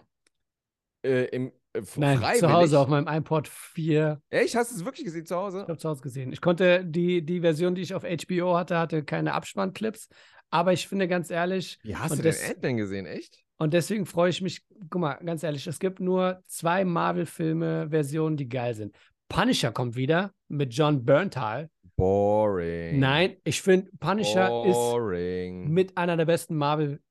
Äh, 1.04 1.24
im, 1.26 1.52
äh, 1.74 1.82
Nein, 1.96 2.18
freiwillig? 2.18 2.40
zu 2.40 2.52
Hause 2.52 2.78
auf 2.80 2.88
meinem 2.88 3.06
iPod 3.06 3.46
4. 3.48 4.20
Echt? 4.30 4.54
Hast 4.56 4.72
du 4.72 4.76
es 4.76 4.84
wirklich 4.84 5.04
gesehen 5.04 5.26
zu 5.26 5.36
Hause? 5.36 5.58
Ich 5.62 5.68
habe 5.68 5.78
zu 5.78 5.88
Hause 5.88 6.02
gesehen. 6.02 6.32
Ich 6.32 6.40
konnte 6.40 6.84
die, 6.84 7.24
die 7.24 7.40
Version, 7.40 7.74
die 7.74 7.82
ich 7.82 7.94
auf 7.94 8.02
HBO 8.04 8.56
hatte, 8.56 8.78
hatte 8.78 9.04
keine 9.04 9.34
Abspannclips. 9.34 10.08
Aber 10.50 10.72
ich 10.72 10.88
finde 10.88 11.06
ganz 11.08 11.30
ehrlich, 11.30 11.78
Wie 11.82 11.94
hast 11.94 12.18
du 12.18 12.22
das- 12.22 12.48
Ant-Man 12.50 12.76
gesehen? 12.78 13.06
Echt? 13.06 13.44
und 13.60 13.74
deswegen 13.74 14.06
freue 14.06 14.30
ich 14.30 14.40
mich, 14.40 14.62
guck 14.88 15.00
mal, 15.00 15.14
ganz 15.16 15.42
ehrlich, 15.42 15.66
es 15.66 15.78
gibt 15.80 15.98
nur 16.00 16.40
zwei 16.46 16.84
Marvel-Filme-Versionen, 16.84 18.36
die 18.36 18.48
geil 18.48 18.74
sind. 18.74 18.94
Punisher 19.28 19.72
kommt 19.72 19.96
wieder 19.96 20.32
mit 20.48 20.72
John 20.72 21.04
Berntal. 21.04 21.68
Boring. 21.98 22.98
Nein, 23.00 23.36
ich 23.44 23.60
finde, 23.60 23.90
Punisher 23.98 24.64
ist 24.64 24.72
Boring. 24.74 25.68
mit 25.70 25.96
einer 25.98 26.16
der 26.16 26.24
besten 26.26 26.56
Marvel 26.56 27.02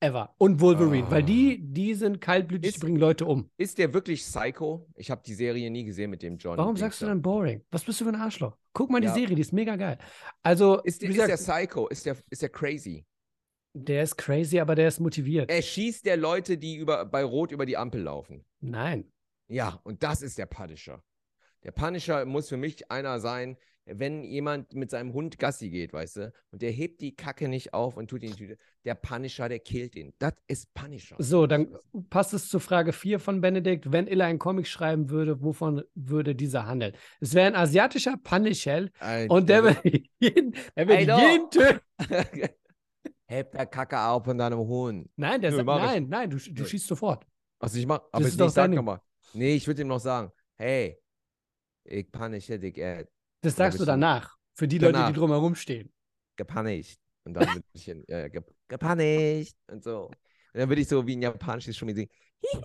ever. 0.00 0.34
Und 0.38 0.60
Wolverine, 0.60 1.10
weil 1.10 1.22
Ah. 1.22 1.26
die, 1.26 1.58
die 1.60 1.94
sind 1.94 2.20
kaltblütig, 2.20 2.70
die 2.72 2.76
Ist- 2.76 2.80
bringen 2.80 2.98
Leute 2.98 3.24
um. 3.26 3.50
Ist 3.56 3.78
der 3.78 3.92
wirklich 3.94 4.20
Psycho? 4.20 4.86
Ich 4.94 5.10
habe 5.10 5.22
die 5.24 5.34
Serie 5.34 5.70
nie 5.70 5.84
gesehen 5.84 6.10
mit 6.10 6.22
dem 6.22 6.36
John. 6.36 6.56
Warum 6.58 6.74
Dings 6.74 6.80
sagst 6.80 7.00
du 7.02 7.06
da. 7.06 7.12
denn 7.12 7.22
boring? 7.22 7.64
Was 7.70 7.82
bist 7.84 8.00
du 8.00 8.04
für 8.04 8.10
ein 8.10 8.20
Arschloch? 8.20 8.56
Guck 8.74 8.90
mal 8.90 9.02
Ja. 9.02 9.12
die 9.12 9.20
Serie, 9.20 9.34
die 9.34 9.42
ist 9.42 9.52
mega 9.52 9.76
geil. 9.76 9.98
Also, 10.42 10.80
Ist 10.82 11.02
der, 11.02 11.10
ist 11.10 11.18
der 11.18 11.28
gesagt, 11.28 11.58
Psycho? 11.68 11.88
Ist 11.88 12.04
der, 12.06 12.16
ist 12.30 12.42
der 12.42 12.48
crazy? 12.50 13.06
der 13.72 14.02
ist 14.02 14.16
crazy, 14.18 14.58
aber 14.60 14.74
der 14.74 14.88
ist 14.88 15.00
motiviert. 15.00 15.48
Er 15.50 15.62
schießt 15.62 16.04
der 16.04 16.16
Leute, 16.16 16.58
die 16.58 16.76
über, 16.76 17.04
bei 17.06 17.22
Rot 17.24 17.52
über 17.52 17.64
die 17.66 17.76
Ampel 17.76 18.02
laufen. 18.02 18.44
Nein. 18.60 19.12
Ja, 19.48 19.80
und 19.84 20.02
das 20.02 20.22
ist 20.22 20.36
der 20.38 20.46
Punisher. 20.46 21.02
Der 21.62 21.72
Punisher 21.72 22.24
muss 22.24 22.48
für 22.48 22.56
mich 22.56 22.90
einer 22.90 23.20
sein, 23.20 23.56
wenn 23.86 24.22
jemand 24.22 24.72
mit 24.74 24.90
seinem 24.90 25.12
Hund 25.12 25.38
Gassi 25.38 25.70
geht, 25.70 25.92
weißt 25.92 26.16
du, 26.16 26.32
und 26.50 26.62
der 26.62 26.70
hebt 26.70 27.00
die 27.00 27.14
Kacke 27.14 27.48
nicht 27.48 27.74
auf 27.74 27.96
und 27.96 28.08
tut 28.08 28.22
ihn 28.22 28.30
in 28.30 28.36
die 28.36 28.46
Tüte. 28.46 28.56
Der 28.84 28.94
Punisher, 28.94 29.48
der 29.48 29.58
killt 29.58 29.96
ihn. 29.96 30.12
Das 30.18 30.34
ist 30.46 30.72
Punisher. 30.74 31.16
So, 31.18 31.46
dann 31.46 31.76
passt 32.08 32.34
es 32.34 32.48
zur 32.48 32.60
Frage 32.60 32.92
4 32.92 33.18
von 33.18 33.40
Benedikt. 33.40 33.90
Wenn 33.92 34.06
Illa 34.06 34.26
einen 34.26 34.38
Comic 34.38 34.66
schreiben 34.66 35.10
würde, 35.10 35.42
wovon 35.42 35.82
würde 35.94 36.34
dieser 36.34 36.66
handeln? 36.66 36.94
Es 37.20 37.34
wäre 37.34 37.48
ein 37.48 37.56
asiatischer 37.56 38.16
Punisher 38.22 38.88
Alter. 38.98 39.34
und 39.34 39.48
der 39.48 39.64
wird 39.84 39.84
jeden, 40.18 40.54
der 40.76 41.00
jeden 41.00 41.50
töten. 41.50 41.80
Heb 43.26 43.52
der 43.52 43.66
Kacke 43.66 43.98
auf 44.00 44.24
von 44.24 44.36
deinem 44.36 44.58
Hund. 44.58 45.08
Nein, 45.16 45.40
der 45.40 45.50
Nö, 45.52 45.58
sagt, 45.58 45.66
mach 45.66 45.78
ich. 45.78 45.86
nein, 45.86 46.08
nein, 46.08 46.30
du, 46.30 46.36
du 46.36 46.64
schießt 46.64 46.86
sofort. 46.86 47.24
Also 47.60 47.78
ich 47.78 47.86
mach, 47.86 48.00
aber 48.10 48.24
ist 48.24 48.32
ich 48.32 48.36
doch 48.36 48.46
nicht 48.46 48.54
sag 48.54 48.70
nochmal. 48.70 49.00
Nee, 49.34 49.54
ich 49.54 49.66
würde 49.66 49.82
ihm 49.82 49.88
noch 49.88 50.00
sagen, 50.00 50.32
hey, 50.56 50.98
ich 51.84 52.10
punische 52.10 52.58
dich, 52.58 52.76
äh, 52.78 53.06
Das 53.42 53.54
Da 53.54 53.64
sagst 53.64 53.80
du 53.80 53.84
danach. 53.84 54.36
Für 54.54 54.68
die 54.68 54.78
Leute, 54.78 54.92
Danach. 54.92 55.08
die 55.08 55.14
drumherum 55.14 55.54
stehen. 55.54 55.92
gepunished. 56.36 56.98
Und 57.24 57.34
dann 57.34 57.48
würde 57.48 57.64
ich, 57.72 57.88
in- 57.88 58.04
ja, 58.08 58.28
ge, 58.28 58.42
gepunished 58.68 59.56
und 59.68 59.82
so. 59.82 60.06
Und 60.06 60.14
dann 60.54 60.68
würde 60.68 60.82
ich 60.82 60.88
so 60.88 61.06
wie 61.06 61.16
ein 61.16 61.22
japanisches 61.22 61.76
Schumi 61.76 61.94
singen. 61.94 62.10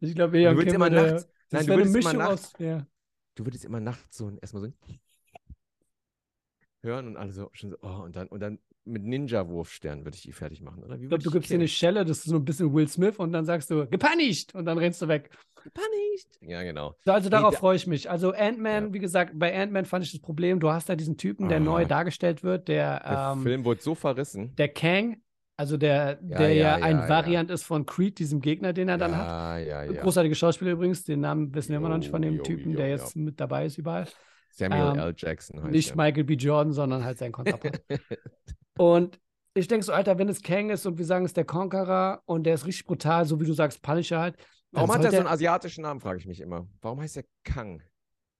Ich 0.00 0.14
glaube, 0.16 0.40
eher 0.40 0.50
du 0.52 0.56
würdest 0.58 0.74
immer 0.74 0.90
nachts, 0.90 1.28
Das 1.48 1.60
nein, 1.60 1.66
du 1.66 1.76
würdest 1.76 1.96
immer 1.96 2.12
nachts, 2.14 2.54
aus. 2.54 2.58
Ja. 2.58 2.86
du 3.36 3.44
würdest 3.46 3.64
immer 3.64 3.78
nachts 3.80 4.16
so 4.16 4.26
ein- 4.26 4.38
erstmal 4.38 4.62
so 4.64 4.72
hören 6.82 7.06
und 7.06 7.16
alle 7.16 7.32
so 7.32 7.50
schon 7.52 7.70
so, 7.70 7.76
oh, 7.82 8.02
und 8.02 8.16
dann, 8.16 8.28
und 8.28 8.40
dann 8.40 8.58
mit 8.84 9.04
Ninja-Wurfstern 9.04 10.04
würde 10.04 10.16
ich 10.16 10.22
die 10.22 10.32
fertig 10.32 10.60
machen, 10.60 10.82
oder? 10.82 10.98
Wie 10.98 11.04
Ich 11.04 11.08
glaube, 11.08 11.22
du 11.22 11.30
gibst 11.30 11.50
dir 11.50 11.54
eine? 11.54 11.68
Schelle, 11.68 12.04
das 12.04 12.18
ist 12.18 12.24
so 12.24 12.36
ein 12.36 12.44
bisschen 12.44 12.72
Will 12.74 12.88
Smith 12.88 13.16
und 13.16 13.32
dann 13.32 13.44
sagst 13.44 13.70
du, 13.70 13.86
gepunished 13.86 14.54
und 14.54 14.64
dann 14.64 14.78
rennst 14.78 15.00
du 15.02 15.08
weg. 15.08 15.30
Punished. 15.54 16.28
Ja, 16.40 16.62
genau. 16.64 16.96
So, 17.04 17.12
Also 17.12 17.30
darauf 17.30 17.54
da- 17.54 17.60
freue 17.60 17.76
ich 17.76 17.86
mich. 17.86 18.10
Also 18.10 18.32
Ant-Man, 18.32 18.86
Ja. 18.88 18.92
wie 18.94 18.98
gesagt, 18.98 19.32
bei 19.38 19.56
Ant-Man 19.56 19.84
fand 19.84 20.04
ich 20.04 20.10
das 20.10 20.20
Problem, 20.20 20.58
du 20.58 20.70
hast 20.72 20.88
da 20.88 20.96
diesen 20.96 21.16
Typen, 21.16 21.48
der 21.48 21.58
Ah. 21.58 21.60
neu 21.60 21.84
dargestellt 21.84 22.42
wird, 22.42 22.66
der, 22.66 22.98
Der 23.00 23.32
ähm, 23.36 23.42
Film 23.42 23.64
wurde 23.64 23.80
so 23.80 23.94
verrissen. 23.94 24.54
der 24.56 24.68
Kang, 24.70 25.22
also 25.56 25.76
der, 25.76 26.18
Ja, 26.26 26.38
der 26.38 26.52
ja, 26.54 26.78
ja, 26.78 26.84
ein 26.84 26.96
ja, 26.96 27.08
Variant 27.08 27.52
ist 27.52 27.62
von 27.62 27.86
Creed, 27.86 28.18
diesem 28.18 28.40
Gegner, 28.40 28.72
den 28.72 28.88
er 28.88 28.98
dann 28.98 29.16
hat. 29.16 29.60
ja, 29.64 29.84
ja. 29.84 30.02
Großartige 30.02 30.34
Schauspieler 30.34 30.72
übrigens, 30.72 31.04
den 31.04 31.20
Namen 31.20 31.54
wissen 31.54 31.68
wir 31.70 31.76
immer 31.76 31.88
noch 31.90 31.98
nicht 31.98 32.10
von 32.10 32.22
dem 32.22 32.38
jo, 32.38 32.42
Typen, 32.42 32.72
jo, 32.72 32.78
der 32.78 32.88
jetzt 32.88 33.14
mit 33.14 33.38
dabei 33.38 33.66
ist 33.66 33.78
überall. 33.78 34.08
Samuel 34.50 34.94
ähm, 34.94 34.98
L. 34.98 35.14
Jackson 35.16 35.62
heißt 35.62 35.70
Nicht. 35.72 35.94
Michael 35.96 36.24
B. 36.24 36.34
Jordan, 36.34 36.72
sondern 36.72 37.04
halt 37.04 37.18
sein 37.18 37.30
Konterpart. 37.30 37.80
und 38.78 39.18
ich 39.54 39.68
denke 39.68 39.84
so, 39.84 39.92
Alter, 39.92 40.18
wenn 40.18 40.28
es 40.28 40.42
Kang 40.42 40.70
ist 40.70 40.86
und 40.86 40.98
wir 40.98 41.04
sagen, 41.04 41.24
es 41.24 41.30
ist 41.30 41.36
der 41.36 41.44
Conqueror 41.44 42.22
und 42.24 42.44
der 42.44 42.54
ist 42.54 42.66
richtig 42.66 42.86
brutal, 42.86 43.26
so 43.26 43.40
wie 43.40 43.44
du 43.44 43.52
sagst, 43.52 43.82
Punisher 43.82 44.20
halt. 44.20 44.36
Warum 44.70 44.92
hat 44.92 45.04
er 45.04 45.10
so 45.10 45.18
einen 45.18 45.26
asiatischen 45.26 45.82
Namen, 45.82 46.00
frage 46.00 46.18
ich 46.18 46.26
mich 46.26 46.40
immer. 46.40 46.66
Warum 46.80 47.00
heißt 47.00 47.18
er 47.18 47.24
Kang? 47.44 47.82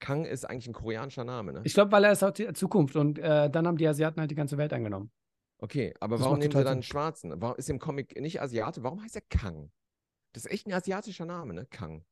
Kang 0.01 0.25
ist 0.25 0.49
eigentlich 0.49 0.67
ein 0.67 0.73
koreanischer 0.73 1.25
Name, 1.25 1.53
ne? 1.53 1.61
Ich 1.65 1.75
glaube, 1.75 1.93
weil 1.93 2.05
er 2.05 2.13
ist 2.13 2.23
auch 2.23 2.31
die 2.33 2.51
Zukunft 2.55 2.97
und 2.97 3.19
äh, 3.19 3.51
dann 3.51 3.67
haben 3.67 3.77
die 3.77 3.87
Asiaten 3.87 4.21
halt 4.21 4.31
die 4.31 4.35
ganze 4.35 4.57
Welt 4.57 4.73
eingenommen. 4.73 5.13
Okay, 5.59 5.95
aber 6.01 6.17
Das 6.17 6.25
warum 6.25 6.39
nehmen 6.39 6.51
sie 6.51 6.59
dann 6.59 6.67
einen. 6.67 6.83
Schwarzen? 6.83 7.33
Warum 7.37 7.57
ist 7.57 7.71
im 7.71 7.79
Comic 7.79 8.19
nicht 8.21 8.41
Asiate? 8.41 8.83
Warum 8.83 9.03
heißt 9.03 9.15
er 9.15 9.23
Kang? 9.29 9.71
Das 10.33 10.47
ist 10.47 10.51
echt 10.51 10.67
ein 10.67 10.73
asiatischer 10.73 11.27
Name, 11.27 11.55
ne? 11.55 11.67
Kang. 11.67 12.05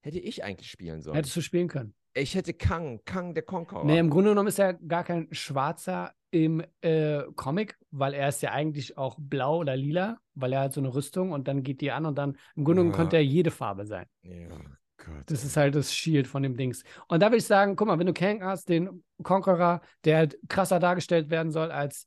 Hätte 0.00 0.20
ich 0.20 0.44
eigentlich 0.44 0.70
spielen 0.70 1.02
sollen. 1.02 1.16
Hättest 1.16 1.36
du 1.36 1.40
spielen 1.42 1.68
können. 1.68 1.94
Ich 2.14 2.34
hätte 2.34 2.54
Kang, 2.54 3.00
Kang 3.04 3.34
der 3.34 3.42
Conqueror. 3.42 3.84
Nee, 3.84 3.98
im 3.98 4.10
Grunde 4.10 4.30
genommen 4.30 4.48
ist 4.48 4.58
er 4.58 4.74
gar 4.74 5.04
kein 5.04 5.28
Schwarzer 5.32 6.14
im 6.30 6.62
äh, 6.82 7.22
Comic, 7.36 7.78
weil 7.90 8.14
er 8.14 8.28
ist 8.28 8.42
ja 8.42 8.52
eigentlich 8.52 8.98
auch 8.98 9.16
blau 9.18 9.58
oder 9.58 9.76
lila, 9.76 10.18
weil 10.34 10.52
er 10.52 10.60
hat 10.62 10.72
so 10.74 10.80
eine 10.80 10.92
Rüstung 10.94 11.32
und 11.32 11.48
dann 11.48 11.62
geht 11.62 11.80
die 11.80 11.90
an 11.90 12.06
und 12.06 12.16
dann 12.16 12.36
im 12.54 12.64
Grunde 12.64 12.82
genommen 12.82 12.90
Ja. 12.92 12.96
könnte 12.96 13.16
er 13.16 13.24
jede 13.24 13.50
Farbe 13.50 13.86
sein. 13.86 14.06
ja, 14.22 14.48
Gott. 14.98 15.22
Das 15.26 15.44
ist 15.44 15.56
halt 15.56 15.74
das 15.74 15.94
Shield 15.94 16.26
von 16.26 16.42
dem 16.42 16.56
Dings. 16.56 16.82
Und 17.08 17.20
da 17.22 17.26
würde 17.26 17.36
ich 17.38 17.44
sagen, 17.46 17.76
guck 17.76 17.86
mal, 17.88 17.98
wenn 17.98 18.06
du 18.06 18.12
Kang 18.12 18.42
hast, 18.42 18.68
den 18.68 19.04
Conqueror, 19.22 19.80
der 20.04 20.16
halt 20.18 20.38
krasser 20.48 20.78
dargestellt 20.80 21.30
werden 21.30 21.52
soll 21.52 21.70
als 21.70 22.06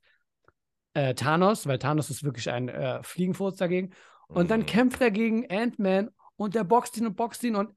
äh, 0.94 1.14
Thanos, 1.14 1.68
weil 1.68 1.80
Thanos 1.80 2.10
ist 2.10 2.24
wirklich 2.24 2.50
ein 2.50 2.70
äh, 2.70 3.02
Fliegenfurz 3.04 3.58
dagegen. 3.58 3.92
Und 4.28 4.50
dann 4.52 4.62
Mhm. 4.62 4.66
kämpft 4.66 5.02
er 5.02 5.12
gegen 5.12 5.50
Ant-Man 5.50 6.10
und 6.36 6.56
der 6.56 6.64
boxt 6.64 6.98
ihn 6.98 7.06
und 7.08 7.16
boxt 7.16 7.44
ihn 7.44 7.56
und 7.56 7.74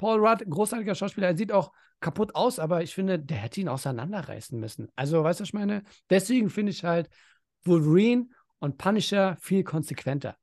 Paul 0.00 0.26
Rudd, 0.26 0.48
großartiger 0.48 0.94
Schauspieler, 0.94 1.26
er 1.26 1.36
sieht 1.36 1.52
auch 1.52 1.72
kaputt 2.00 2.34
aus, 2.34 2.58
aber 2.58 2.82
ich 2.82 2.94
finde, 2.94 3.18
der 3.18 3.36
hätte 3.36 3.60
ihn 3.60 3.68
auseinanderreißen 3.68 4.58
müssen. 4.58 4.88
Also, 4.96 5.22
weißt 5.22 5.40
du, 5.40 5.42
was 5.42 5.48
ich 5.50 5.52
meine? 5.52 5.82
Deswegen 6.08 6.48
finde 6.48 6.72
ich 6.72 6.84
halt 6.84 7.10
Wolverine 7.64 8.28
und 8.60 8.78
Punisher 8.78 9.36
viel 9.42 9.62
konsequenter. 9.62 10.38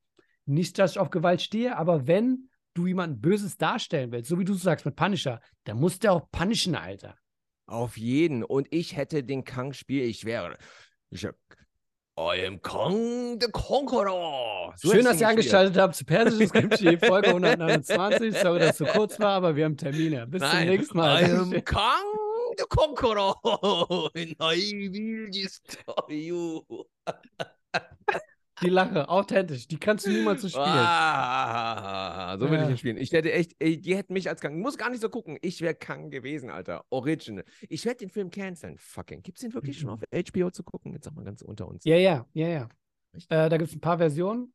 Nicht, 0.45 0.77
dass 0.77 0.91
ich 0.91 0.99
auf 0.99 1.09
Gewalt 1.09 1.41
stehe, 1.41 1.75
aber 1.75 2.05
wenn 2.05 2.49
du 2.75 2.85
jemanden 2.85 3.19
Böses 3.19 3.57
darstellen 3.57 4.11
willst, 4.11 4.29
so 4.29 4.37
wie 4.37 4.45
du 4.45 4.53
sagst 4.53 4.85
mit 4.85 4.95
Punisher, 4.95 5.41
dann 5.63 5.79
musst 5.79 6.03
du 6.03 6.11
auch 6.11 6.29
punishen, 6.29 6.75
Alter. 6.75 7.17
Auf 7.65 7.97
jeden. 7.97 8.43
Und 8.43 8.67
ich 8.69 8.95
hätte 8.95 9.23
den 9.23 9.43
Kang 9.43 9.73
spiel. 9.73 10.03
Ich 10.03 10.23
wäre. 10.23 10.55
Ich 11.09 11.27
I 12.19 12.47
am 12.47 12.59
Kang 12.63 13.39
the 13.39 13.47
Conqueror. 13.51 14.73
So 14.75 14.91
Schön, 14.91 15.05
dass 15.05 15.21
ihr 15.21 15.27
angeschaltet 15.27 15.77
habt 15.77 15.95
zu 15.95 16.03
Persisches 16.03 16.51
Kimchi, 16.51 16.97
Folge 16.97 17.27
129. 17.35 18.35
Sorry, 18.35 18.59
dass 18.59 18.71
es 18.71 18.77
so 18.79 18.85
kurz 18.85 19.19
war, 19.19 19.33
aber 19.33 19.55
wir 19.55 19.65
haben 19.65 19.77
Termine. 19.77 20.25
Bis 20.25 20.41
Nein, 20.41 20.51
zum 20.51 20.67
nächsten 20.67 20.97
Mal. 20.97 21.21
I 21.21 21.31
am 21.31 21.63
Kang 21.63 22.05
the 22.57 22.65
Conqueror. 22.67 23.35
And 24.15 24.35
I 24.39 24.89
will 24.91 25.29
destroy 25.29 26.09
you. 26.09 26.65
Die 28.63 28.69
Lache, 28.69 29.07
authentisch, 29.09 29.67
die 29.67 29.77
kannst 29.79 30.05
du 30.07 30.09
niemals 30.11 30.41
so 30.41 30.49
spielen. 30.49 30.65
Ah, 30.65 32.37
so 32.39 32.49
würde 32.49 32.55
Ja. 32.57 32.63
ich 32.63 32.69
ihn 32.69 32.77
spielen. 32.77 32.97
Ich 32.97 33.11
hätte 33.11 33.31
echt, 33.31 33.55
ey, 33.59 33.79
die 33.79 33.95
hätten 33.95 34.13
mich 34.13 34.29
als 34.29 34.41
Kang. 34.41 34.59
Muss 34.59 34.77
gar 34.77 34.89
nicht 34.89 35.01
so 35.01 35.09
gucken. 35.09 35.37
Ich 35.41 35.61
wäre 35.61 35.75
Kang 35.75 36.09
gewesen, 36.09 36.49
Alter. 36.49 36.83
Original. 36.89 37.45
Ich 37.69 37.85
werde 37.85 37.97
den 37.99 38.09
Film 38.09 38.31
canceln. 38.31 38.77
Fucking. 38.77 39.21
Gibt 39.21 39.37
es 39.37 39.41
den 39.43 39.53
wirklich 39.53 39.79
schon 39.79 39.89
auf 39.91 40.01
HBO 40.11 40.49
zu 40.49 40.63
gucken? 40.63 40.93
Jetzt 40.93 41.05
sag 41.05 41.13
mal 41.15 41.23
ganz 41.23 41.41
unter 41.41 41.67
uns. 41.67 41.83
Ja, 41.85 41.97
ja, 41.97 42.25
ja, 42.33 42.47
ja. 42.47 42.69
Äh, 43.29 43.49
da 43.49 43.57
gibt 43.57 43.69
es 43.69 43.75
ein 43.75 43.81
paar 43.81 43.97
Versionen. 43.97 44.53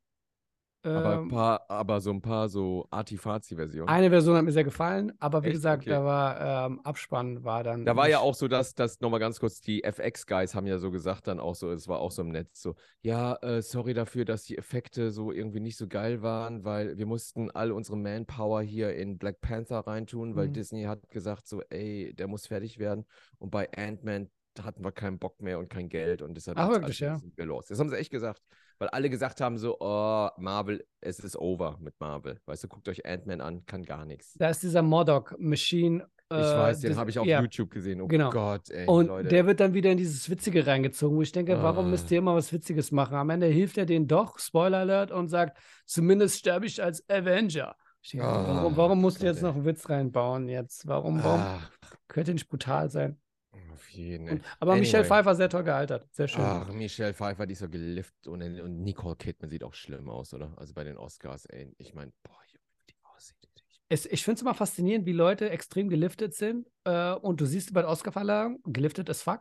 Aber, 0.85 1.15
Ähm, 1.21 1.29
paar, 1.29 1.71
aber 1.71 2.01
so 2.01 2.11
ein 2.11 2.21
paar 2.21 2.49
so 2.49 2.87
Artifazi-Versionen. 2.91 3.89
Eine 3.89 4.11
Version 4.11 4.37
hat 4.37 4.45
mir 4.45 4.53
sehr 4.53 4.65
gefallen, 4.65 5.13
aber 5.21 5.43
wie 5.43 5.49
Echt? 5.49 5.57
gesagt, 5.57 5.83
Okay. 5.83 5.91
da 5.91 6.05
war 6.05 6.67
ähm, 6.67 6.81
Abspann 6.85 7.45
war 7.45 7.63
dann. 7.63 7.85
Da 7.85 7.97
war 7.97 8.09
ja 8.09 8.19
auch 8.19 8.35
so, 8.35 8.49
dass, 8.49 8.75
dass 8.75 9.01
nochmal 9.01 9.21
ganz 9.21 9.39
kurz, 9.41 9.61
die 9.61 9.85
FX-Guys 9.85 10.55
haben 10.55 10.67
ja 10.67 10.79
so 10.79 10.91
gesagt, 10.91 11.27
dann 11.29 11.41
auch 11.41 11.55
so, 11.55 11.71
es 11.71 11.89
war 11.89 12.01
auch 12.01 12.11
so 12.11 12.23
im 12.23 12.29
Netz 12.31 12.63
so, 12.63 12.75
ja, 13.03 13.35
äh, 13.43 13.63
sorry 13.63 13.95
dafür, 13.95 14.25
dass 14.25 14.45
die 14.45 14.59
Effekte 14.59 15.11
so 15.11 15.33
irgendwie 15.33 15.61
nicht 15.61 15.77
so 15.77 15.87
geil 15.89 16.23
waren, 16.23 16.65
weil 16.65 16.99
wir 16.99 17.07
mussten 17.07 17.51
all 17.51 17.73
unsere 17.73 17.97
Manpower 17.97 18.63
hier 18.63 18.95
in 18.95 19.19
Black 19.19 19.41
Panther 19.41 19.81
reintun, 19.87 20.37
weil 20.37 20.49
Mhm. 20.49 20.53
Disney 20.53 20.83
hat 20.85 21.09
gesagt 21.11 21.47
so, 21.47 21.63
ey, 21.71 22.13
der 22.15 22.29
muss 22.29 22.47
fertig 22.47 22.79
werden. 22.79 23.05
Und 23.39 23.51
bei 23.51 23.69
Ant-Man 23.77 24.31
hatten 24.63 24.85
wir 24.85 24.93
keinen 24.93 25.19
Bock 25.19 25.41
mehr 25.41 25.59
und 25.59 25.69
kein 25.71 25.89
Geld 25.89 26.23
und 26.23 26.35
deshalb 26.35 26.59
Ach, 26.59 26.69
wirklich, 26.71 27.01
ja? 27.01 27.21
los. 27.39 27.67
Das 27.67 27.79
haben 27.79 27.89
sie 27.89 27.97
echt 27.97 28.11
gesagt, 28.11 28.43
weil 28.83 28.89
alle 28.89 29.09
gesagt 29.09 29.41
haben 29.41 29.59
so, 29.59 29.77
oh, 29.79 30.29
Marvel, 30.39 30.85
es 31.01 31.21
ist 31.21 31.37
over 31.37 31.77
mit 31.81 31.95
Marvel. 32.01 32.41
Weißt 32.47 32.65
du, 32.65 32.69
guckt 32.69 32.89
euch 32.89 33.07
Ant-Man 33.07 33.41
an, 33.41 33.65
kann 33.65 33.85
gar 33.85 34.05
nichts. 34.05 34.35
Da 34.35 34.49
ist 34.49 34.65
dieser 34.65 34.83
Modok 34.83 35.37
Machine. 35.39 36.05
Ich 36.33 36.37
äh, 36.37 36.41
weiß, 36.41 36.81
den 36.81 36.97
habe 36.97 37.09
ich 37.11 37.17
auf 37.21 37.27
ja. 37.27 37.41
YouTube 37.41 37.71
gesehen. 37.71 38.01
Oh 38.01 38.09
genau. 38.09 38.31
Gott, 38.31 38.69
ey, 38.71 38.89
Und 38.89 39.07
Leute. 39.07 39.29
der 39.29 39.47
wird 39.47 39.61
dann 39.61 39.73
wieder 39.73 39.93
in 39.93 39.99
dieses 39.99 40.29
Witzige 40.29 40.67
reingezogen, 40.67 41.17
wo 41.17 41.23
ich 41.23 41.31
denke, 41.31 41.63
warum 41.63 41.87
Ah. 41.87 41.89
müsst 41.91 42.11
ihr 42.11 42.19
immer 42.19 42.35
was 42.35 42.53
Witziges 42.53 42.91
machen? 42.91 43.15
Am 43.15 43.31
Ende 43.31 43.47
hilft 43.47 43.79
er 43.79 43.87
denen 43.87 44.09
doch, 44.09 44.41
Spoiler 44.41 44.79
Alert, 44.79 45.13
und 45.13 45.29
sagt, 45.29 45.59
zumindest 45.87 46.41
sterbe 46.41 46.67
ich 46.67 46.83
als 46.83 47.09
Avenger. 47.09 47.77
Ich 48.03 48.11
denke, 48.11 48.27
Ah, 48.27 48.45
warum, 48.49 48.77
warum 48.77 49.01
musst 49.01 49.23
du 49.23 49.27
jetzt 49.27 49.43
noch 49.43 49.55
einen 49.55 49.65
Witz 49.65 49.89
reinbauen 49.89 50.49
jetzt? 50.49 50.89
Warum, 50.89 51.23
warum? 51.23 51.41
Ah, 51.41 51.61
Könnte 52.09 52.33
nicht 52.33 52.49
brutal 52.49 52.91
sein. 52.91 53.21
Auf 53.73 53.89
jeden 53.91 54.27
Fall. 54.29 54.41
aber 54.61 54.77
Michelle 54.77 55.05
Anyway. 55.05 55.09
Pfeiffer 55.09 55.35
sehr 55.35 55.49
toll 55.49 55.65
gealtert. 55.65 56.07
Sehr 56.13 56.29
schön. 56.29 56.45
Ach, 56.45 56.73
Michelle 56.73 57.15
Pfeiffer, 57.15 57.47
die 57.47 57.53
ist 57.53 57.59
so 57.61 57.69
geliftet 57.69 58.27
und, 58.29 58.43
und 58.43 58.83
Nicole 58.83 59.17
Kidman 59.17 59.51
sieht 59.51 59.65
auch 59.65 59.75
schlimm 59.75 60.09
aus, 60.09 60.33
oder? 60.35 60.53
Also 60.57 60.75
bei 60.75 60.85
den 60.85 60.97
Oscars, 60.97 61.47
ey. 61.47 61.75
Ich 61.79 61.95
meine, 61.95 62.13
boah, 62.23 62.33
die 62.89 62.95
aussieht. 63.17 63.37
Ich- 63.69 63.81
Es, 63.89 64.07
ich 64.07 64.25
finde 64.25 64.37
es 64.37 64.43
immer 64.43 64.55
faszinierend, 64.55 65.07
wie 65.07 65.13
Leute 65.13 65.51
extrem 65.51 65.89
geliftet 65.89 66.35
sind. 66.35 66.67
Äh, 66.85 67.13
und 67.13 67.41
du 67.41 67.47
siehst 67.47 67.73
bei 67.75 67.83
der 67.83 67.91
Oscarverleihung, 67.91 68.61
geliftet 68.65 69.11
as 69.11 69.23
fuck, 69.23 69.41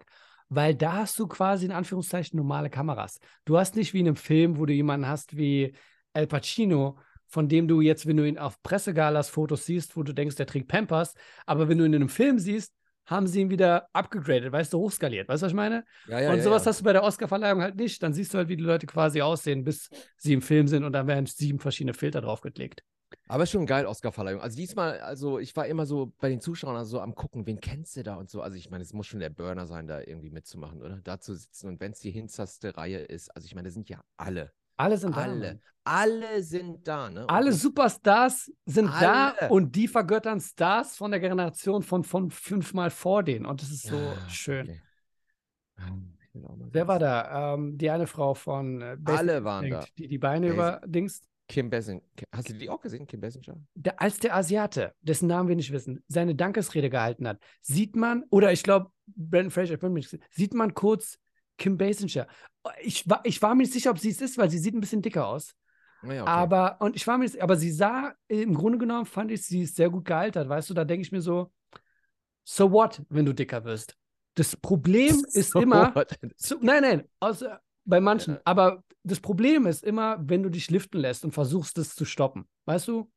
weil 0.50 0.76
da 0.76 0.94
hast 0.98 1.18
du 1.20 1.28
quasi 1.28 1.66
in 1.66 1.72
Anführungszeichen 1.72 2.36
normale 2.38 2.70
Kameras. 2.70 3.20
Du 3.46 3.58
hast 3.58 3.76
nicht 3.76 3.94
wie 3.94 4.02
in 4.02 4.08
einem 4.08 4.16
Film, 4.18 4.58
wo 4.58 4.66
du 4.66 4.74
jemanden 4.74 5.08
hast 5.08 5.38
wie 5.38 5.74
Al 6.14 6.28
Pacino, 6.28 6.98
von 7.28 7.48
dem 7.48 7.70
du 7.70 7.80
jetzt, 7.80 8.06
wenn 8.06 8.18
du 8.18 8.28
ihn 8.28 8.38
auf 8.38 8.62
Pressegalas 8.62 9.30
Fotos 9.30 9.66
siehst, 9.66 9.96
wo 9.96 10.04
du 10.04 10.14
denkst, 10.14 10.36
der 10.36 10.46
trägt 10.46 10.68
Pampers, 10.68 11.14
aber 11.46 11.70
wenn 11.70 11.78
du 11.78 11.86
ihn 11.86 11.94
in 11.94 12.02
einem 12.02 12.10
Film 12.10 12.38
siehst, 12.38 12.74
haben 13.12 13.28
sie 13.28 13.42
ihn 13.42 13.50
wieder 13.50 13.88
upgegradet, 13.94 14.52
weißt 14.52 14.74
du, 14.74 14.80
hochskaliert. 14.80 15.28
Weißt 15.28 15.44
du, 15.44 15.46
was 15.46 15.52
ich 15.52 15.56
meine? 15.56 15.86
Ja, 16.08 16.20
ja, 16.20 16.34
und 16.34 16.42
sowas 16.42 16.64
ja. 16.64 16.70
hast 16.70 16.80
du 16.80 16.86
bei 16.86 16.94
der 16.94 17.04
Oscarverleihung 17.04 17.62
halt 17.62 17.76
nicht. 17.76 18.02
Dann 18.02 18.14
siehst 18.14 18.34
du 18.34 18.40
halt, 18.40 18.50
wie 18.50 18.56
die 18.56 18.64
Leute 18.64 18.88
quasi 18.88 19.22
aussehen, 19.22 19.64
bis 19.64 19.90
sie 20.18 20.34
im 20.34 20.42
Film 20.42 20.68
sind 20.68 20.84
und 20.84 20.94
dann 20.94 21.06
werden 21.06 21.28
sieben 21.28 21.60
verschiedene 21.60 21.94
Filter 21.94 22.22
draufgeklickt. 22.22 22.84
Aber 23.28 23.46
schon 23.46 23.66
geil, 23.66 23.86
Oscarverleihung. 23.86 24.42
Also 24.42 24.56
diesmal, 24.56 25.00
also 25.02 25.40
ich 25.40 25.56
war 25.56 25.68
immer 25.68 25.86
so 25.86 26.14
bei 26.20 26.30
den 26.30 26.42
Zuschauern 26.42 26.76
also 26.76 26.92
so 26.92 27.02
am 27.02 27.16
gucken, 27.16 27.46
wen 27.46 27.60
kennst 27.60 27.96
du 27.98 28.04
da 28.04 28.16
und 28.16 28.30
so. 28.30 28.42
Also 28.42 28.58
ich 28.58 28.70
meine, 28.70 28.84
es 28.84 28.94
muss 28.94 29.08
schon 29.08 29.20
der 29.20 29.30
Burner 29.30 29.68
sein, 29.68 29.88
da 29.88 30.00
irgendwie 30.00 30.30
mitzumachen, 30.30 30.82
oder? 30.82 31.00
Da 31.04 31.20
zu 31.20 31.36
sitzen 31.36 31.68
und 31.68 31.80
wenn 31.80 31.92
es 31.92 32.00
die 32.00 32.12
hinterste 32.12 32.76
Reihe 32.78 33.00
ist, 33.00 33.30
also 33.36 33.46
ich 33.46 33.56
meine, 33.56 33.68
das 33.68 33.74
sind 33.74 33.90
ja 33.90 34.04
alle. 34.18 34.52
Alle 34.82 34.98
sind 34.98 35.16
da. 35.16 35.22
Alle. 35.22 35.48
Mann. 35.48 35.62
Alle 35.84 36.44
sind 36.44 36.88
da, 36.88 37.10
ne? 37.10 37.28
Alle 37.28 37.52
Superstars 37.54 38.52
sind 38.66 38.88
da 39.00 39.32
Alle. 39.32 39.50
und 39.52 39.76
die 39.76 39.88
vergöttern 39.88 40.40
Stars 40.40 40.96
von 40.96 41.10
der 41.12 41.20
Generation 41.20 41.82
von, 41.82 42.04
von 42.04 42.30
fünfmal 42.30 42.92
vor 42.92 43.24
denen. 43.24 43.46
Und 43.48 43.62
das 43.62 43.72
ist 43.72 43.88
so 43.88 43.96
Ja, 43.96 44.30
schön. 44.30 44.70
okay. 44.70 44.82
Wer 46.72 46.88
war 46.88 47.00
da? 47.00 47.54
Ähm, 47.56 47.78
die 47.78 47.90
eine 47.90 48.08
Frau 48.08 48.34
von 48.34 48.82
äh, 48.82 48.96
Basic 49.00 49.20
Alle 49.20 49.44
waren 49.44 49.66
Instinct, 49.66 49.90
da. 49.90 49.94
Die 49.98 50.08
die 50.08 50.18
Beine 50.18 50.48
Basic- 50.48 50.54
über 50.54 50.82
Dings. 50.86 51.22
Kim 51.48 51.70
Basinger. 51.70 52.02
Hast 52.34 52.48
du 52.48 52.54
die 52.54 52.70
auch 52.70 52.80
gesehen, 52.80 53.06
Kim 53.06 53.20
Basinger? 53.20 53.58
Der, 53.76 54.00
als 54.02 54.20
der 54.20 54.34
Asiate, 54.38 54.94
dessen 55.02 55.28
Namen 55.28 55.50
wir 55.50 55.58
nicht 55.58 55.74
wissen, 55.74 56.02
seine 56.08 56.34
Dankesrede 56.34 56.90
gehalten 56.90 57.28
hat, 57.28 57.40
sieht 57.62 57.98
man, 57.98 58.24
oder 58.30 58.54
ich 58.54 58.64
glaube, 58.64 58.90
Brandon 59.08 59.52
Fraser, 59.52 59.74
ich 59.74 59.80
bin 59.82 59.92
mir 59.92 60.00
nicht 60.00 60.10
sicher, 60.10 60.24
sieht 60.30 60.54
man 60.54 60.74
kurz 60.74 61.18
Kim 61.58 61.78
Basinger. 61.78 62.26
Ich 62.84 63.10
war, 63.10 63.22
ich 63.24 63.42
war 63.42 63.56
mir 63.56 63.64
nicht 63.64 63.74
sicher, 63.74 63.92
ob 63.92 64.00
sie 64.00 64.10
es 64.10 64.22
ist, 64.22 64.38
weil 64.38 64.50
sie 64.50 64.60
sieht 64.60 64.74
ein 64.76 64.82
bisschen 64.82 65.02
dicker 65.02 65.28
aus. 65.28 65.56
Naja, 66.02 66.24
okay. 66.24 66.32
Aber, 66.32 66.82
und 66.82 66.96
ich 66.96 67.08
war 67.08 67.18
mir, 67.18 67.30
aber 67.42 67.56
sie 67.56 67.72
sah, 67.72 68.14
im 68.28 68.54
Grunde 68.54 68.78
genommen 68.78 69.06
fand 69.06 69.32
ich, 69.32 69.44
sie 69.44 69.62
ist 69.64 69.76
sehr 69.76 69.90
gut 69.90 70.06
gealtert, 70.06 70.50
weißt 70.50 70.70
du, 70.70 70.74
da 70.74 70.86
denke 70.86 71.02
ich 71.06 71.12
mir 71.12 71.22
so, 71.22 71.52
so 72.44 72.72
what, 72.72 73.02
wenn 73.10 73.26
du 73.26 73.34
dicker 73.34 73.64
wirst? 73.66 73.98
Das 74.36 74.56
Problem 74.56 75.26
ist 75.34 75.52
So 75.52 75.60
immer, 75.60 75.94
so, 76.38 76.58
nein, 76.62 76.82
nein, 76.84 77.10
außer 77.20 77.62
bei 77.86 78.00
manchen, 78.00 78.36
Ja. 78.36 78.42
aber 78.46 78.84
das 79.04 79.20
Problem 79.20 79.66
ist 79.66 79.84
immer, 79.84 80.18
wenn 80.22 80.44
du 80.44 80.50
dich 80.50 80.70
liften 80.70 81.00
lässt 81.00 81.26
und 81.26 81.32
versuchst, 81.34 81.78
das 81.78 81.96
zu 81.96 82.06
stoppen, 82.06 82.48
weißt 82.66 82.88
du? 82.88 83.12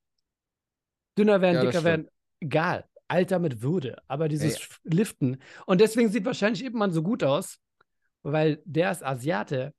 Dünner 1.19 1.41
werden, 1.41 1.57
Ja, 1.57 1.65
dicker 1.67 1.85
werden, 1.85 2.09
egal, 2.41 2.85
Alter 3.09 3.39
mit 3.39 3.63
Würde, 3.63 3.99
aber 4.09 4.29
dieses. 4.29 4.59
Liften 4.85 5.39
und 5.67 5.81
deswegen 5.81 6.09
sieht 6.09 6.25
wahrscheinlich 6.25 6.65
Ip 6.65 6.75
Man 6.75 6.91
so 6.93 7.03
gut 7.03 7.23
aus, 7.23 7.59
weil 8.25 8.61
der 8.65 8.91
ist 8.91 9.05
Asiate. 9.05 9.73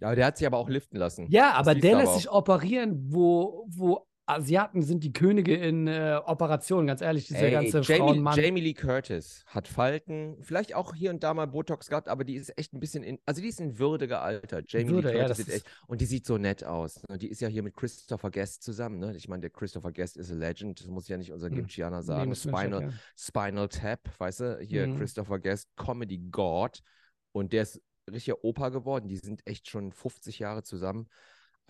Ja, 0.00 0.14
der 0.14 0.26
hat 0.26 0.38
sich 0.38 0.46
aber 0.46 0.56
auch 0.58 0.68
liften 0.68 0.96
lassen. 0.96 1.26
Ja, 1.30 1.52
aber 1.52 1.74
der 1.74 1.96
lässt 1.96 2.08
aber 2.08 2.16
sich 2.16 2.30
operieren, 2.30 3.12
wo, 3.12 3.66
wo 3.68 4.06
Asiaten 4.24 4.80
sind 4.82 5.02
die 5.02 5.12
Könige 5.12 5.56
in 5.56 5.88
äh, 5.88 6.20
Operationen, 6.24 6.86
ganz 6.86 7.00
ehrlich, 7.00 7.26
diese 7.26 7.40
Ey, 7.46 7.50
ganze 7.50 7.80
Jamie, 7.80 7.98
Frauenmann. 7.98 8.38
Jamie 8.38 8.60
Lee 8.60 8.74
Curtis 8.74 9.42
hat 9.46 9.66
Falten, 9.66 10.36
vielleicht 10.40 10.74
auch 10.76 10.94
hier 10.94 11.10
und 11.10 11.24
da 11.24 11.34
mal 11.34 11.46
Botox 11.46 11.88
gehabt, 11.88 12.08
aber 12.08 12.22
die 12.22 12.36
ist 12.36 12.56
echt 12.56 12.72
ein 12.72 12.78
bisschen 12.78 13.02
in, 13.02 13.18
also 13.26 13.42
die 13.42 13.48
ist 13.48 13.60
in 13.60 13.78
Würde 13.80 14.06
gealtert. 14.06 14.66
Jamie 14.72 14.88
Würde, 14.90 15.08
Lee 15.08 15.18
ja, 15.18 15.24
Curtis 15.24 15.36
das 15.38 15.46
sieht 15.46 15.48
ist- 15.48 15.66
echt, 15.66 15.84
und 15.88 16.00
die 16.00 16.06
sieht 16.06 16.26
so 16.26 16.38
nett 16.38 16.62
aus. 16.64 17.02
ne? 17.08 17.18
Die 17.18 17.28
ist 17.28 17.40
ja 17.40 17.48
hier 17.48 17.64
mit 17.64 17.74
Christopher 17.74 18.30
Guest 18.30 18.62
zusammen, 18.62 19.00
ne? 19.00 19.16
Ich 19.16 19.26
meine, 19.28 19.40
der 19.40 19.50
Christopher 19.50 19.90
Guest 19.92 20.16
ist 20.16 20.30
a 20.30 20.34
legend, 20.34 20.78
das 20.80 20.86
muss 20.86 21.08
ja 21.08 21.16
nicht 21.18 21.32
unser 21.32 21.48
Hm. 21.48 21.56
Gimchianer 21.56 21.98
Nee, 21.98 22.04
sagen. 22.04 22.30
nicht 22.30 22.40
Spinal, 22.40 22.72
erklären. 22.84 23.00
Spinal 23.18 23.68
Tap, 23.68 24.00
weißt 24.18 24.40
du, 24.40 24.58
hier 24.60 24.86
Mhm. 24.86 24.96
Christopher 24.96 25.40
Guest, 25.40 25.68
Comedy 25.76 26.18
God. 26.30 26.78
Und 27.32 27.52
der 27.52 27.62
ist 27.62 27.80
richtiger 28.10 28.44
Opa 28.44 28.68
geworden. 28.68 29.08
Die 29.08 29.16
sind 29.16 29.46
echt 29.46 29.68
schon 29.68 29.92
50 29.92 30.38
Jahre 30.38 30.62
zusammen. 30.62 31.08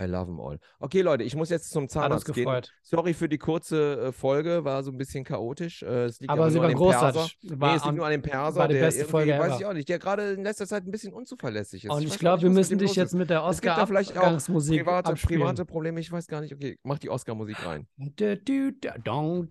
I 0.01 0.07
love 0.07 0.27
them 0.27 0.41
all. 0.41 0.59
Okay, 0.79 1.03
Leute, 1.03 1.25
ich 1.25 1.37
muss 1.37 1.51
jetzt 1.51 1.71
zum 1.71 1.83
Hat 1.83 1.85
uns 1.85 1.93
Zahnarzt 1.93 2.25
gehen. 2.27 2.45
gefreut. 2.45 2.73
Sorry 2.83 3.13
für 3.15 3.29
die 3.29 3.39
kurze 3.39 4.07
äh, 4.09 4.13
Folge, 4.13 4.65
war 4.65 4.83
so 4.83 4.91
ein 4.91 4.97
bisschen 4.97 5.25
chaotisch. 5.25 5.83
Äh, 5.83 6.05
es 6.05 6.21
liegt 6.21 6.31
Aber 6.31 6.43
aber 6.43 6.51
sie 6.51 6.59
nur 6.59 6.65
war 6.65 6.71
an 6.71 6.77
dem 6.77 6.79
Perser. 6.79 7.13
großartig. 7.13 7.39
Nee, 7.43 7.77
es 7.77 7.85
liegt 7.85 7.97
nur 7.97 8.07
an 8.07 8.13
dem 8.13 8.23
Perser, 8.23 8.61
war 8.61 8.69
die 8.69 8.75
der 8.75 8.81
beste 8.81 9.05
Folge 9.05 9.33
weiß 9.33 9.47
ever. 9.47 9.57
ich 9.59 9.67
auch 9.67 9.73
nicht, 9.73 9.89
der 9.89 9.99
gerade 9.99 10.33
in 10.33 10.43
letzter 10.43 10.67
Zeit 10.67 10.87
ein 10.87 10.91
bisschen 10.91 11.13
unzuverlässig 11.13 11.85
ist. 11.85 11.91
Und 11.91 12.03
ich 12.03 12.19
gar 12.19 12.19
glaube, 12.19 12.43
wir 12.43 12.51
müssen 12.51 12.79
dich 12.79 12.95
jetzt 12.97 13.15
mit 13.15 13.31
der 13.31 13.45
Es 13.47 13.61
gibt 13.61 13.77
da 13.77 13.87
vielleicht 13.87 14.15
private, 14.15 15.15
private 15.15 15.65
Probleme, 15.65 16.01
ich 16.01 16.11
weiß 16.11 16.27
gar 16.27 16.41
nicht. 16.41 16.55
Okay, 16.55 16.79
mach 16.83 16.99
die 16.99 17.11
rein. 17.65 17.87
Dong. 19.05 19.49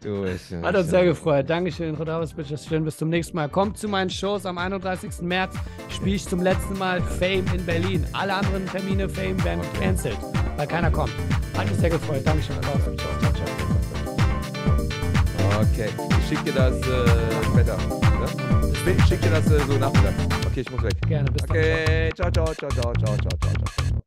Du, 0.00 0.24
ich, 0.24 0.52
Hat 0.62 0.76
uns 0.76 0.90
sehr 0.90 1.04
gefreut. 1.04 1.48
Dankeschön, 1.48 1.94
Rodavas 1.94 2.34
Schön. 2.66 2.84
Bis 2.84 2.96
zum 2.96 3.08
nächsten 3.08 3.36
Mal. 3.36 3.48
Kommt 3.48 3.78
zu 3.78 3.88
meinen 3.88 4.10
Shows 4.10 4.46
am 4.46 4.58
31. 4.58 5.22
März. 5.22 5.54
Spiele 5.88 6.16
ich 6.16 6.26
zum 6.26 6.42
letzten 6.42 6.78
Mal 6.78 7.00
Fame 7.00 7.45
in 7.52 7.64
Berlin. 7.64 8.06
Alle 8.12 8.34
anderen 8.34 8.66
Termine 8.66 9.08
Fame 9.08 9.42
werden 9.44 9.62
cancelled, 9.78 10.18
weil 10.56 10.66
keiner 10.66 10.90
kommt. 10.90 11.12
Hat 11.56 11.68
mich 11.68 11.78
sehr 11.78 11.90
gefreut. 11.90 12.22
Dankeschön. 12.24 12.56
Ciao. 12.62 12.76
Okay, 15.60 15.88
ich 16.18 16.28
schicke 16.28 16.44
dir 16.44 16.52
das 16.52 16.74
äh, 16.74 17.44
später. 17.52 17.76
Ne? 17.76 18.92
Ich 18.98 19.04
schicke 19.06 19.22
dir 19.22 19.30
das 19.30 19.50
äh, 19.50 19.58
so 19.66 19.78
nachmittags. 19.78 20.22
Okay, 20.46 20.60
ich 20.60 20.70
muss 20.70 20.82
weg. 20.82 20.92
Gerne. 21.08 21.30
Bis 21.30 21.42
dann. 21.46 21.56
Ciao. 21.56 21.60
Okay, 21.60 22.10
ciao, 22.14 22.30
ciao, 22.30 22.54
ciao, 22.54 22.70
ciao, 22.70 22.92
ciao, 22.94 23.16
ciao. 23.16 23.38
ciao. 23.40 24.02